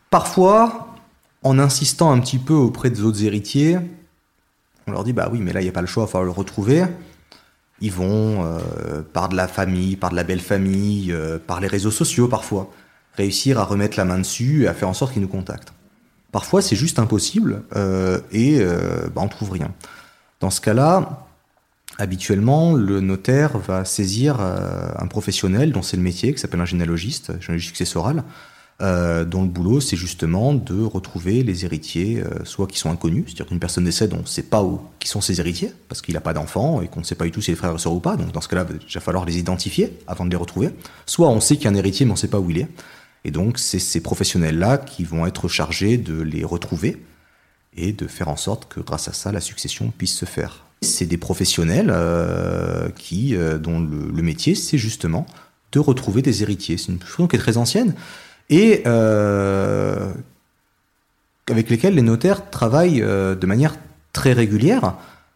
Parfois, 0.10 0.96
en 1.44 1.60
insistant 1.60 2.12
un 2.12 2.20
petit 2.20 2.40
peu 2.40 2.54
auprès 2.54 2.90
des 2.90 3.02
autres 3.02 3.24
héritiers, 3.24 3.78
on 4.88 4.92
leur 4.92 5.04
dit 5.04 5.14
bah 5.14 5.30
oui, 5.32 5.40
mais 5.40 5.54
là 5.54 5.62
il 5.62 5.66
n'y 5.66 5.70
a 5.70 5.74
pas 5.74 5.82
le 5.82 5.88
choix, 5.88 6.04
il 6.04 6.08
va 6.08 6.12
falloir 6.12 6.26
le 6.26 6.32
retrouver. 6.32 6.84
Ils 7.82 7.92
vont, 7.92 8.44
euh, 8.44 9.02
par 9.14 9.30
de 9.30 9.36
la 9.36 9.48
famille, 9.48 9.96
par 9.96 10.10
de 10.10 10.16
la 10.16 10.24
belle 10.24 10.42
famille, 10.42 11.14
euh, 11.14 11.38
par 11.40 11.62
les 11.62 11.68
réseaux 11.68 11.92
sociaux 11.92 12.28
parfois, 12.28 12.70
réussir 13.14 13.60
à 13.60 13.64
remettre 13.64 13.98
la 13.98 14.06
main 14.06 14.18
dessus 14.18 14.64
et 14.64 14.68
à 14.68 14.74
faire 14.74 14.90
en 14.90 14.94
sorte 14.94 15.14
qu'ils 15.14 15.22
nous 15.22 15.30
contactent. 15.30 15.72
Parfois, 16.32 16.62
c'est 16.62 16.76
juste 16.76 17.00
impossible 17.00 17.64
euh, 17.76 18.20
et 18.32 18.60
bah, 19.14 19.22
on 19.22 19.28
trouve 19.28 19.52
rien. 19.52 19.72
Dans 20.40 20.50
ce 20.50 20.62
cas-là, 20.62 21.28
habituellement, 22.00 22.74
le 22.74 23.02
notaire 23.02 23.58
va 23.58 23.86
saisir 23.86 24.38
euh, 24.40 24.88
un 24.98 25.08
professionnel 25.08 25.72
dont 25.72 25.82
c'est 25.82 25.98
le 25.98 26.04
métier, 26.04 26.34
qui 26.34 26.40
s'appelle 26.40 26.62
un 26.62 26.66
généalogiste, 26.66 27.34
généalogiste 27.42 27.68
successoral, 27.68 28.24
euh, 28.82 29.26
dont 29.26 29.42
le 29.42 29.50
boulot, 29.50 29.82
c'est 29.82 29.98
justement 29.98 30.54
de 30.54 30.82
retrouver 30.82 31.44
les 31.44 31.66
héritiers, 31.66 32.24
euh, 32.24 32.46
soit 32.46 32.68
qui 32.68 32.80
sont 32.80 32.90
inconnus, 32.90 33.26
c'est-à-dire 33.28 33.48
qu'une 33.48 33.60
personne 33.60 33.84
décède, 33.84 34.14
on 34.14 34.22
ne 34.22 34.26
sait 34.26 34.44
pas 34.44 34.64
où, 34.64 34.80
qui 35.00 35.10
sont 35.10 35.20
ses 35.20 35.42
héritiers, 35.42 35.74
parce 35.90 36.02
qu'il 36.02 36.14
n'a 36.14 36.22
pas 36.22 36.32
d'enfant 36.32 36.82
et 36.82 36.88
qu'on 36.88 37.02
ne 37.02 37.06
sait 37.06 37.16
pas 37.16 37.26
du 37.26 37.32
tout 37.32 37.42
si 37.42 37.52
les 37.52 37.58
frères 37.58 37.76
et 37.76 37.88
ou 37.90 38.00
pas, 38.00 38.16
donc 38.16 38.32
dans 38.32 38.42
ce 38.42 38.48
cas-là, 38.48 38.66
il 38.70 38.94
va 38.94 39.02
falloir 39.02 39.26
les 39.26 39.38
identifier 39.38 39.98
avant 40.08 40.26
de 40.26 40.30
les 40.30 40.38
retrouver. 40.38 40.70
Soit 41.06 41.28
on 41.28 41.42
sait 41.42 41.58
qu'il 41.58 41.66
y 41.66 41.68
a 41.68 41.72
un 41.72 41.76
héritier, 41.76 42.06
mais 42.06 42.12
on 42.12 42.16
ne 42.16 42.20
sait 42.20 42.30
pas 42.30 42.40
où 42.40 42.50
il 42.50 42.60
est. 42.60 42.68
Et 43.26 43.32
donc, 43.32 43.60
c'est 43.60 43.80
ces 43.80 44.02
professionnels-là 44.02 44.78
qui 44.78 45.04
vont 45.04 45.26
être 45.26 45.48
chargés 45.48 45.98
de 45.98 46.22
les 46.22 46.44
retrouver 46.44 46.98
et 47.76 47.92
de 47.92 48.08
faire 48.08 48.30
en 48.30 48.36
sorte 48.36 48.68
que 48.68 48.80
grâce 48.80 49.08
à 49.08 49.14
ça, 49.14 49.32
la 49.32 49.42
succession 49.42 49.92
puisse 49.96 50.16
se 50.16 50.26
faire. 50.26 50.66
C'est 50.82 51.06
des 51.06 51.18
professionnels 51.18 51.90
euh, 51.92 52.90
qui, 52.90 53.36
euh, 53.36 53.58
dont 53.58 53.80
le, 53.80 54.22
métier, 54.22 54.56
c'est 54.56 54.78
justement 54.78 55.26
de 55.72 55.80
retrouver 55.80 56.22
des 56.22 56.42
héritiers. 56.42 56.78
C'est 56.78 56.92
une 56.92 57.00
fonction 57.00 57.28
qui 57.28 57.36
est 57.36 57.40
très 57.40 57.58
ancienne 57.58 57.94
et 58.50 58.82
euh, 58.88 60.12
avec 61.50 61.70
lesquels 61.70 61.96
les 61.96 62.02
notaires 62.02 62.50
travaillent 62.50 63.02
de 63.02 63.46
manière 63.46 63.76
très 64.14 64.34
régulière 64.34 64.96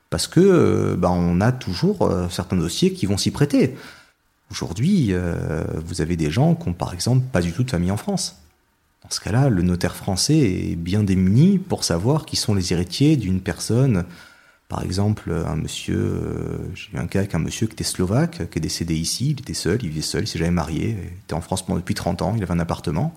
parce 0.10 0.28
que 0.28 0.96
bah, 0.98 1.12
on 1.12 1.42
a 1.42 1.52
toujours 1.52 2.12
certains 2.30 2.56
dossiers 2.56 2.94
qui 2.94 3.06
vont 3.06 3.18
s'y 3.18 3.32
prêter. 3.32 3.76
Aujourd'hui, 4.52 5.14
vous 5.86 6.02
avez 6.02 6.16
des 6.16 6.30
gens 6.30 6.54
qui 6.54 6.70
ont 6.70 6.74
par 6.74 6.94
exemple 6.94 7.26
pas 7.32 7.42
du 7.42 7.52
tout 7.52 7.64
de 7.64 7.72
famille 7.72 7.92
en 7.92 7.98
France. 7.98 8.44
Dans 9.04 9.10
ce 9.10 9.20
cas-là, 9.20 9.50
le 9.50 9.62
notaire 9.64 9.96
français 9.96 10.38
est 10.38 10.76
bien 10.76 11.04
démuni 11.04 11.58
pour 11.58 11.84
savoir 11.84 12.26
qui 12.26 12.38
sont 12.38 12.54
les 12.54 12.72
héritiers 12.72 13.18
d'une 13.18 13.42
personne. 13.42 14.06
Par 14.70 14.82
exemple, 14.82 15.32
un 15.32 15.58
monsieur, 15.58 16.00
euh, 16.00 16.58
j'ai 16.74 16.94
eu 16.94 17.00
un 17.00 17.08
cas 17.08 17.20
avec 17.20 17.36
un 17.36 17.40
monsieur 17.40 17.68
qui 17.68 17.74
était 17.74 17.84
slovaque, 17.84 18.50
qui 18.50 18.60
est 18.60 18.62
décédé 18.62 18.96
ici, 18.96 19.32
il 19.32 19.40
était 19.40 19.54
seul, 19.54 19.78
il 19.84 19.90
vivait 19.90 20.02
seul, 20.02 20.24
il 20.24 20.28
s'est 20.28 20.40
jamais 20.40 20.52
marié, 20.52 20.98
il 21.00 21.18
était 21.26 21.34
en 21.34 21.42
France 21.42 21.66
depuis 21.68 21.96
30 21.96 22.22
ans, 22.22 22.34
il 22.38 22.44
avait 22.44 22.54
un 22.54 22.60
appartement. 22.60 23.14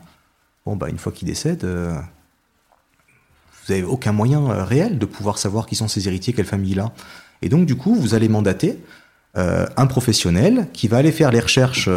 Bon, 0.67 0.75
bah, 0.75 0.89
une 0.89 0.99
fois 0.99 1.13
qu'il 1.13 1.29
décède, 1.29 1.63
euh, 1.63 1.97
vous 3.67 3.73
n'avez 3.73 3.85
aucun 3.85 4.13
moyen 4.13 4.45
euh, 4.51 4.65
réel 4.65 4.99
de 4.99 5.07
pouvoir 5.07 5.39
savoir 5.39 5.67
qui 5.67 5.77
sont 5.77 5.87
ses 5.87 6.09
héritiers, 6.09 6.33
quelle 6.33 6.47
famille 6.47 6.73
il 6.73 6.81
a. 6.81 6.93
Et 7.43 7.49
donc, 7.49 7.65
du 7.65 7.77
coup, 7.77 7.95
vous 7.95 8.15
allez 8.15 8.29
mandater 8.29 8.79
un 9.37 9.87
professionnel 9.87 10.69
qui 10.73 10.89
va 10.89 10.97
aller 10.97 11.13
faire 11.13 11.31
les 11.31 11.41
recherches 11.41 11.89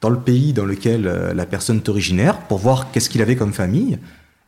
dans 0.00 0.10
le 0.10 0.18
pays 0.18 0.52
dans 0.52 0.64
lequel 0.64 1.06
euh, 1.06 1.34
la 1.34 1.46
personne 1.46 1.78
est 1.78 1.88
originaire 1.88 2.38
pour 2.46 2.58
voir 2.58 2.90
qu'est-ce 2.92 3.10
qu'il 3.10 3.22
avait 3.22 3.36
comme 3.36 3.52
famille, 3.52 3.98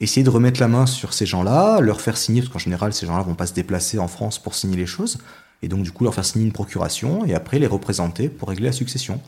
essayer 0.01 0.23
de 0.23 0.31
remettre 0.31 0.61
la 0.61 0.69
main 0.69 0.87
sur 0.87 1.13
ces 1.13 1.27
gens-là, 1.27 1.81
leur 1.81 2.01
faire 2.01 2.17
signer, 2.17 2.41
parce 2.41 2.53
qu'en 2.53 2.59
général, 2.59 2.93
ces 2.93 3.07
gens-là 3.07 3.23
vont 3.23 3.35
pas 3.35 3.47
se 3.47 3.55
déplacer 3.55 3.99
en 3.99 4.09
France 4.09 4.39
pour 4.39 4.55
signer 4.55 4.77
les 4.77 4.87
choses, 4.87 5.19
et 5.63 5.69
donc 5.69 5.83
du 5.83 5.93
coup 5.93 6.05
leur 6.05 6.15
faire 6.15 6.25
signer 6.25 6.47
une 6.47 6.53
procuration, 6.53 7.25
et 7.27 7.35
après 7.35 7.59
les 7.59 7.67
représenter 7.67 8.29
pour 8.29 8.49
régler 8.49 8.67
la 8.67 8.73
succession. 8.73 9.21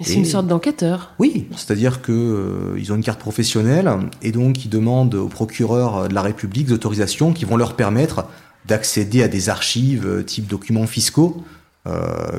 C'est 0.00 0.14
une 0.14 0.24
sorte 0.24 0.48
d'enquêteur. 0.48 1.14
Oui, 1.20 1.46
c'est-à-dire 1.52 2.02
que 2.02 2.10
euh, 2.10 2.76
ils 2.76 2.92
ont 2.92 2.96
une 2.96 3.04
carte 3.04 3.20
professionnelle 3.20 3.88
et 4.22 4.32
donc 4.32 4.64
ils 4.64 4.68
demandent 4.68 5.14
au 5.14 5.28
procureur 5.28 6.08
de 6.08 6.14
la 6.14 6.20
République 6.20 6.66
des 6.66 6.72
autorisations 6.72 7.32
qui 7.32 7.44
vont 7.44 7.56
leur 7.56 7.76
permettre 7.76 8.26
d'accéder 8.66 9.22
à 9.22 9.28
des 9.28 9.50
archives 9.50 10.04
euh, 10.04 10.22
type 10.24 10.48
documents 10.48 10.88
fiscaux 10.88 11.44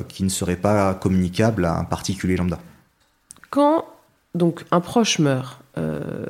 qui 0.08 0.24
ne 0.24 0.28
seraient 0.28 0.56
pas 0.56 0.94
communicables 0.94 1.64
à 1.64 1.78
un 1.78 1.84
particulier 1.84 2.36
lambda 2.36 2.58
quand 3.50 3.86
donc 4.34 4.64
un 4.70 4.80
proche 4.80 5.18
meurt, 5.18 5.60
euh, 5.78 6.26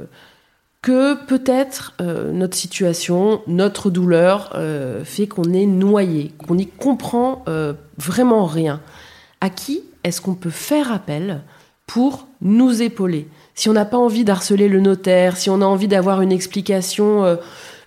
que 0.80 1.14
peut-être 1.26 1.94
euh, 2.00 2.30
notre 2.30 2.56
situation, 2.56 3.42
notre 3.48 3.90
douleur 3.90 4.52
euh, 4.54 5.04
fait 5.04 5.26
qu'on 5.26 5.52
est 5.52 5.66
noyé, 5.66 6.32
qu'on 6.46 6.54
n'y 6.54 6.68
comprend 6.68 7.44
vraiment 7.98 8.46
rien. 8.46 8.80
À 9.40 9.50
qui 9.50 9.82
est-ce 10.04 10.20
qu'on 10.20 10.34
peut 10.34 10.50
faire 10.50 10.92
appel 10.92 11.42
pour 11.86 12.28
nous 12.40 12.80
épauler? 12.80 13.26
Si 13.56 13.68
on 13.68 13.72
n'a 13.72 13.84
pas 13.84 13.96
envie 13.96 14.24
d'harceler 14.24 14.68
le 14.68 14.80
notaire, 14.80 15.36
si 15.36 15.50
on 15.50 15.60
a 15.62 15.64
envie 15.64 15.88
d'avoir 15.88 16.22
une 16.22 16.30
explication 16.30 17.38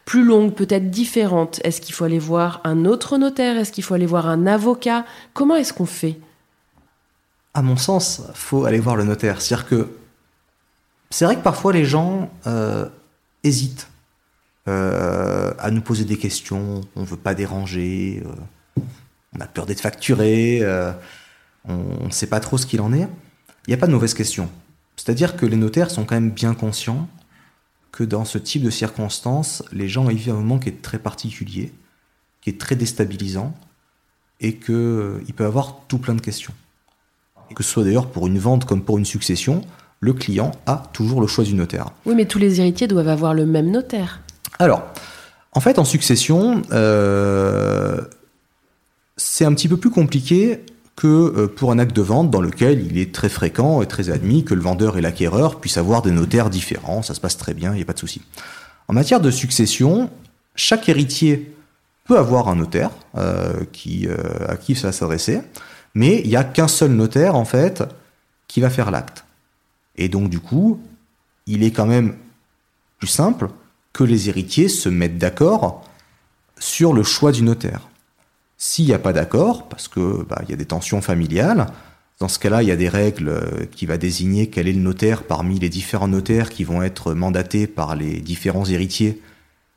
plus 0.10 0.26
longue, 0.26 0.56
peut-être 0.56 0.90
différente, 0.90 1.62
est-ce 1.64 1.82
qu'il 1.82 1.94
faut 1.94 2.04
aller 2.04 2.18
voir 2.18 2.62
un 2.64 2.86
autre 2.86 3.20
notaire? 3.20 3.58
Est-ce 3.58 3.72
qu'il 3.72 3.84
faut 3.84 3.94
aller 3.94 4.08
voir 4.08 4.28
un 4.28 4.48
avocat? 4.48 5.06
Comment 5.36 5.56
est-ce 5.56 5.72
qu'on 5.72 5.86
fait? 5.86 6.18
À 7.54 7.62
mon 7.62 7.78
sens, 7.78 8.24
faut 8.34 8.66
aller 8.66 8.80
voir 8.80 8.96
le 8.96 9.04
notaire. 9.04 9.40
C'est-à-dire 9.40 9.68
que 9.68 9.88
c'est 11.12 11.26
vrai 11.26 11.36
que 11.36 11.44
parfois 11.44 11.74
les 11.74 11.86
gens 11.86 12.32
euh, 12.48 12.90
hésitent 13.44 13.88
euh, 14.68 15.54
à 15.60 15.70
nous 15.70 15.82
poser 15.82 16.06
des 16.06 16.18
questions. 16.18 16.82
On 16.96 17.04
veut 17.04 17.16
pas 17.16 17.36
déranger. 17.36 18.24
euh, 18.26 18.82
on 19.38 19.42
a 19.42 19.46
peur 19.46 19.68
d'être 19.68 19.82
facturé. 19.82 20.64
on 21.66 22.06
ne 22.08 22.12
sait 22.12 22.26
pas 22.26 22.40
trop 22.40 22.58
ce 22.58 22.66
qu'il 22.66 22.82
en 22.82 22.94
est. 22.94 23.08
Il 23.68 23.70
n'y 23.70 23.76
a 23.76 23.78
pas 23.78 23.86
de 23.86 23.92
mauvaise 23.92 24.16
question. 24.16 24.50
C'est-à-dire 24.96 25.38
que 25.38 25.46
les 25.46 25.56
notaires 25.56 25.92
sont 25.92 26.04
quand 26.04 26.16
même 26.16 26.32
bien 26.32 26.56
conscients 26.56 27.08
que 27.92 28.04
dans 28.04 28.26
ce 28.26 28.38
type 28.38 28.64
de 28.64 28.70
circonstances, 28.70 29.64
les 29.72 29.88
gens 29.88 30.06
vivent 30.06 30.30
un 30.30 30.36
moment 30.36 30.60
qui 30.60 30.70
est 30.70 30.82
très 30.82 31.00
particulier, 31.00 31.74
qui 32.42 32.50
est 32.50 32.60
très 32.60 32.76
déstabilisant, 32.76 33.54
et 34.40 34.56
qu'il 34.56 35.34
peut 35.36 35.46
avoir 35.46 35.82
tout 35.88 35.98
plein 35.98 36.16
de 36.16 36.22
questions. 36.22 36.54
Et 37.52 37.54
que 37.54 37.64
ce 37.64 37.70
soit 37.70 37.84
d'ailleurs 37.84 38.08
pour 38.08 38.28
une 38.28 38.40
vente 38.40 38.66
comme 38.66 38.84
pour 38.84 38.98
une 38.98 39.06
succession, 39.06 39.62
le 40.00 40.14
client 40.14 40.52
a 40.66 40.84
toujours 40.94 41.20
le 41.20 41.28
choix 41.28 41.44
du 41.44 41.54
notaire. 41.54 41.92
Oui, 42.06 42.16
mais 42.16 42.26
tous 42.26 42.40
les 42.40 42.62
héritiers 42.62 42.88
doivent 42.88 43.10
avoir 43.10 43.34
le 43.34 43.46
même 43.46 43.70
notaire. 43.70 44.22
Alors, 44.60 44.84
en 45.52 45.60
fait, 45.60 45.80
en 45.80 45.86
succession, 45.86 46.62
euh, 46.72 48.02
c'est 49.18 49.46
un 49.46 49.54
petit 49.54 49.68
peu 49.68 49.78
plus 49.78 49.90
compliqué 49.90 50.64
que 51.00 51.08
euh, 51.08 51.48
pour 51.48 51.72
un 51.72 51.80
acte 51.80 51.96
de 51.96 52.02
vente 52.02 52.30
dans 52.30 52.42
lequel 52.42 52.86
il 52.86 52.98
est 52.98 53.16
très 53.16 53.30
fréquent 53.30 53.82
et 53.82 53.88
très 53.88 54.10
admis 54.10 54.44
que 54.44 54.54
le 54.54 54.60
vendeur 54.60 54.98
et 54.98 55.02
l'acquéreur 55.02 55.62
puissent 55.62 55.78
avoir 55.78 56.02
des 56.02 56.12
notaires 56.12 56.50
différents, 56.50 57.02
ça 57.02 57.14
se 57.14 57.22
passe 57.22 57.38
très 57.38 57.54
bien, 57.54 57.72
il 57.72 57.78
n'y 57.78 57.82
a 57.82 57.86
pas 57.86 57.94
de 57.94 58.00
souci. 58.00 58.22
En 58.90 58.94
matière 58.94 59.22
de 59.22 59.32
succession, 59.32 60.10
chaque 60.56 60.90
héritier 60.90 61.56
peut 62.04 62.18
avoir 62.18 62.50
un 62.50 62.58
notaire 62.58 62.92
euh, 63.18 63.64
euh, 63.88 64.48
à 64.50 64.58
qui 64.58 64.76
ça 64.76 64.88
va 64.88 64.92
s'adresser, 64.92 65.40
mais 65.94 66.20
il 66.26 66.28
n'y 66.28 66.36
a 66.36 66.44
qu'un 66.44 66.68
seul 66.68 66.92
notaire, 66.92 67.36
en 67.36 67.46
fait, 67.46 67.82
qui 68.50 68.60
va 68.60 68.70
faire 68.70 68.92
l'acte. 68.92 69.24
Et 69.96 70.10
donc, 70.10 70.30
du 70.30 70.42
coup, 70.42 70.82
il 71.46 71.64
est 71.64 71.72
quand 71.72 71.86
même 71.86 72.16
plus 72.98 73.08
simple 73.08 73.48
que 73.94 74.04
les 74.04 74.28
héritiers 74.28 74.68
se 74.68 74.90
mettent 74.90 75.18
d'accord 75.18 75.86
sur 76.58 76.92
le 76.92 77.04
choix 77.04 77.32
du 77.32 77.44
notaire. 77.44 77.89
S'il 78.62 78.86
n'y 78.86 78.94
a 78.94 79.00
pas 79.00 79.14
d'accord, 79.14 79.70
parce 79.70 79.88
que 79.88 80.24
bah, 80.30 80.42
il 80.44 80.50
y 80.52 80.54
a 80.54 80.58
des 80.58 80.66
tensions 80.66 81.02
familiales, 81.02 81.68
dans 82.20 82.28
ce 82.28 82.38
cas-là, 82.40 82.62
il 82.62 82.68
y 82.68 82.72
a 82.72 82.76
des 82.76 82.90
règles 82.90 83.30
euh, 83.30 83.66
qui 83.72 83.86
va 83.86 83.98
désigner 83.98 84.48
quel 84.48 84.68
est 84.68 84.74
le 84.74 84.82
notaire 84.82 85.24
parmi 85.24 85.58
les 85.58 85.70
différents 85.70 86.10
notaires 86.10 86.50
qui 86.50 86.66
vont 86.66 86.84
être 86.84 87.14
mandatés 87.14 87.66
par 87.66 87.96
les 87.96 88.20
différents 88.20 88.66
héritiers 88.66 89.22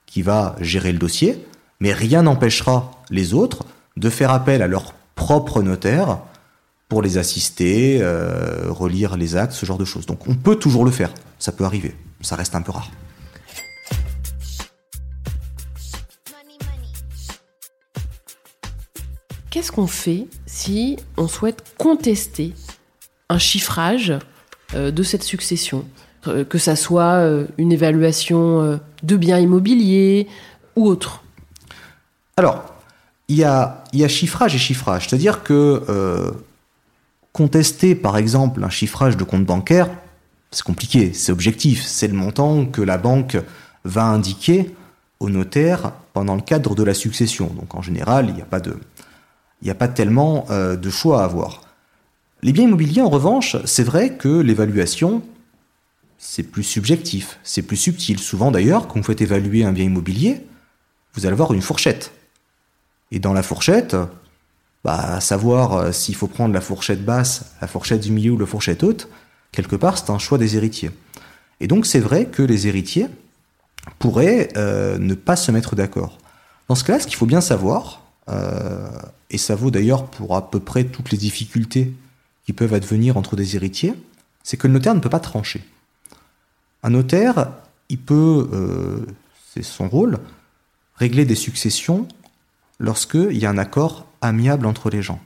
qui 0.07 0.23
va 0.23 0.57
gérer 0.61 0.93
le 0.93 0.99
dossier, 0.99 1.47
mais 1.81 1.93
rien 1.93 2.25
n'empêchera 2.25 2.91
les 3.09 3.33
autres 3.33 3.65
de 3.97 4.11
faire 4.11 4.33
appel 4.33 4.61
à 4.61 4.67
leur 4.67 4.95
propre 5.15 5.63
notaire 5.63 6.19
pour 6.89 7.01
les 7.03 7.19
assister, 7.19 7.99
euh, 8.03 8.65
relire 8.69 9.17
les 9.17 9.37
actes, 9.37 9.53
ce 9.53 9.65
genre 9.65 9.79
de 9.79 9.85
choses. 9.85 10.07
Donc 10.07 10.27
on 10.29 10.35
peut 10.35 10.57
toujours 10.57 10.85
le 10.85 10.91
faire, 10.91 11.15
ça 11.39 11.53
peut 11.53 11.65
arriver, 11.65 11.95
ça 12.21 12.35
reste 12.35 12.57
un 12.57 12.63
peu 12.63 12.73
rare. 12.73 12.91
Qu'est-ce 19.53 19.71
qu'on 19.71 19.87
fait 19.87 20.29
si 20.47 20.97
on 21.19 21.29
souhaite 21.29 21.75
contester 21.77 22.55
un 23.29 23.37
chiffrage 23.37 24.15
euh, 24.75 24.91
de 24.91 25.03
cette 25.03 25.23
succession? 25.23 25.85
Euh, 26.27 26.43
Que 26.43 26.57
ça 26.57 26.75
soit 26.75 27.17
euh, 27.21 27.47
une 27.59 27.71
évaluation 27.71 28.81
de 29.03 29.17
biens 29.17 29.39
immobiliers 29.39 30.27
ou 30.75 30.87
autre? 30.87 31.23
Alors, 32.39 32.65
il 33.29 33.37
y 33.37 33.45
a, 33.45 33.85
chiffrage 34.09 34.55
et 34.55 34.59
chiffrage. 34.59 35.09
C'est-à-dire 35.09 35.43
que 35.43 36.33
contester, 37.35 37.95
par 37.95 38.17
exemple, 38.17 38.65
un 38.65 38.71
chiffrage 38.71 39.19
de 39.19 39.25
compte 39.25 39.45
bancaire, 39.45 39.91
c'est 40.51 40.65
compliqué, 40.65 41.13
c'est 41.13 41.31
objectif. 41.31 41.85
C'est 41.85 42.09
le 42.09 42.15
montant 42.15 42.65
que 42.65 42.81
la 42.81 42.97
banque 42.97 43.37
va 43.85 44.05
indiquer 44.05 44.75
au 45.21 45.29
notaire 45.29 45.93
pendant 46.15 46.37
le 46.37 46.43
cadre 46.43 46.75
de 46.75 46.83
la 46.83 46.95
succession. 46.95 47.49
Donc, 47.49 47.75
en 47.75 47.83
général, 47.83 48.31
il 48.31 48.35
n'y 48.35 48.43
a 48.43 48.47
pas 48.47 48.61
de, 48.61 48.79
il 49.63 49.67
n'y 49.67 49.71
a 49.71 49.77
pas 49.77 49.89
tellement 49.89 50.45
euh, 50.51 50.77
de 50.77 50.91
choix 50.91 51.23
à 51.23 51.25
avoir. 51.25 51.63
Les 52.43 52.53
biens 52.53 52.65
immobiliers, 52.65 53.01
en 53.01 53.09
revanche, 53.09 53.57
c'est 53.65 53.85
vrai 53.85 54.17
que 54.17 54.41
l'évaluation, 54.41 55.23
c'est 56.19 56.43
plus 56.43 56.65
subjectif, 56.65 57.39
c'est 57.45 57.63
plus 57.63 57.77
subtil. 57.77 58.19
Souvent, 58.19 58.51
d'ailleurs, 58.51 58.89
quand 58.89 58.97
vous 58.97 59.05
faites 59.05 59.21
évaluer 59.21 59.65
un 59.65 59.73
bien 59.73 59.85
immobilier, 59.85 60.45
vous 61.15 61.27
allez 61.27 61.35
avoir 61.35 61.53
une 61.53 61.63
fourchette. 61.63 62.13
Et 63.13 63.21
dans 63.21 63.33
la 63.33 63.45
fourchette, 63.45 63.97
bah, 64.83 65.21
savoir 65.21 65.75
euh, 65.75 65.93
s'il 65.93 66.17
faut 66.17 66.27
prendre 66.27 66.53
la 66.53 66.61
fourchette 66.61 67.05
basse, 67.05 67.53
la 67.61 67.69
fourchette 67.69 68.01
du 68.01 68.11
milieu 68.11 68.33
ou 68.33 68.39
la 68.39 68.47
fourchette 68.47 68.83
haute, 68.83 69.09
quelque 69.53 69.77
part, 69.77 69.97
c'est 69.97 70.11
un 70.11 70.19
choix 70.19 70.39
des 70.39 70.57
héritiers. 70.57 70.91
Et 71.61 71.69
donc, 71.69 71.87
c'est 71.87 72.01
vrai 72.01 72.27
que 72.27 72.43
les 72.43 72.67
héritiers 72.67 73.07
pourraient 74.01 74.49
euh, 74.57 74.99
ne 74.99 75.15
pas 75.15 75.37
se 75.37 75.53
mettre 75.53 75.77
d'accord. 75.77 76.19
Dans 76.67 76.75
ce 76.75 76.83
cas-là, 76.83 76.99
ce 76.99 77.07
qu'il 77.07 77.17
faut 77.17 77.27
bien 77.27 77.41
savoir, 77.41 78.03
et 79.33 79.39
ça 79.39 79.57
vaut 79.57 79.71
d'ailleurs 79.71 80.07
pour 80.07 80.37
à 80.37 80.51
peu 80.51 80.61
près 80.61 80.85
toutes 80.85 81.11
les 81.11 81.19
difficultés 81.19 81.93
qui 82.45 82.53
peuvent 82.53 82.75
advenir 82.75 83.17
entre 83.17 83.35
des 83.35 83.57
héritiers, 83.57 83.95
c'est 84.43 84.57
que 84.57 84.67
le 84.67 84.75
notaire 84.75 84.95
ne 84.95 85.01
peut 85.01 85.09
pas 85.09 85.21
trancher. 85.21 85.65
Un 86.83 86.91
notaire, 86.91 87.51
il 87.89 87.99
peut, 87.99 88.49
euh, 88.53 89.07
c'est 89.53 89.63
son 89.63 89.89
rôle, 89.89 90.19
régler 90.97 91.25
des 91.25 91.35
successions 91.35 92.07
lorsqu'il 92.79 93.39
y 93.39 93.47
a 93.47 93.51
un 93.51 93.59
accord 93.59 94.07
amiable 94.21 94.67
entre 94.67 94.91
les 94.91 95.03
gens. 95.03 95.21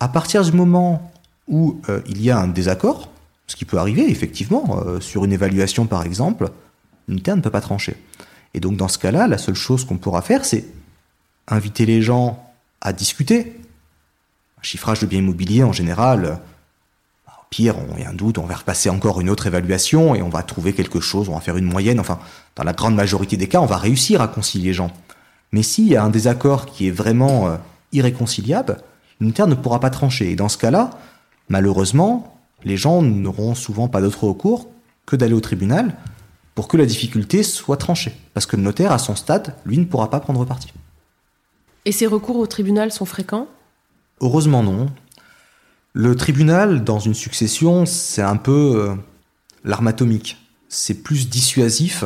À 0.00 0.08
partir 0.08 0.42
du 0.42 0.52
moment 0.52 1.12
où 1.46 1.80
euh, 1.88 2.00
il 2.06 2.22
y 2.22 2.30
a 2.30 2.38
un 2.38 2.48
désaccord, 2.48 3.10
ce 3.46 3.56
qui 3.56 3.64
peut 3.64 3.78
arriver 3.78 4.08
effectivement, 4.10 4.80
euh, 4.86 5.00
sur 5.00 5.24
une 5.24 5.32
évaluation 5.32 5.86
par 5.86 6.04
exemple, 6.04 6.50
le 7.06 7.14
notaire 7.16 7.36
ne 7.36 7.42
peut 7.42 7.50
pas 7.50 7.60
trancher. 7.60 7.96
Et 8.54 8.60
donc 8.60 8.76
dans 8.76 8.88
ce 8.88 8.98
cas-là, 8.98 9.26
la 9.28 9.38
seule 9.38 9.54
chose 9.54 9.84
qu'on 9.84 9.98
pourra 9.98 10.22
faire, 10.22 10.44
c'est 10.44 10.64
inviter 11.48 11.84
les 11.84 12.00
gens 12.00 12.45
à 12.80 12.92
discuter. 12.92 13.60
Un 14.58 14.62
chiffrage 14.62 15.00
de 15.00 15.06
biens 15.06 15.18
immobiliers 15.20 15.62
en 15.64 15.72
général, 15.72 16.24
euh, 16.24 16.34
au 17.28 17.44
pire, 17.50 17.76
on- 17.78 17.96
y 17.98 18.04
a 18.04 18.10
un 18.10 18.14
doute, 18.14 18.38
on 18.38 18.46
va 18.46 18.56
repasser 18.56 18.90
encore 18.90 19.20
une 19.20 19.30
autre 19.30 19.46
évaluation 19.46 20.14
et 20.14 20.22
on 20.22 20.28
va 20.28 20.42
trouver 20.42 20.72
quelque 20.72 21.00
chose, 21.00 21.28
on 21.28 21.34
va 21.34 21.40
faire 21.40 21.56
une 21.56 21.64
moyenne. 21.66 22.00
Enfin, 22.00 22.18
dans 22.56 22.64
la 22.64 22.72
grande 22.72 22.94
majorité 22.94 23.36
des 23.36 23.48
cas, 23.48 23.60
on 23.60 23.66
va 23.66 23.76
réussir 23.78 24.20
à 24.20 24.28
concilier 24.28 24.68
les 24.68 24.74
gens. 24.74 24.90
Mais 25.52 25.62
s'il 25.62 25.86
y 25.88 25.96
a 25.96 26.02
un 26.02 26.10
désaccord 26.10 26.66
qui 26.66 26.88
est 26.88 26.90
vraiment 26.90 27.48
euh, 27.48 27.56
irréconciliable, 27.92 28.78
le 29.20 29.26
notaire 29.28 29.46
ne 29.46 29.54
pourra 29.54 29.80
pas 29.80 29.90
trancher. 29.90 30.30
Et 30.30 30.36
dans 30.36 30.48
ce 30.48 30.58
cas-là, 30.58 30.90
malheureusement, 31.48 32.36
les 32.64 32.76
gens 32.76 33.00
n'auront 33.02 33.54
souvent 33.54 33.88
pas 33.88 34.00
d'autre 34.00 34.24
recours 34.24 34.68
que 35.06 35.14
d'aller 35.16 35.34
au 35.34 35.40
tribunal 35.40 35.94
pour 36.54 36.68
que 36.68 36.76
la 36.76 36.86
difficulté 36.86 37.42
soit 37.42 37.76
tranchée. 37.76 38.14
Parce 38.34 38.46
que 38.46 38.56
le 38.56 38.62
notaire, 38.62 38.90
à 38.90 38.98
son 38.98 39.14
stade, 39.14 39.54
lui, 39.64 39.78
ne 39.78 39.84
pourra 39.84 40.10
pas 40.10 40.20
prendre 40.20 40.44
parti. 40.44 40.72
Et 41.86 41.92
ces 41.92 42.08
recours 42.08 42.36
au 42.36 42.46
tribunal 42.46 42.90
sont 42.90 43.04
fréquents 43.06 43.46
Heureusement 44.20 44.64
non. 44.64 44.90
Le 45.92 46.16
tribunal, 46.16 46.82
dans 46.82 46.98
une 46.98 47.14
succession, 47.14 47.86
c'est 47.86 48.22
un 48.22 48.36
peu 48.36 48.74
euh, 48.76 48.94
l'arme 49.64 49.86
atomique. 49.86 50.36
C'est 50.68 51.04
plus 51.04 51.28
dissuasif 51.28 52.04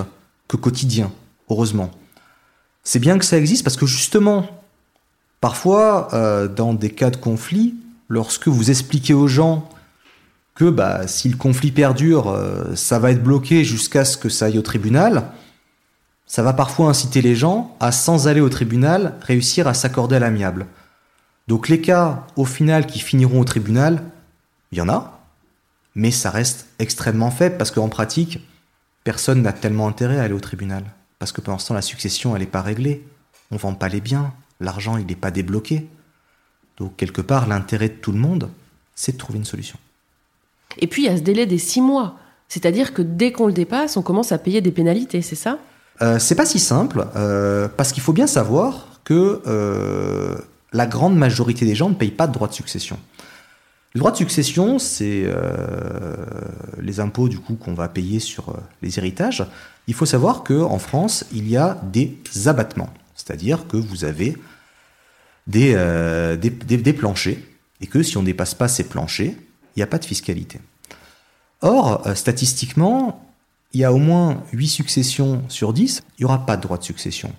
que 0.49 0.59
quotidien, 0.59 1.11
heureusement. 1.49 1.91
C'est 2.85 2.99
bien 2.99 3.19
que 3.19 3.25
ça 3.25 3.39
existe 3.39 3.65
parce 3.65 3.79
que 3.79 3.87
justement, 3.87 4.47
parfois, 5.41 6.09
euh, 6.13 6.47
dans 6.47 6.75
des 6.75 6.91
cas 6.91 7.11
de 7.11 7.17
conflit, 7.17 7.75
lorsque 8.11 8.49
vous 8.49 8.71
expliquez 8.71 9.15
aux 9.15 9.29
gens 9.29 9.67
que 10.55 10.69
bah, 10.69 11.07
si 11.07 11.31
le 11.31 11.39
conflit 11.39 11.73
perdure, 11.73 12.29
euh, 12.29 12.75
ça 12.75 12.99
va 12.99 13.13
être 13.13 13.23
bloqué 13.23 13.65
jusqu'à 13.65 14.05
ce 14.05 14.19
que 14.19 14.29
ça 14.29 14.47
aille 14.47 14.59
au 14.59 14.63
tribunal, 14.63 15.33
ça 16.31 16.45
va 16.45 16.53
parfois 16.53 16.89
inciter 16.89 17.23
les 17.23 17.35
gens 17.35 17.77
à, 17.81 17.91
sans 17.91 18.29
aller 18.29 18.41
au 18.41 18.49
tribunal, 18.49 19.15
réussir 19.21 19.67
à 19.67 19.75
s'accorder 19.75 20.15
à 20.15 20.21
l'amiable. 20.21 20.69
Donc 21.49 21.69
les 21.69 21.81
cas, 21.81 22.25
au 22.37 22.45
final, 22.45 22.87
qui 22.87 23.01
finiront 23.01 23.41
au 23.41 23.45
tribunal, 23.45 24.05
il 24.71 24.79
y 24.79 24.81
en 24.81 24.89
a, 24.89 25.21
mais 25.97 26.13
ça 26.13 26.31
reste 26.31 26.69
extrêmement 26.79 27.33
faible 27.33 27.57
parce 27.59 27.73
qu'en 27.73 27.89
pratique, 27.89 28.39
personne 29.03 29.43
n'a 29.43 29.53
tellement 29.53 29.89
intérêt 29.89 30.21
à 30.21 30.23
aller 30.23 30.33
au 30.33 30.39
tribunal. 30.39 30.85
Parce 31.19 31.33
que 31.33 31.41
pendant 31.41 31.59
ce 31.59 31.67
temps, 31.67 31.75
la 31.75 31.83
succession, 31.83 32.37
elle 32.37 32.43
n'est 32.43 32.47
pas 32.47 32.63
réglée. 32.63 33.05
On 33.51 33.57
vend 33.57 33.75
pas 33.75 33.89
les 33.89 34.01
biens, 34.01 34.33
l'argent, 34.61 34.99
il 34.99 35.07
n'est 35.07 35.17
pas 35.17 35.33
débloqué. 35.33 35.89
Donc 36.77 36.97
quelque 36.97 37.23
part, 37.23 37.49
l'intérêt 37.49 37.89
de 37.89 37.95
tout 37.95 38.13
le 38.13 38.21
monde, 38.21 38.51
c'est 38.95 39.13
de 39.15 39.19
trouver 39.19 39.41
une 39.41 39.45
solution. 39.45 39.81
Et 40.79 40.87
puis 40.87 41.03
il 41.03 41.07
y 41.07 41.09
a 41.09 41.17
ce 41.17 41.23
délai 41.23 41.47
des 41.47 41.59
six 41.59 41.81
mois. 41.81 42.21
C'est-à-dire 42.47 42.95
que 42.95 43.03
dès 43.03 43.33
qu'on 43.33 43.49
le 43.49 43.53
dépasse, 43.53 43.97
on 43.97 44.03
commence 44.03 44.31
à 44.31 44.39
payer 44.39 44.61
des 44.61 44.71
pénalités, 44.71 45.23
c'est 45.23 45.35
ça? 45.35 45.59
Euh, 46.03 46.19
c'est 46.19 46.35
pas 46.35 46.47
si 46.47 46.59
simple, 46.59 47.07
euh, 47.17 47.69
parce 47.69 47.93
qu'il 47.93 48.03
faut 48.03 48.13
bien 48.13 48.27
savoir 48.27 49.01
que 49.05 49.43
euh, 49.47 50.37
la 50.73 50.87
grande 50.87 51.17
majorité 51.17 51.67
des 51.67 51.75
gens 51.75 51.89
ne 51.91 51.95
payent 51.95 52.11
pas 52.11 52.27
de 52.27 52.33
droit 52.33 52.49
de 52.49 52.55
succession. 52.55 52.99
Le 53.95 53.99
droit 53.99 54.13
de 54.13 54.17
succession, 54.17 54.79
c'est 54.79 55.27
les 56.79 57.01
impôts 57.01 57.29
du 57.29 57.41
coup 57.41 57.57
qu'on 57.57 57.75
va 57.75 57.89
payer 57.89 58.21
sur 58.21 58.57
les 58.83 58.99
héritages. 58.99 59.45
Il 59.89 59.95
faut 59.95 60.07
savoir 60.07 60.45
que 60.45 60.63
en 60.63 60.79
France, 60.79 61.25
il 61.33 61.49
y 61.51 61.57
a 61.57 61.77
des 61.83 62.17
abattements, 62.47 62.91
c'est-à-dire 63.17 63.67
que 63.67 63.77
vous 63.77 64.05
avez 64.05 64.37
des, 65.49 65.75
des, 66.41 66.51
des- 66.51 66.77
des 66.77 66.93
planchers 66.93 67.39
et 67.81 67.89
que 67.89 68.05
si 68.05 68.17
on 68.17 68.21
ne 68.21 68.27
dépasse 68.27 68.55
pas 68.55 68.69
ces 68.69 68.85
planchers, 68.85 69.35
il 69.75 69.79
n'y 69.79 69.83
a 69.83 69.89
pas 69.89 69.99
de 69.99 70.05
fiscalité. 70.05 70.61
Or, 71.63 72.07
statistiquement, 72.15 73.30
il 73.73 73.81
y 73.81 73.85
a 73.85 73.93
au 73.93 73.99
moins 73.99 74.43
8 74.53 74.69
successions 74.69 75.43
sur 75.49 75.73
10, 75.73 76.03
il 76.19 76.23
n'y 76.23 76.25
aura 76.25 76.45
pas 76.45 76.57
de 76.57 76.63
droit 76.63 76.79
de 76.79 76.83
succession. 76.83 77.33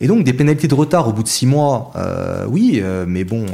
Et 0.00 0.08
donc 0.08 0.24
des 0.24 0.32
pénalités 0.32 0.66
de 0.66 0.74
retard 0.74 1.06
au 1.08 1.12
bout 1.12 1.22
de 1.22 1.28
6 1.28 1.46
mois, 1.46 1.92
euh, 1.94 2.44
oui, 2.48 2.80
euh, 2.82 3.04
mais 3.06 3.24
bon, 3.24 3.46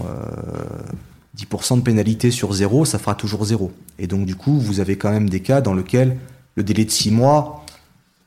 10% 1.36 1.76
de 1.76 1.82
pénalité 1.82 2.30
sur 2.30 2.52
0, 2.52 2.86
ça 2.86 2.98
fera 2.98 3.14
toujours 3.14 3.44
0. 3.44 3.70
Et 3.98 4.06
donc 4.06 4.24
du 4.24 4.34
coup, 4.34 4.58
vous 4.58 4.80
avez 4.80 4.96
quand 4.96 5.10
même 5.10 5.28
des 5.28 5.40
cas 5.40 5.60
dans 5.60 5.74
lesquels 5.74 6.16
le 6.54 6.62
délai 6.62 6.84
de 6.84 6.90
6 6.90 7.10
mois 7.10 7.66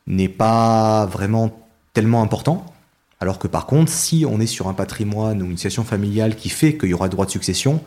n'est 0.05 0.29
pas 0.29 1.07
vraiment 1.07 1.51
tellement 1.93 2.21
important. 2.21 2.65
Alors 3.19 3.39
que 3.39 3.47
par 3.47 3.65
contre, 3.65 3.91
si 3.91 4.25
on 4.27 4.39
est 4.39 4.47
sur 4.47 4.67
un 4.67 4.73
patrimoine 4.73 5.41
ou 5.41 5.45
une 5.45 5.57
situation 5.57 5.83
familiale 5.83 6.35
qui 6.35 6.49
fait 6.49 6.77
qu'il 6.77 6.89
y 6.89 6.93
aura 6.93 7.09
droit 7.09 7.25
de 7.25 7.31
succession, 7.31 7.81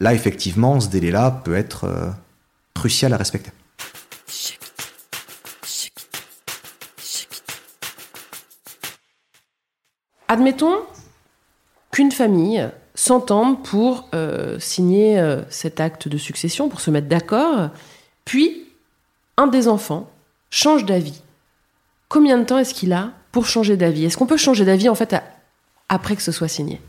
là 0.00 0.14
effectivement, 0.14 0.80
ce 0.80 0.88
délai-là 0.88 1.30
peut 1.44 1.54
être 1.54 1.88
crucial 2.74 3.12
à 3.12 3.16
respecter. 3.16 3.50
Admettons 10.36 10.76
qu'une 11.90 12.12
famille 12.12 12.68
s'entende 12.94 13.64
pour 13.64 14.06
euh, 14.14 14.58
signer 14.58 15.18
euh, 15.18 15.40
cet 15.48 15.80
acte 15.80 16.08
de 16.08 16.18
succession, 16.18 16.68
pour 16.68 16.82
se 16.82 16.90
mettre 16.90 17.08
d'accord, 17.08 17.70
puis 18.26 18.66
un 19.38 19.46
des 19.46 19.66
enfants 19.66 20.10
change 20.50 20.84
d'avis. 20.84 21.22
Combien 22.10 22.36
de 22.36 22.44
temps 22.44 22.58
est-ce 22.58 22.74
qu'il 22.74 22.92
a 22.92 23.12
pour 23.32 23.46
changer 23.46 23.78
d'avis? 23.78 24.04
Est-ce 24.04 24.18
qu'on 24.18 24.26
peut 24.26 24.36
changer 24.36 24.66
d'avis 24.66 24.90
en 24.90 24.94
fait 24.94 25.16
après 25.88 26.16
que 26.16 26.22
ce 26.22 26.32
soit 26.32 26.48
signé? 26.48 26.82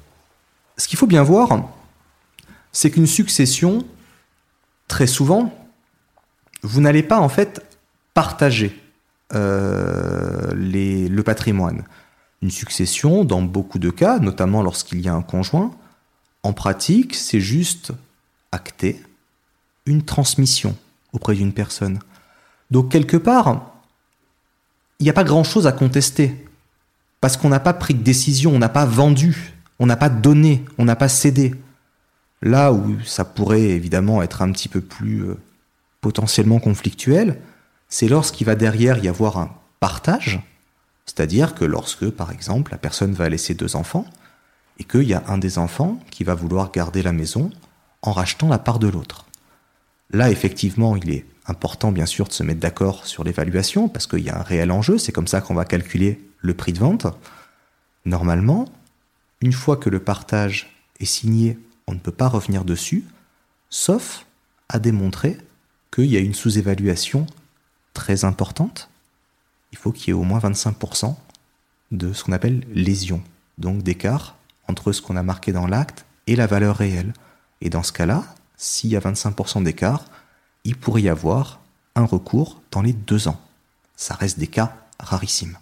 Ce 0.76 0.90
qu'il 0.90 1.00
faut 1.00 1.08
bien 1.08 1.24
voir, 1.24 1.70
c'est 2.74 2.92
qu'une 2.92 3.08
succession, 3.08 3.86
très 4.90 5.08
souvent, 5.08 5.54
vous 6.64 6.82
n'allez 6.82 7.04
pas 7.04 7.20
en 7.20 7.30
fait 7.30 7.66
partager 8.14 8.78
euh, 9.34 10.52
le 10.54 11.22
patrimoine. 11.22 11.86
Une 12.41 12.52
succession, 12.52 13.26
dans 13.26 13.41
beaucoup 13.41 13.80
de 13.80 13.89
cas, 13.89 14.19
notamment 14.19 14.62
lorsqu'il 14.62 15.02
y 15.02 15.08
a 15.08 15.13
un 15.13 15.21
conjoint, 15.21 15.71
en 16.43 16.54
pratique, 16.54 17.15
c'est 17.15 17.41
juste 17.41 17.91
acter 18.52 19.02
une 19.86 20.04
transmission 20.04 20.76
auprès 21.13 21.36
d'une 21.36 21.54
personne. 21.54 22.00
Donc 22.69 22.91
quelque 22.91 23.17
part, 23.17 23.73
il 25.00 25.04
n'y 25.04 25.10
a 25.10 25.13
pas 25.13 25.23
grand-chose 25.23 25.67
à 25.67 25.71
contester, 25.71 26.45
parce 27.21 27.38
qu'on 27.38 27.50
n'a 27.50 27.60
pas 27.60 27.73
pris 27.73 27.93
de 27.93 28.04
décision, 28.04 28.54
on 28.56 28.60
n'a 28.60 28.69
pas 28.69 28.86
vendu, 28.86 29.54
on 29.80 29.86
n'a 29.86 29.97
pas 29.97 30.10
donné, 30.10 30.63
on 30.78 30.86
n'a 30.86 30.95
pas 30.95 31.10
cédé. 31.10 31.56
Là 32.41 32.71
où 32.71 33.00
ça 33.04 33.26
pourrait 33.26 33.62
évidemment 33.62 34.21
être 34.21 34.41
un 34.41 34.52
petit 34.52 34.69
peu 34.69 34.82
plus 34.82 35.23
euh, 35.23 35.38
potentiellement 36.02 36.60
conflictuel, 36.60 37.39
c'est 37.89 38.08
lorsqu'il 38.08 38.45
va 38.45 38.56
derrière 38.56 39.04
y 39.04 39.08
avoir 39.08 39.38
un 39.38 39.50
partage, 39.80 40.39
c'est-à-dire 41.08 41.56
que 41.56 41.65
lorsque, 41.65 42.10
par 42.12 42.32
exemple, 42.32 42.72
la 42.72 42.78
personne 42.78 43.13
va 43.13 43.30
laisser 43.30 43.56
deux 43.56 43.76
enfants, 43.76 44.06
et 44.78 44.84
qu'il 44.84 45.04
y 45.04 45.15
a 45.15 45.24
un 45.28 45.39
des 45.39 45.58
enfants 45.58 46.00
qui 46.12 46.24
va 46.24 46.36
vouloir 46.36 46.72
garder 46.72 47.02
la 47.02 47.13
maison 47.13 47.50
en 48.04 48.12
rachetant 48.12 48.48
la 48.48 48.60
part 48.60 48.78
de 48.78 48.88
l'autre. 48.88 49.26
Là, 50.12 50.30
effectivement, 50.30 50.96
il 50.96 51.10
est 51.10 51.26
important, 51.48 51.91
bien 51.91 52.06
sûr, 52.06 52.28
de 52.28 52.34
se 52.34 52.43
mettre 52.43 52.60
d'accord 52.60 53.08
sur 53.08 53.24
l'évaluation, 53.24 53.89
parce 53.89 54.06
qu'il 54.06 54.20
y 54.20 54.30
a 54.30 54.38
un 54.38 54.43
réel 54.43 54.72
enjeu, 54.72 55.00
c'est 55.00 55.12
comme 55.12 55.28
ça 55.28 55.41
qu'on 55.41 55.56
va 55.56 55.65
calculer 55.65 56.24
le 56.39 56.54
prix 56.54 56.74
de 56.74 56.80
vente. 56.80 57.08
Normalement, 58.06 58.65
une 59.41 59.54
fois 59.54 59.78
que 59.78 59.89
le 59.89 60.00
partage 60.00 60.70
est 61.00 61.06
signé, 61.06 61.58
on 61.88 61.93
ne 61.93 62.00
peut 62.00 62.12
pas 62.12 62.28
revenir 62.28 62.63
dessus, 62.63 63.06
sauf 63.70 64.26
à 64.70 64.80
démontrer 64.80 65.38
qu'il 65.91 66.06
y 66.06 66.17
a 66.17 66.22
une 66.22 66.34
sous-évaluation 66.34 67.26
très 67.93 68.26
importante, 68.26 68.89
il 69.71 69.77
faut 69.77 69.91
qu'il 69.91 70.08
y 70.08 70.10
ait 70.12 70.19
au 70.19 70.23
moins 70.23 70.39
25% 70.39 71.15
de 71.91 72.13
ce 72.13 72.23
qu'on 72.23 72.32
appelle 72.32 72.63
lésion, 72.73 73.21
donc 73.58 73.84
d'écart 73.84 74.36
entre 74.67 74.91
ce 74.91 75.01
qu'on 75.01 75.15
a 75.15 75.23
marqué 75.23 75.51
dans 75.51 75.67
l'acte 75.67 76.06
et 76.27 76.36
la 76.36 76.47
valeur 76.47 76.75
réelle. 76.75 77.13
Et 77.62 77.69
dans 77.69 77.84
ce 77.84 77.91
cas-là, 77.93 78.23
s'il 78.58 78.89
y 78.89 78.95
a 78.95 78.99
25% 78.99 79.63
d'écart, 79.63 80.06
il 80.63 80.75
pourrait 80.75 81.03
y 81.03 81.10
avoir 81.10 81.60
un 81.95 82.06
recours 82.06 82.62
dans 82.71 82.82
les 82.82 82.93
deux 82.93 83.27
ans. 83.27 83.39
Ça 83.95 84.13
reste 84.13 84.39
des 84.39 84.47
cas 84.47 84.75
rarissimes. 84.99 85.58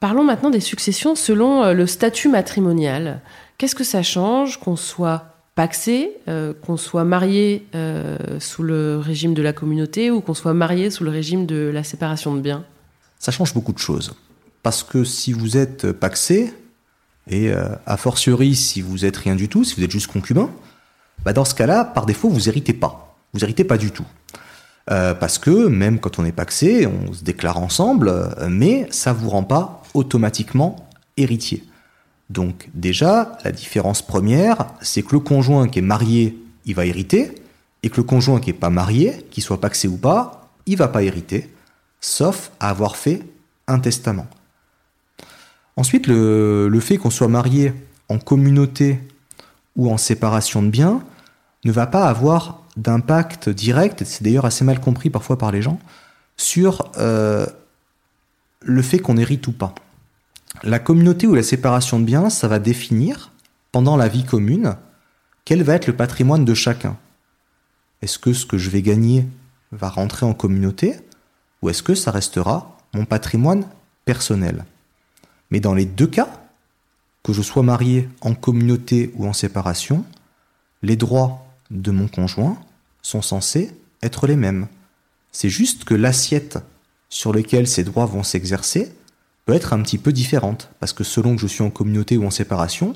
Parlons 0.00 0.24
maintenant 0.24 0.50
des 0.50 0.60
successions 0.60 1.14
selon 1.14 1.64
euh, 1.64 1.72
le 1.72 1.86
statut 1.86 2.28
matrimonial. 2.28 3.20
Qu'est-ce 3.56 3.74
que 3.74 3.84
ça 3.84 4.02
change 4.02 4.58
qu'on 4.58 4.76
soit 4.76 5.24
paxé, 5.54 6.10
euh, 6.28 6.52
qu'on 6.52 6.76
soit 6.76 7.04
marié 7.04 7.66
euh, 7.74 8.18
sous 8.40 8.62
le 8.62 8.98
régime 8.98 9.34
de 9.34 9.42
la 9.42 9.52
communauté 9.52 10.10
ou 10.10 10.20
qu'on 10.20 10.34
soit 10.34 10.52
marié 10.52 10.90
sous 10.90 11.04
le 11.04 11.10
régime 11.10 11.46
de 11.46 11.70
la 11.72 11.84
séparation 11.84 12.34
de 12.34 12.40
biens? 12.40 12.64
Ça 13.24 13.32
change 13.32 13.54
beaucoup 13.54 13.72
de 13.72 13.78
choses. 13.78 14.12
Parce 14.62 14.82
que 14.82 15.02
si 15.02 15.32
vous 15.32 15.56
êtes 15.56 15.92
paxé, 15.92 16.52
et 17.26 17.50
euh, 17.50 17.74
a 17.86 17.96
fortiori 17.96 18.54
si 18.54 18.82
vous 18.82 19.06
êtes 19.06 19.16
rien 19.16 19.34
du 19.34 19.48
tout, 19.48 19.64
si 19.64 19.74
vous 19.76 19.82
êtes 19.82 19.90
juste 19.90 20.08
concubin, 20.08 20.50
bah 21.24 21.32
dans 21.32 21.46
ce 21.46 21.54
cas-là, 21.54 21.86
par 21.86 22.04
défaut, 22.04 22.28
vous 22.28 22.50
héritez 22.50 22.74
pas. 22.74 23.16
Vous 23.32 23.42
héritez 23.42 23.64
pas 23.64 23.78
du 23.78 23.92
tout. 23.92 24.04
parce 24.86 25.38
que 25.38 25.68
même 25.68 26.00
quand 26.00 26.18
on 26.18 26.26
est 26.26 26.32
paxé, 26.32 26.86
on 26.86 27.14
se 27.14 27.24
déclare 27.24 27.56
ensemble, 27.56 28.12
mais 28.50 28.86
ça 28.90 29.14
vous 29.14 29.30
rend 29.30 29.42
pas 29.42 29.82
automatiquement 29.94 30.86
héritier. 31.16 31.64
Donc 32.28 32.68
déjà, 32.74 33.38
la 33.42 33.52
différence 33.52 34.02
première, 34.02 34.66
c'est 34.82 35.00
que 35.00 35.14
le 35.14 35.20
conjoint 35.20 35.66
qui 35.66 35.78
est 35.78 35.88
marié, 35.96 36.38
il 36.66 36.74
va 36.74 36.84
hériter, 36.84 37.34
et 37.82 37.88
que 37.88 37.96
le 37.96 38.02
conjoint 38.02 38.38
qui 38.38 38.50
n'est 38.50 38.58
pas 38.58 38.68
marié, 38.68 39.26
qu'il 39.30 39.42
soit 39.42 39.62
paxé 39.62 39.88
ou 39.88 39.96
pas, 39.96 40.50
il 40.66 40.76
va 40.76 40.88
pas 40.88 41.02
hériter, 41.02 41.48
sauf 42.04 42.50
à 42.60 42.68
avoir 42.68 42.96
fait 42.96 43.22
un 43.66 43.78
testament. 43.78 44.26
Ensuite, 45.76 46.06
le, 46.06 46.78
fait 46.80 46.98
qu'on 46.98 47.10
soit 47.10 47.28
marié 47.28 47.72
en 48.10 48.18
communauté 48.18 49.00
ou 49.74 49.90
en 49.90 49.96
séparation 49.96 50.62
de 50.62 50.68
biens 50.68 51.02
ne 51.64 51.72
va 51.72 51.86
pas 51.86 52.06
avoir 52.06 52.62
d'impact 52.76 53.48
direct, 53.48 54.04
c'est 54.04 54.22
d'ailleurs 54.22 54.44
assez 54.44 54.64
mal 54.64 54.80
compris 54.80 55.08
parfois 55.08 55.38
par 55.38 55.50
les 55.50 55.62
gens, 55.62 55.78
sur 56.36 56.92
euh, 56.98 57.46
le 58.60 58.82
fait 58.82 58.98
qu'on 58.98 59.16
hérite 59.16 59.46
ou 59.46 59.52
pas. 59.52 59.74
La 60.62 60.78
communauté 60.78 61.26
ou 61.26 61.34
la 61.34 61.42
séparation 61.42 61.98
de 61.98 62.04
biens, 62.04 62.28
ça 62.28 62.48
va 62.48 62.58
définir, 62.58 63.32
pendant 63.72 63.96
la 63.96 64.08
vie 64.08 64.24
commune, 64.24 64.76
quel 65.46 65.62
va 65.62 65.74
être 65.74 65.86
le 65.86 65.96
patrimoine 65.96 66.44
de 66.44 66.54
chacun. 66.54 66.98
Est-ce 68.02 68.18
que 68.18 68.34
ce 68.34 68.44
que 68.44 68.58
je 68.58 68.68
vais 68.68 68.82
gagner 68.82 69.26
va 69.72 69.88
rentrer 69.88 70.26
en 70.26 70.34
communauté? 70.34 70.96
Ou 71.64 71.70
est-ce 71.70 71.82
que 71.82 71.94
ça 71.94 72.10
restera 72.10 72.76
mon 72.92 73.06
patrimoine 73.06 73.66
personnel? 74.04 74.66
Mais 75.50 75.60
dans 75.60 75.72
les 75.72 75.86
deux 75.86 76.06
cas, 76.06 76.28
que 77.22 77.32
je 77.32 77.40
sois 77.40 77.62
marié 77.62 78.06
en 78.20 78.34
communauté 78.34 79.14
ou 79.14 79.26
en 79.26 79.32
séparation, 79.32 80.04
les 80.82 80.96
droits 80.96 81.46
de 81.70 81.90
mon 81.90 82.06
conjoint 82.06 82.58
sont 83.00 83.22
censés 83.22 83.74
être 84.02 84.26
les 84.26 84.36
mêmes. 84.36 84.68
C'est 85.32 85.48
juste 85.48 85.84
que 85.84 85.94
l'assiette 85.94 86.58
sur 87.08 87.32
laquelle 87.32 87.66
ces 87.66 87.82
droits 87.82 88.04
vont 88.04 88.22
s'exercer 88.22 88.94
peut 89.46 89.54
être 89.54 89.72
un 89.72 89.80
petit 89.80 89.96
peu 89.96 90.12
différente, 90.12 90.68
parce 90.80 90.92
que 90.92 91.02
selon 91.02 91.34
que 91.34 91.40
je 91.40 91.46
suis 91.46 91.62
en 91.62 91.70
communauté 91.70 92.18
ou 92.18 92.26
en 92.26 92.30
séparation, 92.30 92.94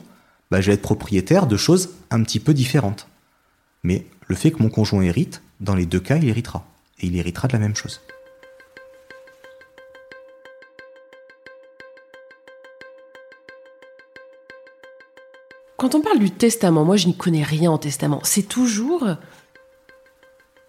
bah, 0.50 0.61
je 0.61 0.66
vais 0.66 0.74
être 0.74 0.83
propriétaire 0.83 1.46
de 1.46 1.57
choses 1.57 1.88
un 2.11 2.22
petit 2.22 2.38
peu 2.38 2.52
différentes. 2.52 3.09
Mais 3.83 4.04
le 4.26 4.37
fait 4.37 4.50
que 4.50 4.62
mon 4.62 4.68
conjoint 4.68 5.00
hérite, 5.00 5.40
dans 5.61 5.74
les 5.74 5.87
deux 5.87 6.00
cas, 6.00 6.16
il 6.16 6.28
héritera. 6.28 6.66
Et 7.00 7.07
il 7.07 7.16
héritera 7.16 7.48
de 7.48 7.54
la 7.54 7.61
même 7.61 7.76
chose. 7.76 8.02
Quand 15.88 16.01
on 16.01 16.03
parle 16.03 16.18
du 16.18 16.31
testament, 16.31 16.85
moi 16.85 16.98
je 16.98 17.07
n'y 17.07 17.16
connais 17.16 17.42
rien 17.42 17.70
en 17.70 17.79
testament. 17.79 18.20
C'est 18.22 18.43
toujours 18.43 19.09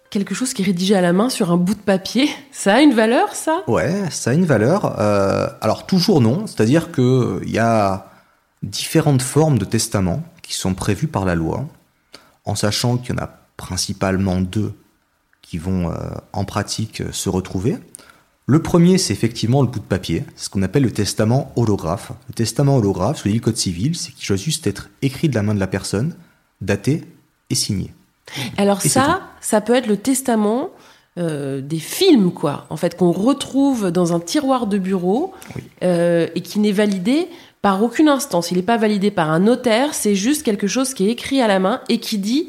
quelque 0.08 0.34
chose 0.34 0.54
qui 0.54 0.62
est 0.62 0.64
rédigé 0.64 0.94
à 0.96 1.02
la 1.02 1.12
main 1.12 1.28
sur 1.28 1.52
un 1.52 1.58
bout 1.58 1.74
de 1.74 1.80
papier. 1.80 2.30
Ça 2.52 2.76
a 2.76 2.80
une 2.80 2.94
valeur, 2.94 3.34
ça? 3.34 3.62
Ouais, 3.66 4.08
ça 4.10 4.30
a 4.30 4.32
une 4.32 4.46
valeur. 4.46 4.98
Euh, 4.98 5.46
alors 5.60 5.84
toujours 5.84 6.22
non, 6.22 6.46
c'est-à-dire 6.46 6.90
qu'il 6.90 7.04
euh, 7.04 7.40
y 7.44 7.58
a 7.58 8.10
différentes 8.62 9.20
formes 9.20 9.58
de 9.58 9.66
testament 9.66 10.22
qui 10.40 10.54
sont 10.54 10.72
prévues 10.72 11.08
par 11.08 11.26
la 11.26 11.34
loi, 11.34 11.68
en 12.46 12.54
sachant 12.54 12.96
qu'il 12.96 13.14
y 13.14 13.18
en 13.18 13.22
a 13.22 13.30
principalement 13.58 14.40
deux 14.40 14.72
qui 15.42 15.58
vont 15.58 15.90
euh, 15.90 15.96
en 16.32 16.46
pratique 16.46 17.02
se 17.12 17.28
retrouver. 17.28 17.76
Le 18.46 18.60
premier, 18.60 18.98
c'est 18.98 19.12
effectivement 19.12 19.62
le 19.62 19.68
bout 19.68 19.78
de 19.78 19.84
papier, 19.84 20.24
ce 20.34 20.48
qu'on 20.48 20.62
appelle 20.62 20.82
le 20.82 20.90
testament 20.90 21.52
holographe. 21.56 22.12
Le 22.28 22.34
testament 22.34 22.76
holographe, 22.76 23.18
sous 23.18 23.28
le 23.28 23.38
code 23.38 23.56
civil, 23.56 23.94
c'est 23.96 24.12
qu'il 24.12 24.26
doit 24.26 24.36
juste 24.36 24.66
être 24.66 24.90
écrit 25.02 25.28
de 25.28 25.34
la 25.34 25.42
main 25.42 25.54
de 25.54 25.60
la 25.60 25.68
personne, 25.68 26.16
daté 26.60 27.04
et 27.48 27.54
signé. 27.54 27.92
Alors 28.56 28.82
ça, 28.82 29.22
ça 29.40 29.60
peut 29.60 29.74
être 29.74 29.86
le 29.86 29.96
testament 29.96 30.70
euh, 31.18 31.60
des 31.60 31.78
films, 31.78 32.32
quoi, 32.32 32.66
en 32.70 32.76
fait, 32.76 32.96
qu'on 32.96 33.12
retrouve 33.12 33.90
dans 33.90 34.14
un 34.14 34.20
tiroir 34.20 34.66
de 34.66 34.78
bureau 34.78 35.34
euh, 35.82 36.28
et 36.34 36.40
qui 36.40 36.60
n'est 36.60 36.72
validé 36.72 37.28
par 37.62 37.82
aucune 37.82 38.08
instance. 38.08 38.50
Il 38.50 38.56
n'est 38.56 38.62
pas 38.62 38.76
validé 38.76 39.10
par 39.10 39.30
un 39.30 39.40
notaire, 39.40 39.92
c'est 39.92 40.14
juste 40.14 40.42
quelque 40.44 40.66
chose 40.66 40.94
qui 40.94 41.08
est 41.08 41.10
écrit 41.10 41.42
à 41.42 41.48
la 41.48 41.58
main 41.58 41.80
et 41.88 41.98
qui 41.98 42.18
dit 42.18 42.48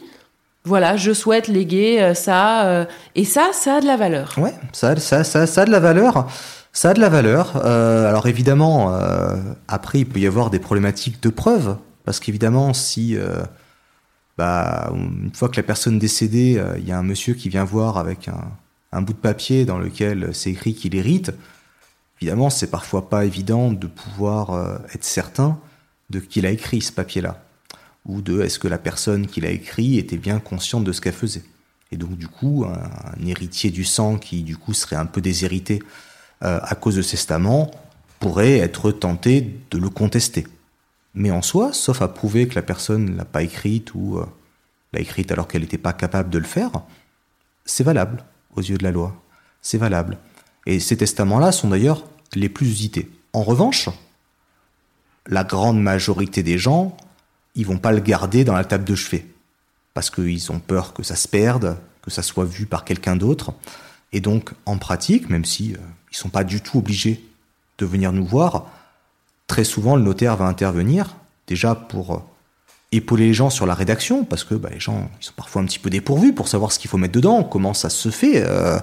voilà, 0.63 0.95
je 0.95 1.11
souhaite 1.11 1.47
léguer 1.47 2.13
ça, 2.13 2.87
et 3.15 3.25
ça, 3.25 3.49
ça 3.51 3.75
a 3.75 3.81
de 3.81 3.87
la 3.87 3.97
valeur. 3.97 4.35
Ouais, 4.37 4.53
ça, 4.73 4.89
a 4.89 4.95
de 4.95 5.71
la 5.71 5.79
valeur. 5.79 6.27
Ça 6.73 6.91
a 6.91 6.93
de 6.93 7.01
la 7.01 7.09
valeur. 7.09 7.65
alors 7.65 8.27
évidemment, 8.27 8.95
après, 9.67 9.99
il 9.99 10.05
peut 10.05 10.19
y 10.19 10.27
avoir 10.27 10.51
des 10.51 10.59
problématiques 10.59 11.21
de 11.23 11.29
preuve, 11.29 11.77
parce 12.05 12.19
qu'évidemment, 12.19 12.73
si 12.75 13.17
bah, 14.37 14.91
une 14.93 15.31
fois 15.33 15.49
que 15.49 15.57
la 15.57 15.63
personne 15.63 15.97
décédée, 15.97 16.63
il 16.77 16.87
y 16.87 16.91
a 16.91 16.97
un 16.97 17.03
monsieur 17.03 17.33
qui 17.33 17.49
vient 17.49 17.63
voir 17.63 17.97
avec 17.97 18.29
un, 18.91 19.01
bout 19.01 19.13
de 19.13 19.17
papier 19.17 19.65
dans 19.65 19.79
lequel 19.79 20.29
c'est 20.33 20.51
écrit 20.51 20.75
qu'il 20.75 20.95
hérite, 20.95 21.31
évidemment, 22.21 22.49
c'est 22.49 22.69
parfois 22.69 23.09
pas 23.09 23.25
évident 23.25 23.71
de 23.71 23.87
pouvoir 23.87 24.51
euh, 24.51 24.77
être 24.93 25.03
certain 25.03 25.59
de 26.09 26.19
qui 26.19 26.45
a 26.45 26.49
écrit 26.49 26.81
ce 26.81 26.91
papier-là, 26.91 27.43
ou 28.05 28.21
de 28.21 28.41
est-ce 28.41 28.59
que 28.59 28.67
la 28.67 28.77
personne 28.77 29.27
qui 29.27 29.41
l'a 29.41 29.51
écrit 29.51 29.97
était 29.97 30.17
bien 30.17 30.39
consciente 30.39 30.83
de 30.83 30.91
ce 30.91 31.01
qu'elle 31.01 31.13
faisait? 31.13 31.43
Et 31.91 31.97
donc, 31.97 32.17
du 32.17 32.27
coup, 32.27 32.65
un, 32.65 33.25
héritier 33.25 33.69
du 33.69 33.83
sang 33.83 34.17
qui, 34.17 34.43
du 34.43 34.57
coup, 34.57 34.73
serait 34.73 34.95
un 34.95 35.05
peu 35.05 35.21
déshérité 35.21 35.81
euh, 36.43 36.59
à 36.63 36.75
cause 36.75 36.95
de 36.95 37.01
ce 37.01 37.11
testament 37.11 37.69
pourrait 38.19 38.57
être 38.57 38.91
tenté 38.91 39.59
de 39.71 39.77
le 39.77 39.89
contester. 39.89 40.47
Mais 41.13 41.31
en 41.31 41.41
soi, 41.41 41.73
sauf 41.73 42.01
à 42.01 42.07
prouver 42.07 42.47
que 42.47 42.55
la 42.55 42.61
personne 42.61 43.17
l'a 43.17 43.25
pas 43.25 43.43
écrite 43.43 43.93
ou 43.93 44.17
euh, 44.17 44.25
l'a 44.93 45.01
écrite 45.01 45.31
alors 45.31 45.47
qu'elle 45.47 45.61
n'était 45.61 45.77
pas 45.77 45.93
capable 45.93 46.29
de 46.29 46.37
le 46.37 46.45
faire, 46.45 46.71
c'est 47.65 47.83
valable 47.83 48.23
aux 48.55 48.61
yeux 48.61 48.77
de 48.77 48.83
la 48.83 48.91
loi. 48.91 49.21
C'est 49.61 49.77
valable. 49.77 50.17
Et 50.65 50.79
ces 50.79 50.97
testaments-là 50.97 51.51
sont 51.51 51.69
d'ailleurs 51.69 52.05
les 52.33 52.49
plus 52.49 52.67
usités. 52.67 53.09
En 53.33 53.43
revanche, 53.43 53.89
la 55.27 55.43
grande 55.43 55.81
majorité 55.81 56.43
des 56.43 56.57
gens, 56.57 56.95
ils 57.55 57.65
vont 57.65 57.77
pas 57.77 57.91
le 57.91 57.99
garder 57.99 58.43
dans 58.43 58.55
la 58.55 58.63
table 58.63 58.83
de 58.83 58.95
chevet. 58.95 59.25
Parce 59.93 60.09
qu'ils 60.09 60.51
ont 60.51 60.59
peur 60.59 60.93
que 60.93 61.03
ça 61.03 61.15
se 61.15 61.27
perde, 61.27 61.77
que 62.01 62.11
ça 62.11 62.23
soit 62.23 62.45
vu 62.45 62.65
par 62.65 62.85
quelqu'un 62.85 63.15
d'autre. 63.15 63.53
Et 64.13 64.19
donc, 64.19 64.51
en 64.65 64.77
pratique, 64.77 65.29
même 65.29 65.45
si 65.45 65.73
euh, 65.73 65.77
ils 66.11 66.17
sont 66.17 66.29
pas 66.29 66.43
du 66.43 66.61
tout 66.61 66.79
obligés 66.79 67.23
de 67.77 67.85
venir 67.85 68.11
nous 68.11 68.25
voir, 68.25 68.67
très 69.47 69.63
souvent 69.63 69.95
le 69.95 70.03
notaire 70.03 70.35
va 70.37 70.45
intervenir, 70.45 71.15
déjà 71.47 71.75
pour 71.75 72.13
euh, 72.13 72.19
épauler 72.91 73.27
les 73.27 73.33
gens 73.33 73.49
sur 73.49 73.65
la 73.65 73.73
rédaction, 73.73 74.23
parce 74.23 74.43
que 74.43 74.55
bah, 74.55 74.69
les 74.71 74.79
gens 74.79 75.09
ils 75.19 75.25
sont 75.25 75.33
parfois 75.35 75.61
un 75.61 75.65
petit 75.65 75.79
peu 75.79 75.89
dépourvus 75.89 76.33
pour 76.33 76.47
savoir 76.47 76.71
ce 76.71 76.79
qu'il 76.79 76.89
faut 76.89 76.97
mettre 76.97 77.13
dedans, 77.13 77.43
comment 77.43 77.73
ça 77.73 77.89
se 77.89 78.09
fait, 78.09 78.43
euh, 78.45 78.79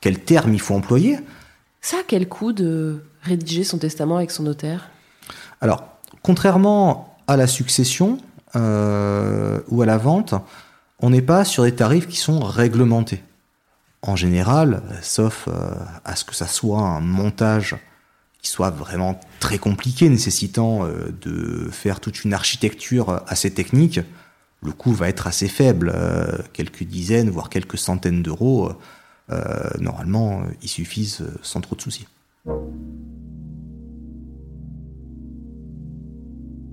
quels 0.00 0.20
termes 0.20 0.54
il 0.54 0.60
faut 0.60 0.74
employer. 0.74 1.18
Ça 1.80 1.98
a 1.98 2.02
quel 2.06 2.28
coût 2.28 2.52
de 2.52 3.02
rédiger 3.22 3.64
son 3.64 3.78
testament 3.78 4.16
avec 4.16 4.30
son 4.30 4.44
notaire? 4.44 4.90
Alors, 5.60 5.84
contrairement 6.22 7.07
à 7.28 7.36
la 7.36 7.46
succession 7.46 8.18
euh, 8.56 9.60
ou 9.68 9.82
à 9.82 9.86
la 9.86 9.98
vente, 9.98 10.34
on 10.98 11.10
n'est 11.10 11.22
pas 11.22 11.44
sur 11.44 11.62
des 11.62 11.74
tarifs 11.74 12.08
qui 12.08 12.16
sont 12.16 12.40
réglementés. 12.40 13.22
En 14.02 14.16
général, 14.16 14.82
sauf 15.02 15.46
euh, 15.46 15.74
à 16.04 16.16
ce 16.16 16.24
que 16.24 16.34
ça 16.34 16.46
soit 16.46 16.80
un 16.80 17.00
montage 17.00 17.76
qui 18.40 18.50
soit 18.50 18.70
vraiment 18.70 19.20
très 19.40 19.58
compliqué, 19.58 20.08
nécessitant 20.08 20.84
euh, 20.84 21.14
de 21.20 21.68
faire 21.70 22.00
toute 22.00 22.24
une 22.24 22.32
architecture 22.32 23.22
assez 23.26 23.52
technique, 23.52 24.00
le 24.62 24.72
coût 24.72 24.92
va 24.92 25.08
être 25.08 25.26
assez 25.26 25.46
faible, 25.46 25.94
quelques 26.52 26.82
dizaines, 26.82 27.30
voire 27.30 27.48
quelques 27.48 27.78
centaines 27.78 28.24
d'euros. 28.24 28.72
Normalement, 29.78 30.42
ils 30.62 30.68
suffisent 30.68 31.24
sans 31.42 31.60
trop 31.60 31.76
de 31.76 31.80
soucis. 31.80 32.08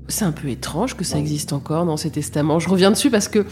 C'est 0.08 0.26
un 0.26 0.32
peu 0.32 0.48
étrange 0.50 0.96
que 0.96 1.04
ça 1.04 1.18
existe 1.18 1.54
encore 1.54 1.86
dans 1.86 1.98
ces 1.98 2.12
testaments. 2.12 2.60
Je 2.60 2.70
reviens 2.70 2.92
dessus 2.92 3.10
parce 3.10 3.28
que 3.28 3.46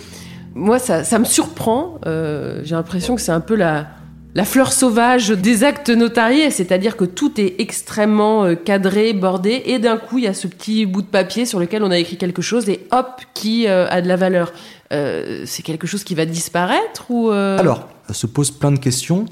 moi, 0.56 0.80
ça, 0.80 1.04
ça 1.04 1.20
me 1.20 1.26
surprend. 1.26 2.00
J'ai 2.06 2.76
l'impression 2.76 3.16
que 3.16 3.22
c'est 3.22 3.32
un 3.32 3.40
peu 3.42 3.56
la, 3.56 3.88
la 4.36 4.46
fleur 4.46 4.74
sauvage 4.74 5.30
des 5.30 5.64
actes 5.64 5.90
notariés, 5.90 6.50
c'est-à-dire 6.50 6.98
que 6.98 7.06
tout 7.06 7.40
est 7.40 7.56
extrêmement 7.60 8.46
euh, 8.46 8.56
cadré, 8.56 9.14
bordé, 9.14 9.62
et 9.66 9.80
d'un 9.80 9.98
coup 9.98 10.18
il 10.18 10.24
y 10.24 10.28
a 10.28 10.34
ce 10.34 10.48
petit 10.48 10.86
bout 10.86 11.04
de 11.04 11.08
papier 11.08 11.46
sur 11.46 11.60
lequel 11.60 11.84
on 11.84 11.92
a 11.92 11.98
écrit 11.98 12.18
quelque 12.18 12.42
chose 12.42 12.68
et 12.70 12.88
hop, 12.92 13.22
qui 13.34 13.68
euh, 13.68 13.88
a 13.90 14.02
de 14.02 14.08
la 14.08 14.16
valeur. 14.16 14.52
Euh, 14.92 15.44
c'est 15.46 15.64
quelque 15.64 15.88
chose 15.88 16.04
qui 16.04 16.16
va 16.16 16.26
disparaître 16.26 17.06
ou 17.10 17.30
Alors, 17.30 17.88
se 18.12 18.28
pose 18.28 18.52
plein 18.52 18.72
de 18.72 18.80
questions 18.80 19.26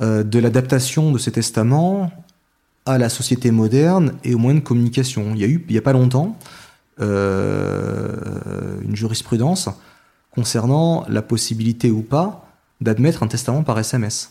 de 0.00 0.38
l'adaptation 0.38 1.10
de 1.10 1.18
ces 1.18 1.32
testaments 1.32 2.10
à 2.86 2.98
la 2.98 3.08
société 3.08 3.50
moderne 3.50 4.14
et 4.24 4.34
aux 4.34 4.38
moyens 4.38 4.62
de 4.62 4.66
communication. 4.66 5.32
Il 5.34 5.40
y 5.40 5.44
a 5.44 5.48
eu, 5.48 5.64
il 5.68 5.72
n'y 5.72 5.78
a 5.78 5.82
pas 5.82 5.92
longtemps, 5.92 6.38
une 6.98 8.94
jurisprudence 8.94 9.68
concernant 10.30 11.04
la 11.08 11.22
possibilité 11.22 11.90
ou 11.90 12.02
pas 12.02 12.48
d'admettre 12.80 13.22
un 13.22 13.28
testament 13.28 13.62
par 13.62 13.78
SMS. 13.78 14.30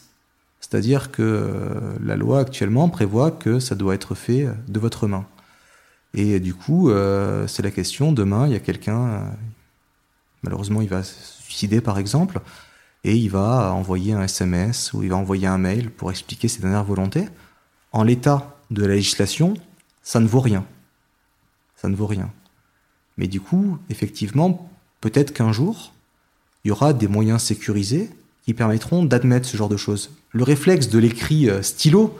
C'est-à-dire 0.60 1.12
que 1.12 1.22
euh, 1.22 1.96
la 2.04 2.16
loi 2.16 2.40
actuellement 2.40 2.90
prévoit 2.90 3.32
que 3.32 3.60
ça 3.60 3.76
doit 3.76 3.94
être 3.94 4.16
fait 4.16 4.48
de 4.68 4.80
votre 4.80 5.08
main. 5.08 5.26
Et 6.14 6.40
du 6.40 6.54
coup, 6.54 6.90
euh, 6.90 7.46
c'est 7.48 7.62
la 7.62 7.72
question, 7.72 8.12
demain, 8.12 8.48
il 8.48 8.54
y 8.54 8.56
a 8.56 8.60
quelqu'un, 8.60 9.00
euh, 9.00 9.20
malheureusement, 10.44 10.82
il 10.82 10.90
va 10.90 11.04
se 11.04 11.14
suicider 11.44 11.82
par 11.82 12.00
exemple, 12.00 12.40
et 13.04 13.16
il 13.16 13.30
va 13.30 13.74
envoyer 13.74 14.14
un 14.14 14.24
SMS 14.24 14.94
ou 14.94 15.04
il 15.04 15.10
va 15.10 15.18
envoyer 15.18 15.46
un 15.46 15.58
mail 15.58 15.92
pour 15.92 16.10
expliquer 16.10 16.48
ses 16.48 16.62
dernières 16.62 16.84
volontés. 16.84 17.28
En 17.96 18.04
l'état 18.04 18.58
de 18.72 18.86
la 18.86 18.96
législation, 18.96 19.54
ça 20.04 20.20
ne 20.20 20.28
vaut 20.28 20.42
rien. 20.42 20.66
Ça 21.78 21.88
ne 21.88 21.96
vaut 21.96 22.08
rien. 22.08 22.30
Mais 23.18 23.28
du 23.28 23.40
coup, 23.40 23.78
effectivement, 23.90 24.70
peut-être 25.00 25.32
qu'un 25.32 25.54
jour, 25.54 25.94
il 26.66 26.68
y 26.68 26.72
aura 26.72 26.92
des 26.92 27.08
moyens 27.08 27.42
sécurisés 27.42 28.10
qui 28.44 28.54
permettront 28.54 29.06
d'admettre 29.06 29.48
ce 29.48 29.56
genre 29.56 29.70
de 29.70 29.78
choses. 29.78 30.12
Le 30.34 30.44
réflexe 30.44 30.90
de 30.90 31.00
l'écrit 31.00 31.50
euh, 31.50 31.62
stylo, 31.62 32.20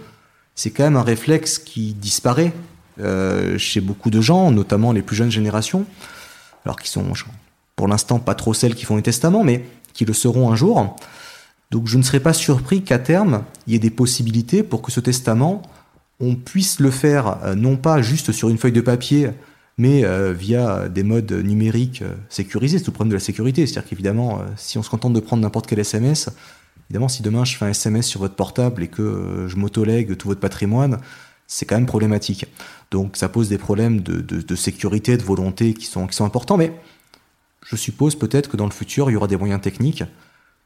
c'est 0.56 0.72
quand 0.72 0.86
même 0.86 0.96
un 0.96 1.04
réflexe 1.04 1.60
qui 1.60 1.94
disparaît 1.94 2.54
euh, 3.02 3.58
chez 3.58 3.82
beaucoup 3.82 4.12
de 4.12 4.22
gens, 4.22 4.52
notamment 4.52 4.94
les 4.94 5.02
plus 5.02 5.18
jeunes 5.18 5.30
générations, 5.30 5.86
alors 6.64 6.78
qui 6.78 6.90
sont 6.90 7.12
pour 7.76 7.90
l'instant 7.90 8.20
pas 8.20 8.34
trop 8.34 8.54
celles 8.54 8.76
qui 8.76 8.86
font 8.86 8.96
les 8.96 9.04
testaments, 9.04 9.44
mais 9.44 9.66
qui 9.92 10.06
le 10.06 10.14
seront 10.14 10.50
un 10.50 10.56
jour. 10.56 10.96
Donc 11.72 11.88
je 11.88 11.98
ne 11.98 12.04
serais 12.04 12.20
pas 12.20 12.34
surpris 12.34 12.84
qu'à 12.84 13.00
terme, 13.00 13.44
il 13.68 13.74
y 13.74 13.76
ait 13.76 13.80
des 13.80 13.90
possibilités 13.90 14.64
pour 14.64 14.82
que 14.82 14.92
ce 14.92 15.00
testament, 15.00 15.62
on 16.20 16.36
puisse 16.36 16.80
le 16.80 16.92
faire 16.92 17.44
euh, 17.44 17.56
non 17.56 17.78
pas 17.78 18.02
juste 18.02 18.32
sur 18.32 18.50
une 18.50 18.58
feuille 18.58 18.72
de 18.72 18.82
papier, 18.82 19.30
mais 19.78 20.06
euh, 20.06 20.32
via 20.32 20.88
des 20.88 21.04
modes 21.04 21.32
numériques 21.32 22.02
euh, 22.02 22.16
sécurisés. 22.30 22.78
C'est 22.78 22.86
tout 22.86 22.92
le 22.92 22.96
problème 22.96 23.12
de 23.12 23.16
la 23.16 23.24
sécurité. 23.24 23.66
C'est-à-dire 23.66 23.90
qu'évidemment, 23.90 24.42
si 24.56 24.78
on 24.78 24.84
se 24.84 24.90
contente 24.90 25.14
de 25.14 25.20
prendre 25.20 25.42
n'importe 25.42 25.68
quel 25.68 25.80
SMS, 25.80 26.30
évidemment, 26.90 27.10
si 27.10 27.24
demain 27.24 27.44
je 27.44 27.58
fais 27.58 27.66
un 27.66 27.70
SMS 27.70 28.06
sur 28.06 28.22
votre 28.22 28.36
portable 28.36 28.84
et 28.84 28.88
que 28.88 29.48
je 29.50 29.56
m'autolègue 29.58 30.16
tout 30.18 30.28
votre 30.28 30.40
patrimoine, 30.40 31.00
c'est 31.48 31.66
quand 31.66 31.76
même 31.76 31.86
problématique. 31.86 32.46
Donc 32.92 33.18
ça 33.18 33.30
pose 33.30 33.50
des 33.50 33.58
problèmes 33.58 34.02
de, 34.02 34.22
de, 34.22 34.56
sécurité, 34.56 35.18
de 35.18 35.24
volonté 35.24 35.74
qui 35.74 35.86
sont 35.86 36.08
importants, 36.22 36.58
mais 36.58 36.72
je 37.66 37.76
suppose 37.76 38.16
peut-être 38.16 38.50
que 38.50 38.58
dans 38.58 38.66
le 38.66 38.72
futur, 38.72 39.10
il 39.10 39.14
y 39.14 39.16
aura 39.16 39.28
des 39.28 39.38
moyens 39.38 39.62
techniques 39.62 40.04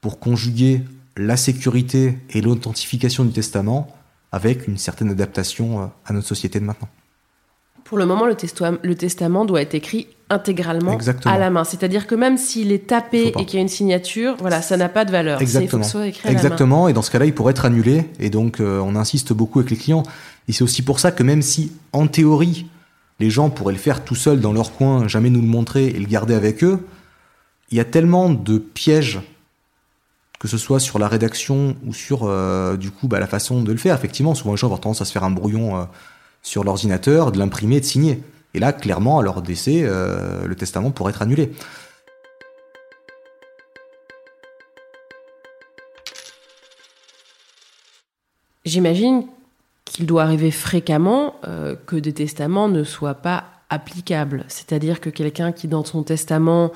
pour 0.01 0.19
conjuguer 0.19 0.81
la 1.17 1.37
sécurité 1.37 2.17
et 2.29 2.41
l'authentification 2.41 3.25
du 3.25 3.31
testament 3.31 3.87
avec 4.31 4.67
une 4.67 4.77
certaine 4.77 5.09
adaptation 5.09 5.91
à 6.05 6.13
notre 6.13 6.27
société 6.27 6.59
de 6.59 6.65
maintenant. 6.65 6.87
Pour 7.83 7.97
le 7.97 8.05
moment, 8.05 8.27
le, 8.27 8.35
le, 8.83 8.95
testament 8.95 9.45
doit 9.45 9.61
être 9.63 9.73
écrit 9.73 10.07
intégralement 10.29 10.95
à 11.25 11.39
la 11.39 11.49
main. 11.49 11.63
C'est-à-dire 11.63 12.05
que 12.05 12.13
même 12.13 12.37
s'il 12.37 12.71
est 12.71 12.85
tapé 12.85 13.33
et 13.35 13.45
qu'il 13.45 13.55
y 13.55 13.57
a 13.57 13.61
une 13.61 13.67
signature, 13.67 14.35
voilà, 14.39 14.61
ça 14.61 14.77
n'a 14.77 14.89
pas 14.89 15.05
de 15.05 15.11
valeur. 15.11 15.41
Exactement. 15.41 15.83
Exactement. 16.25 16.87
Et 16.87 16.93
dans 16.93 17.01
ce 17.01 17.09
cas-là, 17.09 17.25
il 17.25 17.33
pourrait 17.33 17.51
être 17.51 17.65
annulé. 17.65 18.05
Et 18.19 18.29
donc, 18.29 18.59
euh, 18.59 18.79
on 18.79 18.95
insiste 18.95 19.33
beaucoup 19.33 19.57
avec 19.57 19.71
les 19.71 19.77
clients. 19.77 20.03
Et 20.47 20.51
c'est 20.51 20.63
aussi 20.63 20.83
pour 20.83 20.99
ça 20.99 21.11
que 21.11 21.23
même 21.23 21.41
si, 21.41 21.71
en 21.91 22.05
théorie, 22.05 22.67
les 23.19 23.31
gens 23.31 23.49
pourraient 23.49 23.73
le 23.73 23.79
faire 23.79 24.03
tout 24.03 24.15
seuls 24.15 24.39
dans 24.39 24.53
leur 24.53 24.71
coin, 24.73 25.07
jamais 25.07 25.31
nous 25.31 25.41
le 25.41 25.47
montrer 25.47 25.87
et 25.87 25.99
le 25.99 26.05
garder 26.05 26.35
avec 26.35 26.63
eux, 26.63 26.85
il 27.71 27.77
y 27.77 27.81
a 27.81 27.85
tellement 27.85 28.29
de 28.29 28.59
pièges 28.59 29.19
que 30.39 30.47
ce 30.47 30.57
soit 30.57 30.79
sur 30.79 30.99
la 30.99 31.09
rédaction 31.09 31.75
ou 31.85 31.93
sur 31.93 32.21
euh, 32.23 32.77
du 32.77 32.91
coup 32.91 33.09
bah, 33.09 33.19
la 33.19 33.27
façon 33.27 33.61
de 33.61 33.71
le 33.71 33.77
faire. 33.77 33.93
Effectivement, 33.95 34.33
souvent 34.33 34.53
les 34.53 34.57
gens 34.57 34.71
ont 34.71 34.77
tendance 34.77 35.01
à 35.01 35.05
se 35.05 35.11
faire 35.11 35.25
un 35.25 35.31
brouillon 35.31 35.77
euh, 35.77 35.83
sur 36.41 36.63
l'ordinateur, 36.63 37.33
de 37.33 37.37
l'imprimer 37.37 37.75
et 37.75 37.79
de 37.81 37.85
signer. 37.85 38.23
Et 38.53 38.59
là, 38.59 38.71
clairement, 38.71 39.19
à 39.19 39.21
leur 39.21 39.41
décès, 39.41 39.81
euh, 39.83 40.47
le 40.47 40.55
testament 40.55 40.91
pourrait 40.91 41.11
être 41.11 41.21
annulé. 41.21 41.51
J'imagine 48.65 49.25
qu'il 49.83 50.05
doit 50.05 50.23
arriver 50.23 50.51
fréquemment 50.51 51.33
que 51.87 51.95
des 51.95 52.13
testaments 52.13 52.69
ne 52.69 52.83
soient 52.83 53.15
pas 53.15 53.45
applicables. 53.69 54.45
C'est-à-dire 54.47 54.99
que 54.99 55.09
quelqu'un 55.09 55.51
qui, 55.51 55.67
dans 55.67 55.83
son 55.83 56.03
testament, 56.03 56.71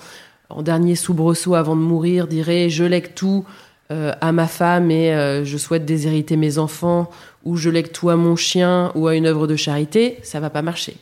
en 0.49 0.61
dernier 0.61 0.95
soubresaut 0.95 1.55
avant 1.55 1.75
de 1.75 1.81
mourir, 1.81 2.27
dirait 2.27 2.69
Je 2.69 2.83
lègue 2.83 3.13
tout 3.13 3.45
euh, 3.91 4.13
à 4.21 4.31
ma 4.31 4.47
femme 4.47 4.91
et 4.91 5.43
je 5.43 5.57
souhaite 5.57 5.85
déshériter 5.85 6.35
mes 6.35 6.57
enfants 6.57 7.09
ou 7.43 7.57
je 7.57 7.69
lègue 7.69 7.91
tout 7.91 8.09
à 8.09 8.15
mon 8.15 8.35
chien 8.35 8.91
ou 8.95 9.07
à 9.07 9.15
une 9.15 9.25
œuvre 9.25 9.47
de 9.47 9.55
charité, 9.55 10.19
ça 10.23 10.39
va 10.39 10.49
pas 10.49 10.61
marcher. 10.61 10.97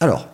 Alors, 0.00 0.28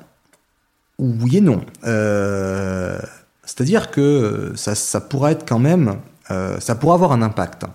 oui 0.98 1.38
et 1.38 1.40
non. 1.40 1.60
Euh, 1.84 2.98
C'est-à-dire 3.44 3.90
que 3.90 4.52
ça, 4.54 4.74
ça 4.74 5.00
pourrait 5.00 5.32
être 5.32 5.46
quand 5.46 5.58
même, 5.58 5.96
ça 6.28 6.74
pourrait 6.74 6.94
avoir 6.94 7.12
un 7.12 7.22
impact. 7.22 7.66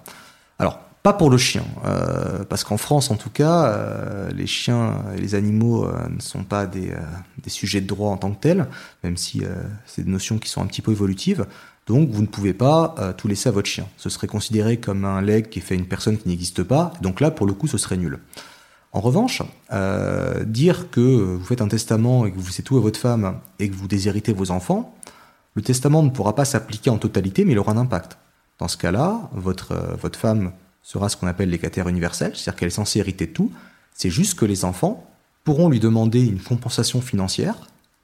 Pas 1.03 1.13
pour 1.13 1.31
le 1.31 1.37
chien, 1.37 1.63
euh, 1.83 2.43
parce 2.43 2.63
qu'en 2.63 2.77
France, 2.77 3.09
en 3.09 3.15
tout 3.15 3.31
cas, 3.31 3.65
euh, 3.65 4.29
les 4.33 4.45
chiens 4.45 5.03
et 5.17 5.19
les 5.19 5.33
animaux 5.33 5.85
euh, 5.85 6.07
ne 6.15 6.21
sont 6.21 6.43
pas 6.43 6.67
des, 6.67 6.93
des, 7.41 7.49
sujets 7.49 7.81
de 7.81 7.87
droit 7.87 8.11
en 8.11 8.17
tant 8.17 8.31
que 8.31 8.39
tels, 8.39 8.67
même 9.03 9.17
si 9.17 9.41
c'est 9.87 10.03
des 10.03 10.11
notions 10.11 10.37
qui 10.37 10.47
sont 10.47 10.61
un 10.61 10.67
petit 10.67 10.83
peu 10.83 10.91
évolutives. 10.91 11.47
Donc, 11.87 12.11
vous 12.11 12.21
ne 12.21 12.27
pouvez 12.27 12.53
pas 12.53 12.95
tout 13.17 13.27
laisser 13.27 13.49
à 13.49 13.51
votre 13.51 13.67
chien. 13.67 13.87
Ce 13.97 14.09
serait 14.09 14.27
considéré 14.27 14.77
comme 14.77 15.03
un 15.03 15.21
leg 15.21 15.49
qui 15.49 15.57
est 15.57 15.61
fait 15.63 15.73
à 15.73 15.77
une 15.77 15.87
personne 15.87 16.17
qui 16.17 16.29
n'existe 16.29 16.61
pas. 16.61 16.93
Donc 17.01 17.19
là, 17.19 17.31
pour 17.31 17.47
le 17.47 17.53
coup, 17.53 17.65
ce 17.67 17.79
serait 17.79 17.97
nul. 17.97 18.19
En 18.93 19.01
revanche, 19.01 19.41
dire 20.45 20.91
que 20.91 21.01
vous 21.01 21.43
faites 21.43 21.61
un 21.61 21.67
testament 21.67 22.27
et 22.27 22.31
que 22.31 22.37
vous 22.37 22.45
laissez 22.45 22.61
tout 22.63 22.77
à 22.77 22.81
votre 22.81 22.99
femme 22.99 23.39
et 23.57 23.69
que 23.69 23.75
vous 23.75 23.87
déshéritez 23.87 24.33
vos 24.33 24.51
enfants, 24.51 24.95
le 25.55 25.63
testament 25.63 26.03
ne 26.03 26.11
pourra 26.11 26.35
pas 26.35 26.45
s'appliquer 26.45 26.91
en 26.91 26.99
totalité, 26.99 27.43
mais 27.43 27.53
il 27.53 27.59
aura 27.59 27.71
un 27.71 27.77
impact. 27.77 28.17
Dans 28.59 28.67
ce 28.67 28.77
cas-là, 28.77 29.31
votre, 29.33 29.75
votre 29.99 30.19
femme 30.19 30.51
sera 30.83 31.09
ce 31.09 31.17
qu'on 31.17 31.27
appelle 31.27 31.49
l'écataire 31.49 31.87
universel, 31.87 32.31
c'est-à-dire 32.35 32.55
qu'elle 32.59 32.67
est 32.67 32.71
censée 32.71 32.99
hériter 32.99 33.27
tout. 33.27 33.51
C'est 33.93 34.09
juste 34.09 34.37
que 34.37 34.45
les 34.45 34.65
enfants 34.65 35.07
pourront 35.43 35.69
lui 35.69 35.79
demander 35.79 36.25
une 36.25 36.39
compensation 36.39 37.01
financière 37.01 37.55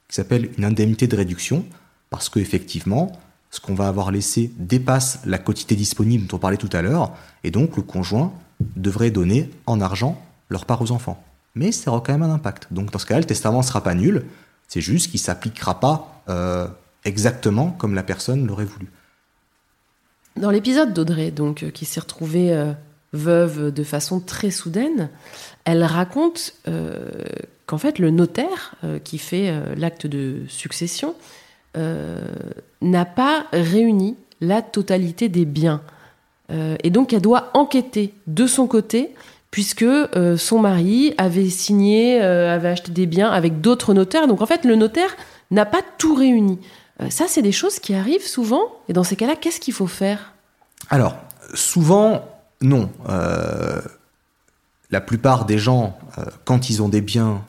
qui 0.07 0.15
s'appelle 0.15 0.49
une 0.57 0.65
indemnité 0.65 1.07
de 1.07 1.15
réduction, 1.15 1.65
parce 2.09 2.29
qu'effectivement, 2.29 3.11
ce 3.51 3.59
qu'on 3.59 3.73
va 3.75 3.87
avoir 3.87 4.11
laissé 4.11 4.51
dépasse 4.57 5.19
la 5.25 5.37
quotité 5.37 5.75
disponible 5.75 6.27
dont 6.27 6.37
on 6.37 6.39
parlait 6.39 6.57
tout 6.57 6.69
à 6.71 6.81
l'heure, 6.81 7.11
et 7.43 7.51
donc 7.51 7.75
le 7.75 7.83
conjoint 7.83 8.33
devrait 8.75 9.11
donner 9.11 9.49
en 9.65 9.81
argent 9.81 10.21
leur 10.49 10.65
part 10.65 10.81
aux 10.81 10.91
enfants. 10.91 11.21
Mais 11.55 11.71
ça 11.71 11.91
aura 11.91 12.01
quand 12.01 12.13
même 12.13 12.23
un 12.23 12.33
impact. 12.33 12.67
Donc 12.71 12.91
dans 12.91 12.99
ce 12.99 13.05
cas-là, 13.05 13.19
le 13.19 13.25
testament 13.25 13.59
ne 13.59 13.65
sera 13.65 13.81
pas 13.81 13.95
nul, 13.95 14.25
c'est 14.67 14.81
juste 14.81 15.11
qu'il 15.11 15.19
ne 15.19 15.23
s'appliquera 15.23 15.79
pas 15.79 16.23
euh, 16.29 16.67
exactement 17.03 17.71
comme 17.71 17.95
la 17.95 18.03
personne 18.03 18.45
l'aurait 18.45 18.65
voulu. 18.65 18.87
Dans 20.37 20.51
l'épisode 20.51 20.93
d'Audrey, 20.93 21.31
donc, 21.31 21.63
euh, 21.63 21.71
qui 21.71 21.85
s'est 21.85 21.99
retrouvée 21.99 22.53
euh, 22.53 22.71
veuve 23.11 23.71
de 23.71 23.83
façon 23.83 24.19
très 24.19 24.51
soudaine, 24.51 25.09
elle 25.65 25.83
raconte 25.83 26.53
euh, 26.67 27.09
qu'en 27.65 27.79
fait, 27.79 27.97
le 27.97 28.11
notaire 28.11 28.75
qui 29.03 29.17
fait 29.17 29.53
l'acte 29.75 30.07
de 30.07 30.43
succession 30.47 31.15
n'a 31.75 33.05
pas 33.05 33.45
réuni 33.51 34.15
la 34.39 34.61
totalité 34.61 35.27
des 35.27 35.43
biens. 35.45 35.81
et 36.49 36.89
donc, 36.89 37.11
elle 37.11 37.21
doit 37.21 37.49
enquêter 37.53 38.13
de 38.27 38.47
son 38.47 38.67
côté 38.67 39.13
puisque 39.51 39.85
son 40.37 40.59
mari 40.59 41.13
avait 41.17 41.49
signé, 41.49 42.21
avait 42.21 42.69
acheté 42.69 42.91
des 42.91 43.05
biens 43.05 43.29
avec 43.29 43.59
d'autres 43.59 43.93
notaires. 43.93 44.27
Donc 44.27 44.41
en 44.41 44.45
fait, 44.45 44.63
le 44.63 44.75
notaire 44.75 45.17
n'a 45.51 45.65
pas 45.65 45.81
tout 45.97 46.15
réuni. 46.15 46.59
Euh, 47.01 47.09
ça, 47.09 47.25
c'est 47.27 47.41
des 47.41 47.51
choses 47.51 47.79
qui 47.79 47.93
arrivent 47.93 48.25
souvent. 48.25 48.81
Et 48.87 48.93
dans 48.93 49.03
ces 49.03 49.15
cas-là, 49.15 49.35
qu'est-ce 49.35 49.59
qu'il 49.59 49.73
faut 49.73 49.87
faire? 49.87 50.33
Alors, 50.89 51.15
souvent, 51.53 52.27
non. 52.61 52.89
Euh, 53.09 53.81
la 54.89 55.01
plupart 55.01 55.45
des 55.45 55.57
gens, 55.57 55.97
euh, 56.17 56.25
quand 56.45 56.69
ils 56.69 56.81
ont 56.81 56.89
des 56.89 57.01
biens, 57.01 57.43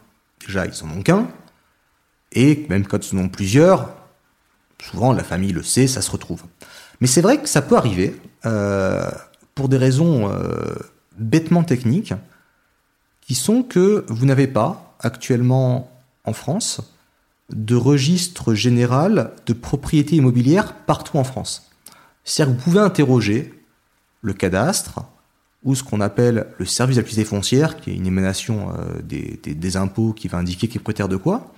déjà, 0.47 0.67
ils 0.67 0.85
en 0.85 0.91
ont 0.91 1.03
qu'un. 1.03 1.29
Et 2.33 2.67
même 2.69 2.87
quand 2.87 3.11
ils 3.11 3.19
en 3.19 3.23
ont 3.23 3.29
plusieurs, 3.29 3.89
souvent 4.83 5.13
la 5.13 5.25
famille 5.25 5.53
le 5.53 5.63
sait, 5.63 5.87
ça 5.87 6.03
se 6.03 6.11
retrouve. 6.11 6.43
Mais 7.01 7.07
c'est 7.07 7.23
vrai 7.23 7.41
que 7.41 7.49
ça 7.49 7.63
peut 7.63 7.77
arriver, 7.77 8.21
pour 9.55 9.69
des 9.69 9.79
raisons 9.79 10.31
bêtement 11.17 11.65
techniques, 11.65 12.13
qui 13.23 13.35
sont 13.35 13.63
que 13.63 14.05
vous 14.09 14.27
n'avez 14.27 14.47
pas 14.47 14.95
actuellement 15.01 15.91
en 16.25 16.35
France 16.35 16.83
de 17.51 17.77
registre 17.77 18.55
général 18.55 19.33
de 19.47 19.53
propriété 19.53 20.17
immobilière 20.17 20.75
partout 20.75 21.17
en 21.17 21.25
France. 21.25 21.71
C'est-à-dire 22.25 22.55
que 22.55 22.59
vous 22.59 22.65
pouvez 22.65 22.81
interroger 22.81 23.55
le 24.21 24.33
cadastre 24.35 25.01
ou 25.65 25.75
ce 25.75 25.83
qu'on 25.83 26.01
appelle 26.01 26.47
le 26.59 26.65
service 26.65 26.97
d'activité 26.97 27.25
foncière, 27.25 27.77
qui 27.77 27.91
est 27.91 27.95
une 27.95 28.07
émanation 28.07 28.71
euh, 28.71 29.01
des, 29.03 29.77
impôts 29.77 30.13
qui 30.13 30.29
va 30.29 30.39
indiquer 30.39 30.69
qui 30.69 30.77
est 30.77 30.81
propriétaire 30.81 31.09
de 31.09 31.17
quoi, 31.17 31.53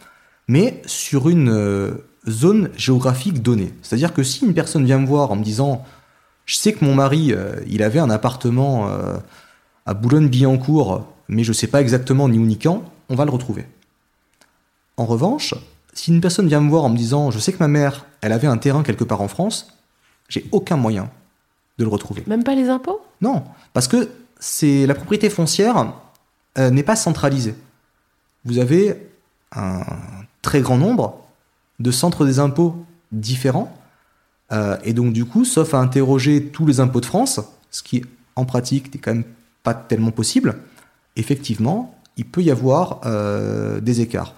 mais 0.49 0.81
sur 0.87 1.29
une 1.29 1.51
euh, 1.51 1.93
zone 2.29 2.71
géographique 2.77 3.43
donnée. 3.43 3.75
C'est-à-dire 3.83 4.15
que 4.15 4.23
si 4.23 4.45
une 4.45 4.55
personne 4.55 4.85
vient 4.85 4.99
me 4.99 5.07
voir 5.07 5.33
en 5.33 5.37
me 5.37 5.45
disant 5.45 5.85
je 6.47 6.57
sais 6.57 6.73
que 6.73 6.85
mon 6.85 6.95
mari, 6.95 7.33
euh, 7.33 7.57
il 7.69 7.83
avait 7.83 8.01
un 8.01 8.11
appartement 8.11 8.91
à 9.87 9.95
Boulogne-Billancourt, 9.95 11.07
mais 11.29 11.45
je 11.45 11.51
ne 11.51 11.55
sais 11.55 11.69
pas 11.69 11.81
exactement 11.81 12.29
ni 12.29 12.39
où 12.39 12.47
ni 12.47 12.59
quand, 12.59 12.83
on 13.09 13.15
va 13.15 13.25
le 13.25 13.31
retrouver. 13.31 13.67
En 14.97 15.07
revanche, 15.07 15.55
si 15.93 16.13
une 16.13 16.21
personne 16.21 16.49
vient 16.49 16.61
me 16.61 16.71
voir 16.71 16.85
en 16.85 16.89
me 16.89 16.97
disant 16.97 17.31
je 17.31 17.39
sais 17.39 17.53
que 17.53 17.59
ma 17.59 17.69
mère, 17.69 18.07
elle 18.21 18.33
avait 18.33 18.47
un 18.47 18.59
terrain 18.59 18.83
quelque 18.83 19.05
part 19.05 19.21
en 19.21 19.29
France, 19.29 19.79
j'ai 20.29 20.47
aucun 20.53 20.77
moyen 20.77 21.11
de 21.79 21.85
le 21.85 21.91
retrouver. 21.91 22.25
Même 22.27 22.45
pas 22.45 22.55
les 22.55 22.69
impôts? 22.69 23.01
Non, 23.21 23.43
parce 23.73 23.89
que 23.89 24.09
c'est 24.39 24.87
la 24.87 24.95
propriété 24.95 25.31
foncière 25.31 25.93
euh, 26.59 26.71
n'est 26.71 26.83
pas 26.83 26.97
centralisée. 26.97 27.55
Vous 28.45 28.59
avez 28.59 29.11
un 29.53 29.83
très 30.43 30.61
grand 30.61 30.79
nombre 30.79 31.19
de 31.79 31.91
centres 31.91 32.25
des 32.25 32.39
impôts 32.39 32.77
différents, 33.13 33.75
euh, 34.53 34.77
et 34.85 34.93
donc 34.93 35.13
du 35.13 35.25
coup, 35.25 35.45
sauf 35.45 35.75
à 35.75 35.79
interroger 35.79 36.47
tous 36.47 36.67
les 36.67 36.81
impôts 36.81 37.01
de 37.01 37.07
France, 37.07 37.41
ce 37.71 37.83
qui 37.83 38.05
en 38.37 38.45
pratique 38.45 38.95
n'est 38.95 39.01
quand 39.01 39.13
même 39.13 39.25
pas 39.63 39.75
tellement 39.75 40.11
possible, 40.11 40.57
effectivement, 41.17 41.95
il 42.17 42.25
peut 42.25 42.43
y 42.43 42.51
avoir 42.51 43.01
euh, 43.05 43.81
des 43.81 44.01
écarts. 44.01 44.35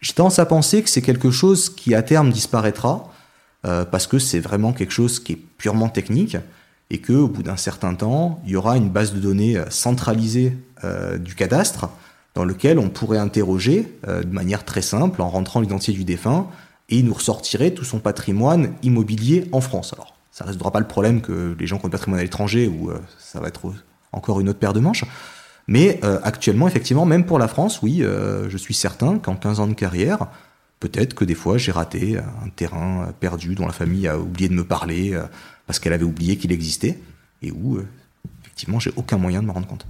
J'ai 0.00 0.12
tendance 0.12 0.38
à 0.38 0.46
penser 0.46 0.82
que 0.82 0.88
c'est 0.88 1.02
quelque 1.02 1.30
chose 1.30 1.70
qui 1.70 1.94
à 1.94 2.02
terme 2.02 2.30
disparaîtra, 2.30 3.12
euh, 3.64 3.84
parce 3.84 4.06
que 4.06 4.18
c'est 4.18 4.38
vraiment 4.38 4.72
quelque 4.72 4.92
chose 4.92 5.18
qui 5.18 5.32
est 5.32 5.40
purement 5.58 5.88
technique, 5.88 6.36
et 6.90 6.98
que 6.98 7.12
au 7.12 7.28
bout 7.28 7.42
d'un 7.42 7.56
certain 7.56 7.94
temps, 7.94 8.40
il 8.44 8.52
y 8.52 8.56
aura 8.56 8.76
une 8.76 8.90
base 8.90 9.12
de 9.12 9.18
données 9.18 9.56
euh, 9.56 9.68
centralisée 9.70 10.56
euh, 10.84 11.18
du 11.18 11.34
cadastre, 11.34 11.88
dans 12.34 12.44
lequel 12.44 12.78
on 12.78 12.88
pourrait 12.88 13.18
interroger 13.18 13.92
de 14.06 14.32
manière 14.32 14.64
très 14.64 14.82
simple, 14.82 15.20
en 15.22 15.28
rentrant 15.28 15.60
l'identité 15.60 15.90
du 15.90 16.04
défunt, 16.04 16.46
et 16.88 16.98
il 16.98 17.04
nous 17.04 17.14
ressortirait 17.14 17.72
tout 17.72 17.82
son 17.82 17.98
patrimoine 17.98 18.74
immobilier 18.84 19.48
en 19.50 19.60
France. 19.60 19.92
Alors, 19.94 20.14
ça 20.30 20.44
ne 20.44 20.48
résoudra 20.48 20.70
pas 20.70 20.78
le 20.78 20.86
problème 20.86 21.20
que 21.20 21.56
les 21.58 21.66
gens 21.66 21.78
qui 21.78 21.86
ont 21.86 21.88
du 21.88 21.92
patrimoine 21.92 22.20
à 22.20 22.22
l'étranger, 22.22 22.68
ou 22.68 22.92
ça 23.18 23.40
va 23.40 23.48
être 23.48 23.72
encore 24.12 24.38
une 24.38 24.48
autre 24.50 24.60
paire 24.60 24.72
de 24.72 24.78
manches, 24.78 25.04
mais 25.68 26.00
euh, 26.02 26.18
actuellement, 26.22 26.66
effectivement, 26.66 27.04
même 27.04 27.26
pour 27.26 27.38
la 27.38 27.46
France, 27.46 27.82
oui, 27.82 28.02
euh, 28.02 28.48
je 28.48 28.56
suis 28.56 28.72
certain 28.72 29.18
qu'en 29.18 29.36
15 29.36 29.60
ans 29.60 29.66
de 29.66 29.74
carrière, 29.74 30.28
peut-être 30.80 31.12
que 31.12 31.26
des 31.26 31.34
fois 31.34 31.58
j'ai 31.58 31.72
raté 31.72 32.16
un 32.16 32.48
terrain 32.48 33.12
perdu 33.20 33.54
dont 33.54 33.66
la 33.66 33.74
famille 33.74 34.08
a 34.08 34.18
oublié 34.18 34.48
de 34.48 34.54
me 34.54 34.64
parler 34.64 35.12
euh, 35.12 35.24
parce 35.66 35.78
qu'elle 35.78 35.92
avait 35.92 36.04
oublié 36.04 36.38
qu'il 36.38 36.52
existait 36.52 36.98
et 37.42 37.52
où, 37.52 37.78
effectivement, 38.42 38.80
j'ai 38.80 38.92
aucun 38.96 39.18
moyen 39.18 39.42
de 39.42 39.46
me 39.46 39.52
rendre 39.52 39.66
compte. 39.66 39.86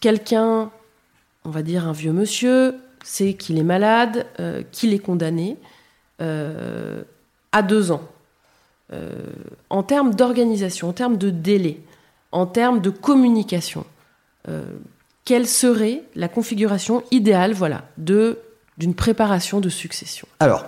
Quelqu'un, 0.00 0.70
on 1.44 1.50
va 1.50 1.62
dire 1.62 1.88
un 1.88 1.92
vieux 1.92 2.12
monsieur, 2.12 2.74
sait 3.02 3.32
qu'il 3.32 3.58
est 3.58 3.64
malade, 3.64 4.26
qu'il 4.70 4.92
est 4.92 5.00
condamné 5.00 5.56
à 6.20 7.62
deux 7.62 7.90
ans 7.90 8.02
en 9.70 9.82
termes 9.82 10.14
d'organisation, 10.14 10.88
en 10.88 10.92
termes 10.92 11.18
de 11.18 11.30
délai, 11.30 11.80
en 12.32 12.46
termes 12.46 12.80
de 12.80 12.90
communication, 12.90 13.84
euh, 14.48 14.64
quelle 15.24 15.46
serait 15.46 16.02
la 16.14 16.28
configuration 16.28 17.02
idéale 17.10 17.52
voilà, 17.52 17.84
de, 17.98 18.38
d'une 18.78 18.94
préparation 18.94 19.60
de 19.60 19.68
succession? 19.68 20.26
Alors, 20.40 20.64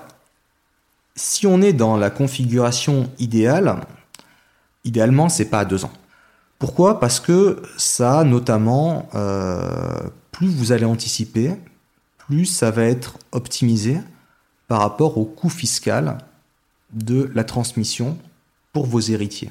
si 1.17 1.47
on 1.47 1.63
est 1.63 1.73
dans 1.73 1.97
la 1.97 2.11
configuration 2.11 3.11
idéale, 3.19 3.77
idéalement, 4.85 5.29
c'est 5.29 5.47
pas 5.47 5.61
à 5.61 5.65
deux 5.65 5.85
ans. 5.85 5.93
Pourquoi? 6.59 7.01
Parce 7.01 7.21
que 7.21 7.63
ça, 7.79 8.23
notamment, 8.25 9.09
euh, 9.15 10.01
plus 10.31 10.49
vous 10.49 10.73
allez 10.73 10.85
anticiper, 10.85 11.53
plus 12.19 12.45
ça 12.45 12.71
va 12.71 12.85
être 12.85 13.17
optimisé 13.33 13.99
par 14.69 14.81
rapport 14.81 15.17
au 15.17 15.25
coût 15.25 15.49
fiscal 15.49 16.19
de 16.93 17.31
la 17.35 17.45
transmission 17.45 18.19
pour 18.73 18.87
vos 18.87 19.01
héritiers. 19.01 19.51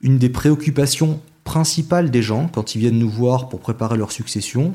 Une 0.00 0.18
des 0.18 0.30
préoccupations 0.30 1.20
principales 1.44 2.10
des 2.10 2.22
gens 2.22 2.48
quand 2.48 2.74
ils 2.74 2.78
viennent 2.78 2.98
nous 2.98 3.10
voir 3.10 3.48
pour 3.48 3.60
préparer 3.60 3.96
leur 3.96 4.12
succession, 4.12 4.74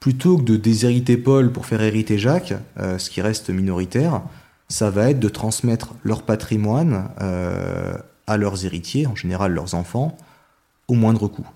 plutôt 0.00 0.38
que 0.38 0.42
de 0.42 0.56
déshériter 0.56 1.16
Paul 1.16 1.52
pour 1.52 1.66
faire 1.66 1.82
hériter 1.82 2.18
Jacques, 2.18 2.54
euh, 2.78 2.98
ce 2.98 3.10
qui 3.10 3.20
reste 3.20 3.50
minoritaire, 3.50 4.22
ça 4.68 4.90
va 4.90 5.10
être 5.10 5.20
de 5.20 5.28
transmettre 5.28 5.94
leur 6.04 6.22
patrimoine 6.22 7.10
euh, 7.20 7.94
à 8.26 8.36
leurs 8.36 8.64
héritiers, 8.64 9.06
en 9.06 9.16
général 9.16 9.52
leurs 9.52 9.74
enfants, 9.74 10.16
au 10.86 10.94
moindre 10.94 11.26
coût. 11.26 11.46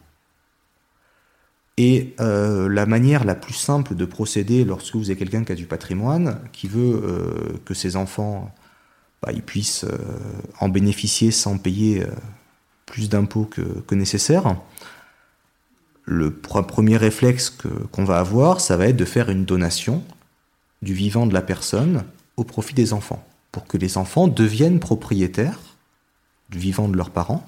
Et 1.78 2.14
euh, 2.20 2.68
la 2.68 2.84
manière 2.84 3.24
la 3.24 3.34
plus 3.34 3.54
simple 3.54 3.94
de 3.94 4.04
procéder 4.04 4.64
lorsque 4.64 4.94
vous 4.94 5.10
avez 5.10 5.18
quelqu'un 5.18 5.44
qui 5.44 5.52
a 5.52 5.54
du 5.54 5.66
patrimoine, 5.66 6.38
qui 6.52 6.68
veut 6.68 7.00
euh, 7.02 7.58
que 7.64 7.72
ses 7.72 7.96
enfants 7.96 8.54
bah, 9.22 9.32
puissent 9.46 9.84
euh, 9.84 9.96
en 10.60 10.68
bénéficier 10.68 11.30
sans 11.30 11.56
payer 11.56 12.04
plus 12.84 13.08
d'impôts 13.08 13.46
que, 13.46 13.94
nécessaire, 13.94 14.56
le 16.04 16.30
premier 16.30 16.98
réflexe 16.98 17.56
qu'on 17.90 18.04
va 18.04 18.18
avoir, 18.18 18.60
ça 18.60 18.76
va 18.76 18.88
être 18.88 18.96
de 18.96 19.04
faire 19.06 19.30
une 19.30 19.46
donation 19.46 20.02
du 20.82 20.92
vivant 20.92 21.26
de 21.26 21.32
la 21.32 21.42
personne 21.42 22.04
au 22.36 22.44
profit 22.44 22.74
des 22.74 22.92
enfants, 22.92 23.24
pour 23.50 23.66
que 23.66 23.78
les 23.78 23.96
enfants 23.96 24.28
deviennent 24.28 24.80
propriétaires 24.80 25.58
du 26.50 26.58
vivant 26.58 26.88
de 26.88 26.96
leurs 26.96 27.10
parents, 27.10 27.46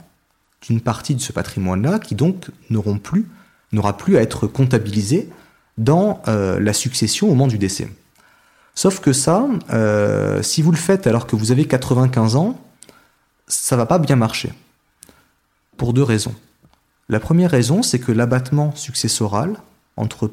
d'une 0.63 0.81
partie 0.81 1.15
de 1.15 1.21
ce 1.21 1.33
patrimoine-là, 1.33 1.99
qui 1.99 2.15
donc 2.15 2.51
n'auront 2.71 2.99
plus, 2.99 3.27
n'aura 3.75 3.97
plus 3.97 4.17
à 4.17 4.23
être 4.23 4.47
comptabilisé 4.47 5.29
dans 5.79 6.23
euh, 6.29 6.61
la 6.61 6.73
succession 6.73 7.27
au 7.27 7.31
moment 7.31 7.47
du 7.47 7.59
décès. 7.59 7.89
Sauf 8.75 9.01
que 9.01 9.13
ça, 9.13 9.47
euh, 9.71 10.43
si 10.43 10.63
vous 10.63 10.71
le 10.71 10.77
faites 10.77 11.07
alors 11.07 11.27
que 11.27 11.37
vous 11.37 11.53
avez 11.53 11.67
95 11.67 12.37
ans, 12.37 12.61
ça 13.47 13.77
va 13.77 13.87
pas 13.87 13.99
bien 13.99 14.17
marcher. 14.17 14.53
Pour 15.77 15.93
deux 15.93 16.03
raisons. 16.03 16.35
La 17.09 17.21
première 17.21 17.51
raison, 17.51 17.83
c'est 17.83 17.99
que 17.99 18.13
l'abattement 18.13 18.75
successoral 18.75 19.57
entre, 19.97 20.31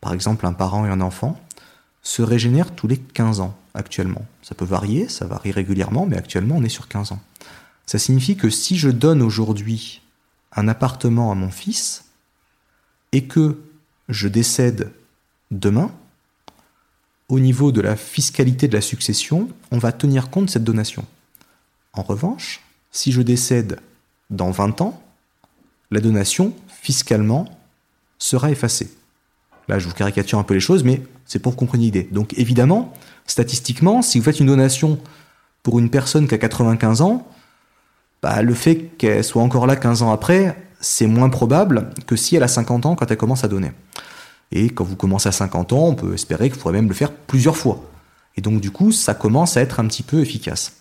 par 0.00 0.12
exemple, 0.12 0.46
un 0.46 0.52
parent 0.52 0.84
et 0.84 0.90
un 0.90 1.00
enfant, 1.00 1.38
se 2.02 2.22
régénère 2.22 2.74
tous 2.74 2.86
les 2.86 2.96
15 2.96 3.40
ans 3.40 3.56
actuellement. 3.74 4.24
Ça 4.42 4.54
peut 4.54 4.64
varier, 4.64 5.08
ça 5.08 5.26
varie 5.26 5.52
régulièrement, 5.52 6.06
mais 6.06 6.16
actuellement 6.16 6.56
on 6.56 6.64
est 6.64 6.70
sur 6.70 6.88
15 6.88 7.12
ans. 7.12 7.20
Ça 7.86 7.98
signifie 7.98 8.36
que 8.36 8.50
si 8.50 8.76
je 8.76 8.88
donne 8.88 9.22
aujourd'hui 9.22 10.00
un 10.56 10.68
appartement 10.68 11.30
à 11.30 11.34
mon 11.34 11.50
fils 11.50 12.04
et 13.12 13.24
que 13.24 13.58
je 14.08 14.28
décède 14.28 14.92
demain, 15.50 15.90
au 17.28 17.38
niveau 17.38 17.72
de 17.72 17.80
la 17.80 17.96
fiscalité 17.96 18.68
de 18.68 18.74
la 18.74 18.80
succession, 18.80 19.48
on 19.70 19.78
va 19.78 19.92
tenir 19.92 20.30
compte 20.30 20.46
de 20.46 20.50
cette 20.50 20.64
donation. 20.64 21.04
En 21.92 22.02
revanche, 22.02 22.60
si 22.90 23.12
je 23.12 23.22
décède 23.22 23.80
dans 24.30 24.50
20 24.50 24.80
ans, 24.80 25.02
la 25.90 26.00
donation, 26.00 26.54
fiscalement, 26.68 27.48
sera 28.18 28.50
effacée. 28.50 28.90
Là, 29.68 29.78
je 29.78 29.86
vous 29.86 29.94
caricature 29.94 30.38
un 30.38 30.42
peu 30.42 30.54
les 30.54 30.60
choses, 30.60 30.82
mais 30.82 31.02
c'est 31.24 31.38
pour 31.38 31.56
compreniez 31.56 31.86
l'idée. 31.86 32.08
Donc 32.10 32.36
évidemment, 32.36 32.92
statistiquement, 33.26 34.02
si 34.02 34.18
vous 34.18 34.24
faites 34.24 34.40
une 34.40 34.46
donation 34.46 34.98
pour 35.62 35.78
une 35.78 35.90
personne 35.90 36.26
qui 36.26 36.34
a 36.34 36.38
95 36.38 37.00
ans, 37.02 37.26
bah, 38.22 38.42
le 38.42 38.54
fait 38.54 38.90
qu'elle 38.98 39.24
soit 39.24 39.42
encore 39.42 39.66
là 39.66 39.76
15 39.76 40.02
ans 40.02 40.12
après, 40.12 40.56
c'est 40.80 41.06
moins 41.06 41.28
probable 41.28 41.90
que 42.06 42.16
si 42.16 42.36
elle 42.36 42.42
a 42.42 42.48
50 42.48 42.86
ans 42.86 42.94
quand 42.96 43.10
elle 43.10 43.16
commence 43.16 43.44
à 43.44 43.48
donner. 43.48 43.72
Et 44.52 44.70
quand 44.70 44.84
vous 44.84 44.96
commencez 44.96 45.28
à 45.28 45.32
50 45.32 45.72
ans, 45.72 45.86
on 45.88 45.94
peut 45.94 46.14
espérer 46.14 46.48
que 46.48 46.54
vous 46.54 46.60
pourrez 46.60 46.74
même 46.74 46.88
le 46.88 46.94
faire 46.94 47.12
plusieurs 47.12 47.56
fois. 47.56 47.84
Et 48.36 48.40
donc 48.40 48.60
du 48.60 48.70
coup, 48.70 48.90
ça 48.90 49.14
commence 49.14 49.56
à 49.56 49.60
être 49.60 49.80
un 49.80 49.86
petit 49.86 50.02
peu 50.02 50.20
efficace. 50.20 50.72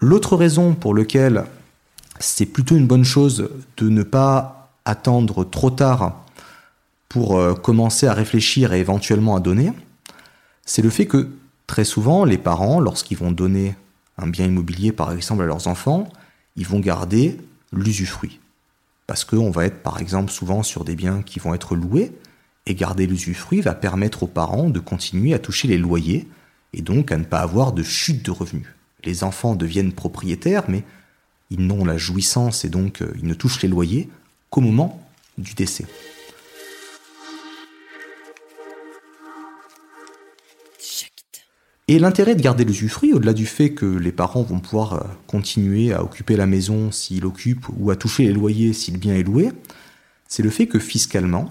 L'autre 0.00 0.36
raison 0.36 0.74
pour 0.74 0.94
laquelle 0.94 1.44
c'est 2.20 2.46
plutôt 2.46 2.76
une 2.76 2.86
bonne 2.86 3.04
chose 3.04 3.50
de 3.76 3.88
ne 3.88 4.02
pas 4.02 4.70
attendre 4.84 5.44
trop 5.44 5.70
tard 5.70 6.24
pour 7.08 7.38
euh, 7.38 7.54
commencer 7.54 8.06
à 8.06 8.12
réfléchir 8.12 8.72
et 8.72 8.80
éventuellement 8.80 9.36
à 9.36 9.40
donner, 9.40 9.72
c'est 10.64 10.82
le 10.82 10.90
fait 10.90 11.06
que 11.06 11.28
très 11.66 11.84
souvent 11.84 12.24
les 12.24 12.38
parents, 12.38 12.80
lorsqu'ils 12.80 13.18
vont 13.18 13.32
donner 13.32 13.74
un 14.18 14.26
bien 14.26 14.46
immobilier 14.46 14.92
par 14.92 15.12
exemple 15.12 15.42
à 15.42 15.46
leurs 15.46 15.68
enfants, 15.68 16.08
ils 16.56 16.66
vont 16.66 16.80
garder 16.80 17.38
l'usufruit. 17.72 18.40
Parce 19.06 19.24
qu'on 19.24 19.50
va 19.50 19.66
être 19.66 19.82
par 19.82 20.00
exemple 20.00 20.32
souvent 20.32 20.62
sur 20.62 20.84
des 20.84 20.96
biens 20.96 21.22
qui 21.22 21.38
vont 21.38 21.54
être 21.54 21.76
loués, 21.76 22.12
et 22.68 22.74
garder 22.74 23.06
l'usufruit 23.06 23.60
va 23.60 23.74
permettre 23.74 24.24
aux 24.24 24.28
parents 24.28 24.70
de 24.70 24.80
continuer 24.80 25.34
à 25.34 25.38
toucher 25.38 25.68
les 25.68 25.78
loyers, 25.78 26.26
et 26.72 26.82
donc 26.82 27.12
à 27.12 27.16
ne 27.16 27.24
pas 27.24 27.40
avoir 27.40 27.72
de 27.72 27.82
chute 27.82 28.24
de 28.24 28.30
revenus. 28.30 28.66
Les 29.04 29.22
enfants 29.22 29.54
deviennent 29.54 29.92
propriétaires, 29.92 30.64
mais 30.68 30.82
ils 31.50 31.64
n'ont 31.64 31.84
la 31.84 31.96
jouissance 31.96 32.64
et 32.64 32.68
donc 32.68 33.02
euh, 33.02 33.12
ils 33.18 33.26
ne 33.26 33.34
touchent 33.34 33.62
les 33.62 33.68
loyers 33.68 34.08
qu'au 34.50 34.60
moment 34.60 35.00
du 35.38 35.54
décès. 35.54 35.86
Et 41.88 42.00
l'intérêt 42.00 42.34
de 42.34 42.42
garder 42.42 42.64
l'usufruit, 42.64 43.12
au-delà 43.12 43.32
du 43.32 43.46
fait 43.46 43.70
que 43.70 43.86
les 43.86 44.10
parents 44.10 44.42
vont 44.42 44.58
pouvoir 44.58 44.94
euh, 44.94 45.00
continuer 45.28 45.92
à 45.92 46.02
occuper 46.02 46.36
la 46.36 46.46
maison 46.46 46.90
s'ils 46.90 47.20
l'occupent 47.20 47.66
ou 47.78 47.90
à 47.92 47.96
toucher 47.96 48.24
les 48.24 48.32
loyers 48.32 48.72
si 48.72 48.90
le 48.90 48.98
bien 48.98 49.14
est 49.14 49.22
loué, 49.22 49.52
c'est 50.26 50.42
le 50.42 50.50
fait 50.50 50.66
que 50.66 50.80
fiscalement, 50.80 51.48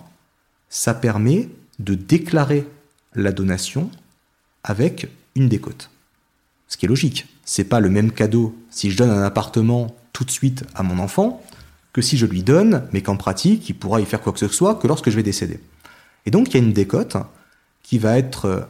ça 0.68 0.94
permet 0.94 1.48
de 1.80 1.96
déclarer 1.96 2.68
la 3.14 3.32
donation 3.32 3.90
avec 4.66 5.08
une 5.36 5.48
décote. 5.48 5.90
Ce 6.68 6.76
qui 6.76 6.86
est 6.86 6.90
logique. 6.90 7.28
C'est 7.46 7.64
pas 7.64 7.80
le 7.80 7.90
même 7.90 8.12
cadeau 8.12 8.58
si 8.70 8.92
je 8.92 8.98
donne 8.98 9.12
un 9.12 9.24
appartement 9.24 9.96
tout 10.12 10.26
de 10.26 10.32
suite 10.32 10.66
à 10.76 10.84
mon 10.84 11.00
enfant 11.00 11.42
que 11.94 12.02
si 12.02 12.18
je 12.18 12.26
lui 12.26 12.44
donne, 12.44 12.90
mais 12.92 13.02
qu'en 13.02 13.16
pratique, 13.16 13.70
il 13.70 13.74
pourra 13.76 14.02
y 14.02 14.06
faire 14.06 14.20
quoi 14.20 14.34
que 14.34 14.40
ce 14.40 14.50
soit 14.50 14.76
que 14.76 14.88
lorsque 14.88 15.10
je 15.10 15.16
vais 15.16 15.24
décéder. 15.24 15.62
Et 16.26 16.32
donc, 16.32 16.50
il 16.50 16.54
y 16.56 16.60
a 16.60 16.66
une 16.66 16.74
décote 16.74 17.16
qui 17.84 18.00
va 18.00 18.18
être 18.18 18.46
euh, 18.46 18.62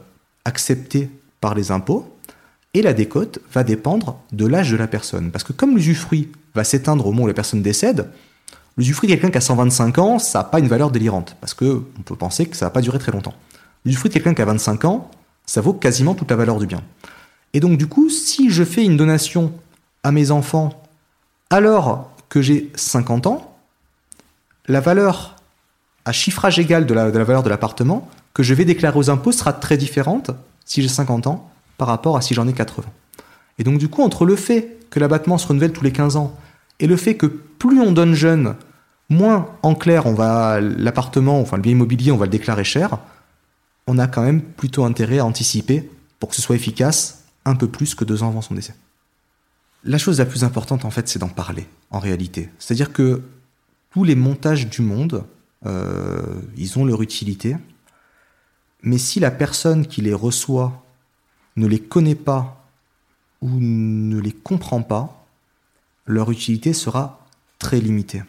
acceptée 0.44 1.10
les 1.54 1.70
impôts, 1.70 2.16
et 2.74 2.82
la 2.82 2.92
décote 2.92 3.38
va 3.52 3.64
dépendre 3.64 4.18
de 4.32 4.46
l'âge 4.46 4.70
de 4.70 4.76
la 4.76 4.86
personne. 4.86 5.30
Parce 5.30 5.44
que 5.44 5.52
comme 5.52 5.76
l'usufruit 5.76 6.30
va 6.54 6.64
s'éteindre 6.64 7.06
au 7.06 7.12
moment 7.12 7.24
où 7.24 7.26
la 7.26 7.34
personne 7.34 7.62
décède, 7.62 8.10
l'usufruit 8.76 9.08
de 9.08 9.14
quelqu'un 9.14 9.30
qui 9.30 9.38
a 9.38 9.40
125 9.40 9.98
ans, 9.98 10.18
ça 10.18 10.40
n'a 10.40 10.44
pas 10.44 10.58
une 10.58 10.68
valeur 10.68 10.90
délirante, 10.90 11.36
parce 11.40 11.54
que 11.54 11.82
on 11.98 12.02
peut 12.02 12.16
penser 12.16 12.46
que 12.46 12.56
ça 12.56 12.66
va 12.66 12.70
pas 12.70 12.82
durer 12.82 12.98
très 12.98 13.12
longtemps. 13.12 13.34
L'usufruit 13.84 14.10
de 14.10 14.14
quelqu'un 14.14 14.34
qui 14.34 14.42
a 14.42 14.46
25 14.46 14.84
ans, 14.84 15.10
ça 15.46 15.60
vaut 15.60 15.72
quasiment 15.72 16.14
toute 16.14 16.30
la 16.30 16.36
valeur 16.36 16.58
du 16.58 16.66
bien. 16.66 16.82
Et 17.54 17.60
donc 17.60 17.78
du 17.78 17.86
coup, 17.86 18.10
si 18.10 18.50
je 18.50 18.64
fais 18.64 18.84
une 18.84 18.96
donation 18.96 19.52
à 20.02 20.12
mes 20.12 20.30
enfants 20.30 20.82
alors 21.48 22.10
que 22.28 22.42
j'ai 22.42 22.70
50 22.74 23.26
ans, 23.26 23.56
la 24.66 24.80
valeur 24.80 25.36
à 26.04 26.12
chiffrage 26.12 26.58
égal 26.58 26.86
de 26.86 26.94
la 26.94 27.08
valeur 27.10 27.42
de 27.42 27.48
l'appartement 27.48 28.08
que 28.34 28.42
je 28.42 28.52
vais 28.52 28.64
déclarer 28.64 28.98
aux 28.98 29.08
impôts 29.08 29.32
sera 29.32 29.52
très 29.52 29.76
différente 29.76 30.30
si 30.66 30.82
j'ai 30.82 30.88
50 30.88 31.26
ans 31.26 31.50
par 31.78 31.88
rapport 31.88 32.18
à 32.18 32.20
si 32.20 32.34
j'en 32.34 32.46
ai 32.46 32.52
80. 32.52 32.86
Et 33.58 33.64
donc 33.64 33.78
du 33.78 33.88
coup, 33.88 34.02
entre 34.02 34.26
le 34.26 34.36
fait 34.36 34.76
que 34.90 35.00
l'abattement 35.00 35.38
se 35.38 35.46
renouvelle 35.46 35.72
tous 35.72 35.84
les 35.84 35.92
15 35.92 36.16
ans 36.16 36.36
et 36.78 36.86
le 36.86 36.96
fait 36.96 37.16
que 37.16 37.26
plus 37.26 37.80
on 37.80 37.92
donne 37.92 38.14
jeune, 38.14 38.56
moins 39.08 39.48
en 39.62 39.74
clair 39.74 40.04
on 40.04 40.12
va 40.14 40.60
l'appartement, 40.60 41.40
enfin 41.40 41.56
le 41.56 41.62
bien 41.62 41.72
immobilier, 41.72 42.12
on 42.12 42.18
va 42.18 42.26
le 42.26 42.30
déclarer 42.30 42.64
cher, 42.64 42.98
on 43.86 43.98
a 43.98 44.06
quand 44.06 44.22
même 44.22 44.42
plutôt 44.42 44.84
intérêt 44.84 45.18
à 45.18 45.24
anticiper 45.24 45.88
pour 46.18 46.28
que 46.28 46.36
ce 46.36 46.42
soit 46.42 46.56
efficace 46.56 47.24
un 47.44 47.54
peu 47.54 47.68
plus 47.68 47.94
que 47.94 48.04
deux 48.04 48.22
ans 48.22 48.28
avant 48.28 48.42
son 48.42 48.54
décès. 48.54 48.74
La 49.84 49.98
chose 49.98 50.18
la 50.18 50.26
plus 50.26 50.44
importante 50.44 50.84
en 50.84 50.90
fait, 50.90 51.08
c'est 51.08 51.20
d'en 51.20 51.28
parler 51.28 51.66
en 51.90 52.00
réalité. 52.00 52.50
C'est-à-dire 52.58 52.92
que 52.92 53.22
tous 53.92 54.04
les 54.04 54.16
montages 54.16 54.68
du 54.68 54.82
monde, 54.82 55.24
euh, 55.64 56.20
ils 56.56 56.78
ont 56.78 56.84
leur 56.84 57.02
utilité, 57.02 57.56
mais 58.86 58.98
si 58.98 59.18
la 59.18 59.32
personne 59.32 59.86
qui 59.88 60.00
les 60.00 60.14
reçoit 60.14 60.84
ne 61.56 61.66
les 61.66 61.80
connaît 61.80 62.14
pas 62.14 62.64
ou 63.42 63.50
ne 63.50 64.18
les 64.20 64.30
comprend 64.30 64.80
pas, 64.80 65.26
leur 66.06 66.30
utilité 66.30 66.72
sera 66.72 67.26
très 67.58 67.80
limitée. 67.80 68.22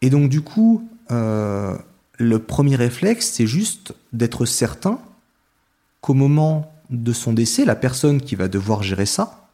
Et 0.00 0.10
donc 0.10 0.28
du 0.28 0.40
coup, 0.40 0.90
euh, 1.12 1.78
le 2.18 2.38
premier 2.40 2.74
réflexe, 2.74 3.30
c'est 3.30 3.46
juste 3.46 3.94
d'être 4.12 4.46
certain 4.46 4.98
qu'au 6.00 6.14
moment 6.14 6.74
de 6.90 7.12
son 7.12 7.32
décès, 7.32 7.64
la 7.64 7.76
personne 7.76 8.20
qui 8.20 8.34
va 8.34 8.48
devoir 8.48 8.82
gérer 8.82 9.06
ça, 9.06 9.48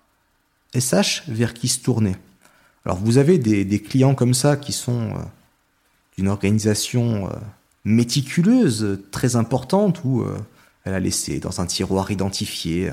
elle 0.73 0.81
sache 0.81 1.29
vers 1.29 1.53
qui 1.53 1.69
se 1.69 1.83
tourner. 1.83 2.17
Alors 2.87 2.97
vous 2.97 3.19
avez 3.19 3.39
des, 3.39 3.83
clients 3.83 4.15
comme 4.15 4.33
ça 4.33 4.57
qui 4.57 4.73
sont 4.73 5.11
euh, 5.11 5.19
d'une 6.17 6.29
organisation 6.29 7.29
euh, 7.29 7.37
méticuleuse, 7.89 9.01
très 9.11 9.37
importante, 9.37 10.03
où 10.05 10.21
euh, 10.21 10.37
elle 10.85 10.95
a 10.95 11.01
laissé 11.01 11.41
dans 11.41 11.61
un 11.61 11.67
tiroir 11.67 12.11
identifié 12.11 12.93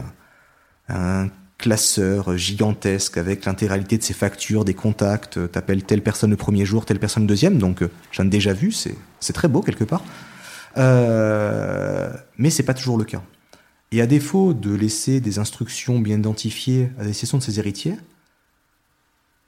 un 0.90 1.30
classeur 1.58 2.38
gigantesque 2.38 3.18
avec 3.18 3.46
l'intégralité 3.46 3.98
de 3.98 4.04
ses 4.04 4.14
factures, 4.14 4.66
des 4.66 4.74
contacts, 4.74 5.52
t'appelles 5.52 5.84
telle 5.84 6.02
personne 6.02 6.30
le 6.30 6.36
premier 6.36 6.66
jour, 6.66 6.86
telle 6.86 7.00
personne 7.00 7.24
le 7.24 7.28
deuxième, 7.28 7.58
donc 7.58 7.82
euh, 7.82 7.90
j'en 8.12 8.26
ai 8.26 8.30
déjà 8.30 8.54
vu, 8.54 8.72
c'est 8.72 9.34
très 9.34 9.48
beau 9.48 9.62
quelque 9.62 9.84
part. 9.84 10.04
Euh, 10.78 12.12
mais 12.38 12.50
c'est 12.50 12.64
pas 12.64 12.74
toujours 12.74 12.98
le 12.98 13.06
cas. 13.06 13.22
Et 13.92 14.02
à 14.02 14.08
défaut 14.08 14.54
de 14.54 14.74
laisser 14.74 15.22
des 15.22 15.40
instructions 15.40 16.00
bien 16.00 16.18
identifiées 16.18 16.90
à 17.00 17.06
destination 17.06 17.38
de 17.38 17.44
ses 17.44 17.60
héritiers, 17.60 17.96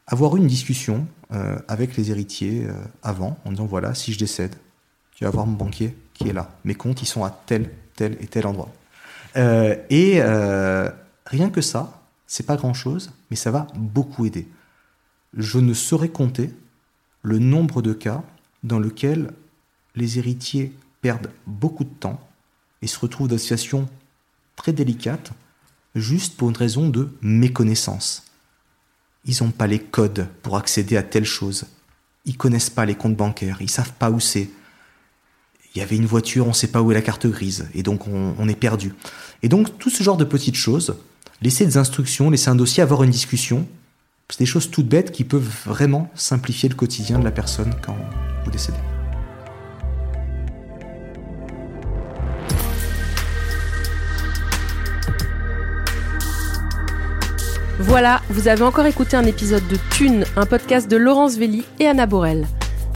avoir 0.06 0.38
une 0.38 0.48
discussion 0.48 1.06
euh, 1.34 1.58
avec 1.68 1.98
les 1.98 2.12
héritiers 2.12 2.66
avant, 3.04 3.38
en 3.44 3.52
disant 3.52 3.66
voilà, 3.66 3.94
si 3.94 4.14
je 4.14 4.20
décède, 4.20 4.56
tu 5.18 5.24
vas 5.24 5.32
voir 5.32 5.48
mon 5.48 5.54
banquier 5.54 5.98
qui 6.14 6.30
est 6.30 6.34
là. 6.34 6.52
Mes 6.64 6.76
comptes, 6.76 7.02
ils 7.02 7.08
sont 7.08 7.24
à 7.24 7.32
tel, 7.32 7.72
tel 7.96 8.18
et 8.22 8.28
tel 8.28 8.46
endroit. 8.46 8.72
Euh, 9.36 9.76
et 9.90 10.22
euh, 10.22 10.92
rien 11.26 11.50
que 11.50 11.60
ça, 11.60 12.04
c'est 12.28 12.46
pas 12.46 12.56
grand 12.56 12.76
chose, 12.76 13.12
mais 13.32 13.36
ça 13.36 13.50
va 13.50 13.66
beaucoup 13.74 14.28
aider. 14.28 14.48
Je 15.34 15.58
ne 15.58 15.74
saurais 15.74 16.10
compter 16.10 16.52
le 17.24 17.40
nombre 17.40 17.82
de 17.82 17.94
cas 17.94 18.24
dans 18.62 18.80
lesquels 18.80 19.32
les 19.96 20.20
héritiers 20.20 20.72
perdent 21.02 21.32
beaucoup 21.48 21.84
de 21.84 21.90
temps 21.90 22.22
et 22.84 22.88
se 22.88 23.00
retrouvent 23.00 23.28
dans 23.28 23.36
des 23.36 23.42
situations 23.42 23.90
très 24.56 24.72
délicates 24.72 25.32
juste 25.96 26.38
pour 26.38 26.50
une 26.50 26.58
raison 26.58 26.90
de 26.90 27.10
méconnaissance. 27.22 28.24
ils 29.26 29.44
n'ont 29.44 29.50
pas 29.50 29.66
les 29.66 29.80
codes 29.80 30.28
pour 30.44 30.58
accéder 30.58 30.96
à 30.96 31.02
telle 31.02 31.26
chose. 31.26 31.66
Ils 32.26 32.38
connaissent 32.38 32.70
pas 32.70 32.86
les 32.86 32.94
comptes 32.94 33.16
bancaires, 33.16 33.58
ils 33.62 33.70
savent 33.70 33.94
pas 33.94 34.12
où 34.12 34.20
c'est. 34.20 34.52
Il 35.78 35.80
y 35.80 35.84
avait 35.84 35.96
une 35.96 36.08
voiture, 36.08 36.48
on 36.48 36.50
ne 36.50 36.56
sait 36.56 36.70
pas 36.70 36.82
où 36.82 36.90
est 36.90 36.96
la 36.96 37.04
carte 37.04 37.28
grise, 37.28 37.68
et 37.76 37.84
donc 37.84 38.08
on, 38.08 38.50
est 38.50 38.56
perdu. 38.56 38.96
Et 39.44 39.48
donc 39.48 39.78
tout 39.78 39.92
ce 39.92 40.02
genre 40.02 40.18
de 40.18 40.24
petites 40.24 40.56
choses, 40.56 40.96
laisser 41.40 41.68
des 41.68 41.78
instructions, 41.78 42.32
laisser 42.32 42.50
un 42.50 42.56
dossier, 42.56 42.82
avoir 42.82 43.04
une 43.04 43.12
discussion, 43.12 43.68
c'est 44.28 44.40
des 44.40 44.48
choses 44.48 44.72
toutes 44.72 44.88
bêtes 44.88 45.12
qui 45.12 45.24
peuvent 45.24 45.48
vraiment 45.68 46.10
simplifier 46.16 46.68
le 46.68 46.74
quotidien 46.74 47.20
de 47.20 47.24
la 47.24 47.30
personne 47.30 47.76
quand 47.86 47.96
vous 48.44 48.50
décédez. 48.50 48.80
Voilà, 57.78 58.24
vous 58.32 58.48
avez 58.48 58.64
encore 58.64 58.88
écouté 58.88 59.16
un 59.16 59.26
épisode 59.26 59.68
de 59.68 59.78
Thune, 59.92 60.26
un 60.36 60.48
podcast 60.48 60.90
de 60.90 60.98
Laurence 60.98 61.38
Velli 61.38 61.66
et 61.80 61.86
Anna 61.86 62.08
Borel. 62.08 62.48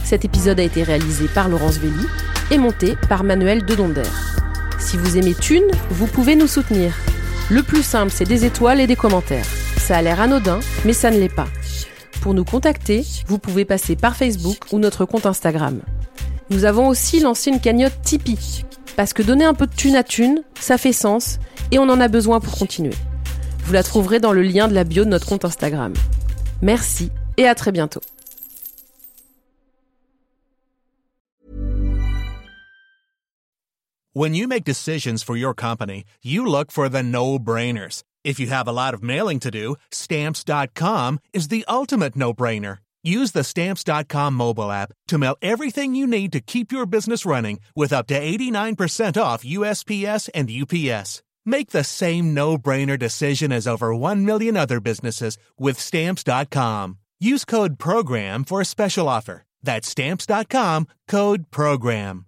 Cet 0.02 0.24
épisode 0.24 0.58
a 0.58 0.64
été 0.64 0.82
réalisé 0.82 1.28
par 1.28 1.48
Laurence 1.48 1.78
Velli 1.78 2.08
et 2.52 2.58
monté 2.58 2.96
par 3.08 3.24
Manuel 3.24 3.64
Dedonder. 3.64 4.02
Si 4.78 4.98
vous 4.98 5.16
aimez 5.16 5.34
Thune, 5.34 5.70
vous 5.90 6.06
pouvez 6.06 6.36
nous 6.36 6.46
soutenir. 6.46 6.94
Le 7.50 7.62
plus 7.62 7.82
simple, 7.82 8.12
c'est 8.14 8.26
des 8.26 8.44
étoiles 8.44 8.78
et 8.78 8.86
des 8.86 8.94
commentaires. 8.94 9.46
Ça 9.78 9.96
a 9.96 10.02
l'air 10.02 10.20
anodin, 10.20 10.60
mais 10.84 10.92
ça 10.92 11.10
ne 11.10 11.18
l'est 11.18 11.34
pas. 11.34 11.48
Pour 12.20 12.34
nous 12.34 12.44
contacter, 12.44 13.04
vous 13.26 13.38
pouvez 13.38 13.64
passer 13.64 13.96
par 13.96 14.16
Facebook 14.16 14.58
ou 14.70 14.78
notre 14.78 15.06
compte 15.06 15.24
Instagram. 15.24 15.80
Nous 16.50 16.66
avons 16.66 16.88
aussi 16.88 17.20
lancé 17.20 17.50
une 17.50 17.58
cagnotte 17.58 18.00
Tipeee. 18.02 18.64
Parce 18.96 19.14
que 19.14 19.22
donner 19.22 19.46
un 19.46 19.54
peu 19.54 19.66
de 19.66 19.74
thune 19.74 19.96
à 19.96 20.02
thune, 20.02 20.42
ça 20.60 20.76
fait 20.76 20.92
sens 20.92 21.38
et 21.70 21.78
on 21.78 21.88
en 21.88 22.00
a 22.00 22.08
besoin 22.08 22.38
pour 22.38 22.58
continuer. 22.58 22.94
Vous 23.64 23.72
la 23.72 23.82
trouverez 23.82 24.20
dans 24.20 24.32
le 24.32 24.42
lien 24.42 24.68
de 24.68 24.74
la 24.74 24.84
bio 24.84 25.04
de 25.04 25.08
notre 25.08 25.26
compte 25.26 25.46
Instagram. 25.46 25.94
Merci 26.60 27.10
et 27.38 27.48
à 27.48 27.54
très 27.54 27.72
bientôt. 27.72 28.02
When 34.14 34.34
you 34.34 34.46
make 34.46 34.64
decisions 34.64 35.22
for 35.22 35.36
your 35.36 35.54
company, 35.54 36.04
you 36.22 36.44
look 36.44 36.70
for 36.70 36.90
the 36.90 37.02
no-brainers. 37.02 38.02
If 38.24 38.38
you 38.38 38.48
have 38.48 38.68
a 38.68 38.72
lot 38.72 38.92
of 38.92 39.02
mailing 39.02 39.40
to 39.40 39.50
do, 39.50 39.76
stamps.com 39.90 41.18
is 41.32 41.48
the 41.48 41.64
ultimate 41.66 42.14
no-brainer. 42.14 42.78
Use 43.02 43.32
the 43.32 43.42
stamps.com 43.42 44.34
mobile 44.34 44.70
app 44.70 44.92
to 45.08 45.16
mail 45.16 45.36
everything 45.40 45.94
you 45.94 46.06
need 46.06 46.30
to 46.32 46.40
keep 46.40 46.70
your 46.70 46.84
business 46.84 47.24
running 47.24 47.58
with 47.74 47.90
up 47.92 48.06
to 48.08 48.20
89% 48.20 49.20
off 49.20 49.44
USPS 49.44 50.28
and 50.34 50.50
UPS. 50.50 51.22
Make 51.46 51.70
the 51.70 51.82
same 51.82 52.34
no-brainer 52.34 52.98
decision 52.98 53.50
as 53.50 53.66
over 53.66 53.94
1 53.94 54.26
million 54.26 54.58
other 54.58 54.78
businesses 54.78 55.38
with 55.58 55.80
stamps.com. 55.80 56.98
Use 57.18 57.44
code 57.46 57.78
PROGRAM 57.78 58.44
for 58.44 58.60
a 58.60 58.66
special 58.66 59.08
offer. 59.08 59.44
That's 59.62 59.88
stamps.com, 59.88 60.86
code 61.08 61.50
PROGRAM. 61.50 62.26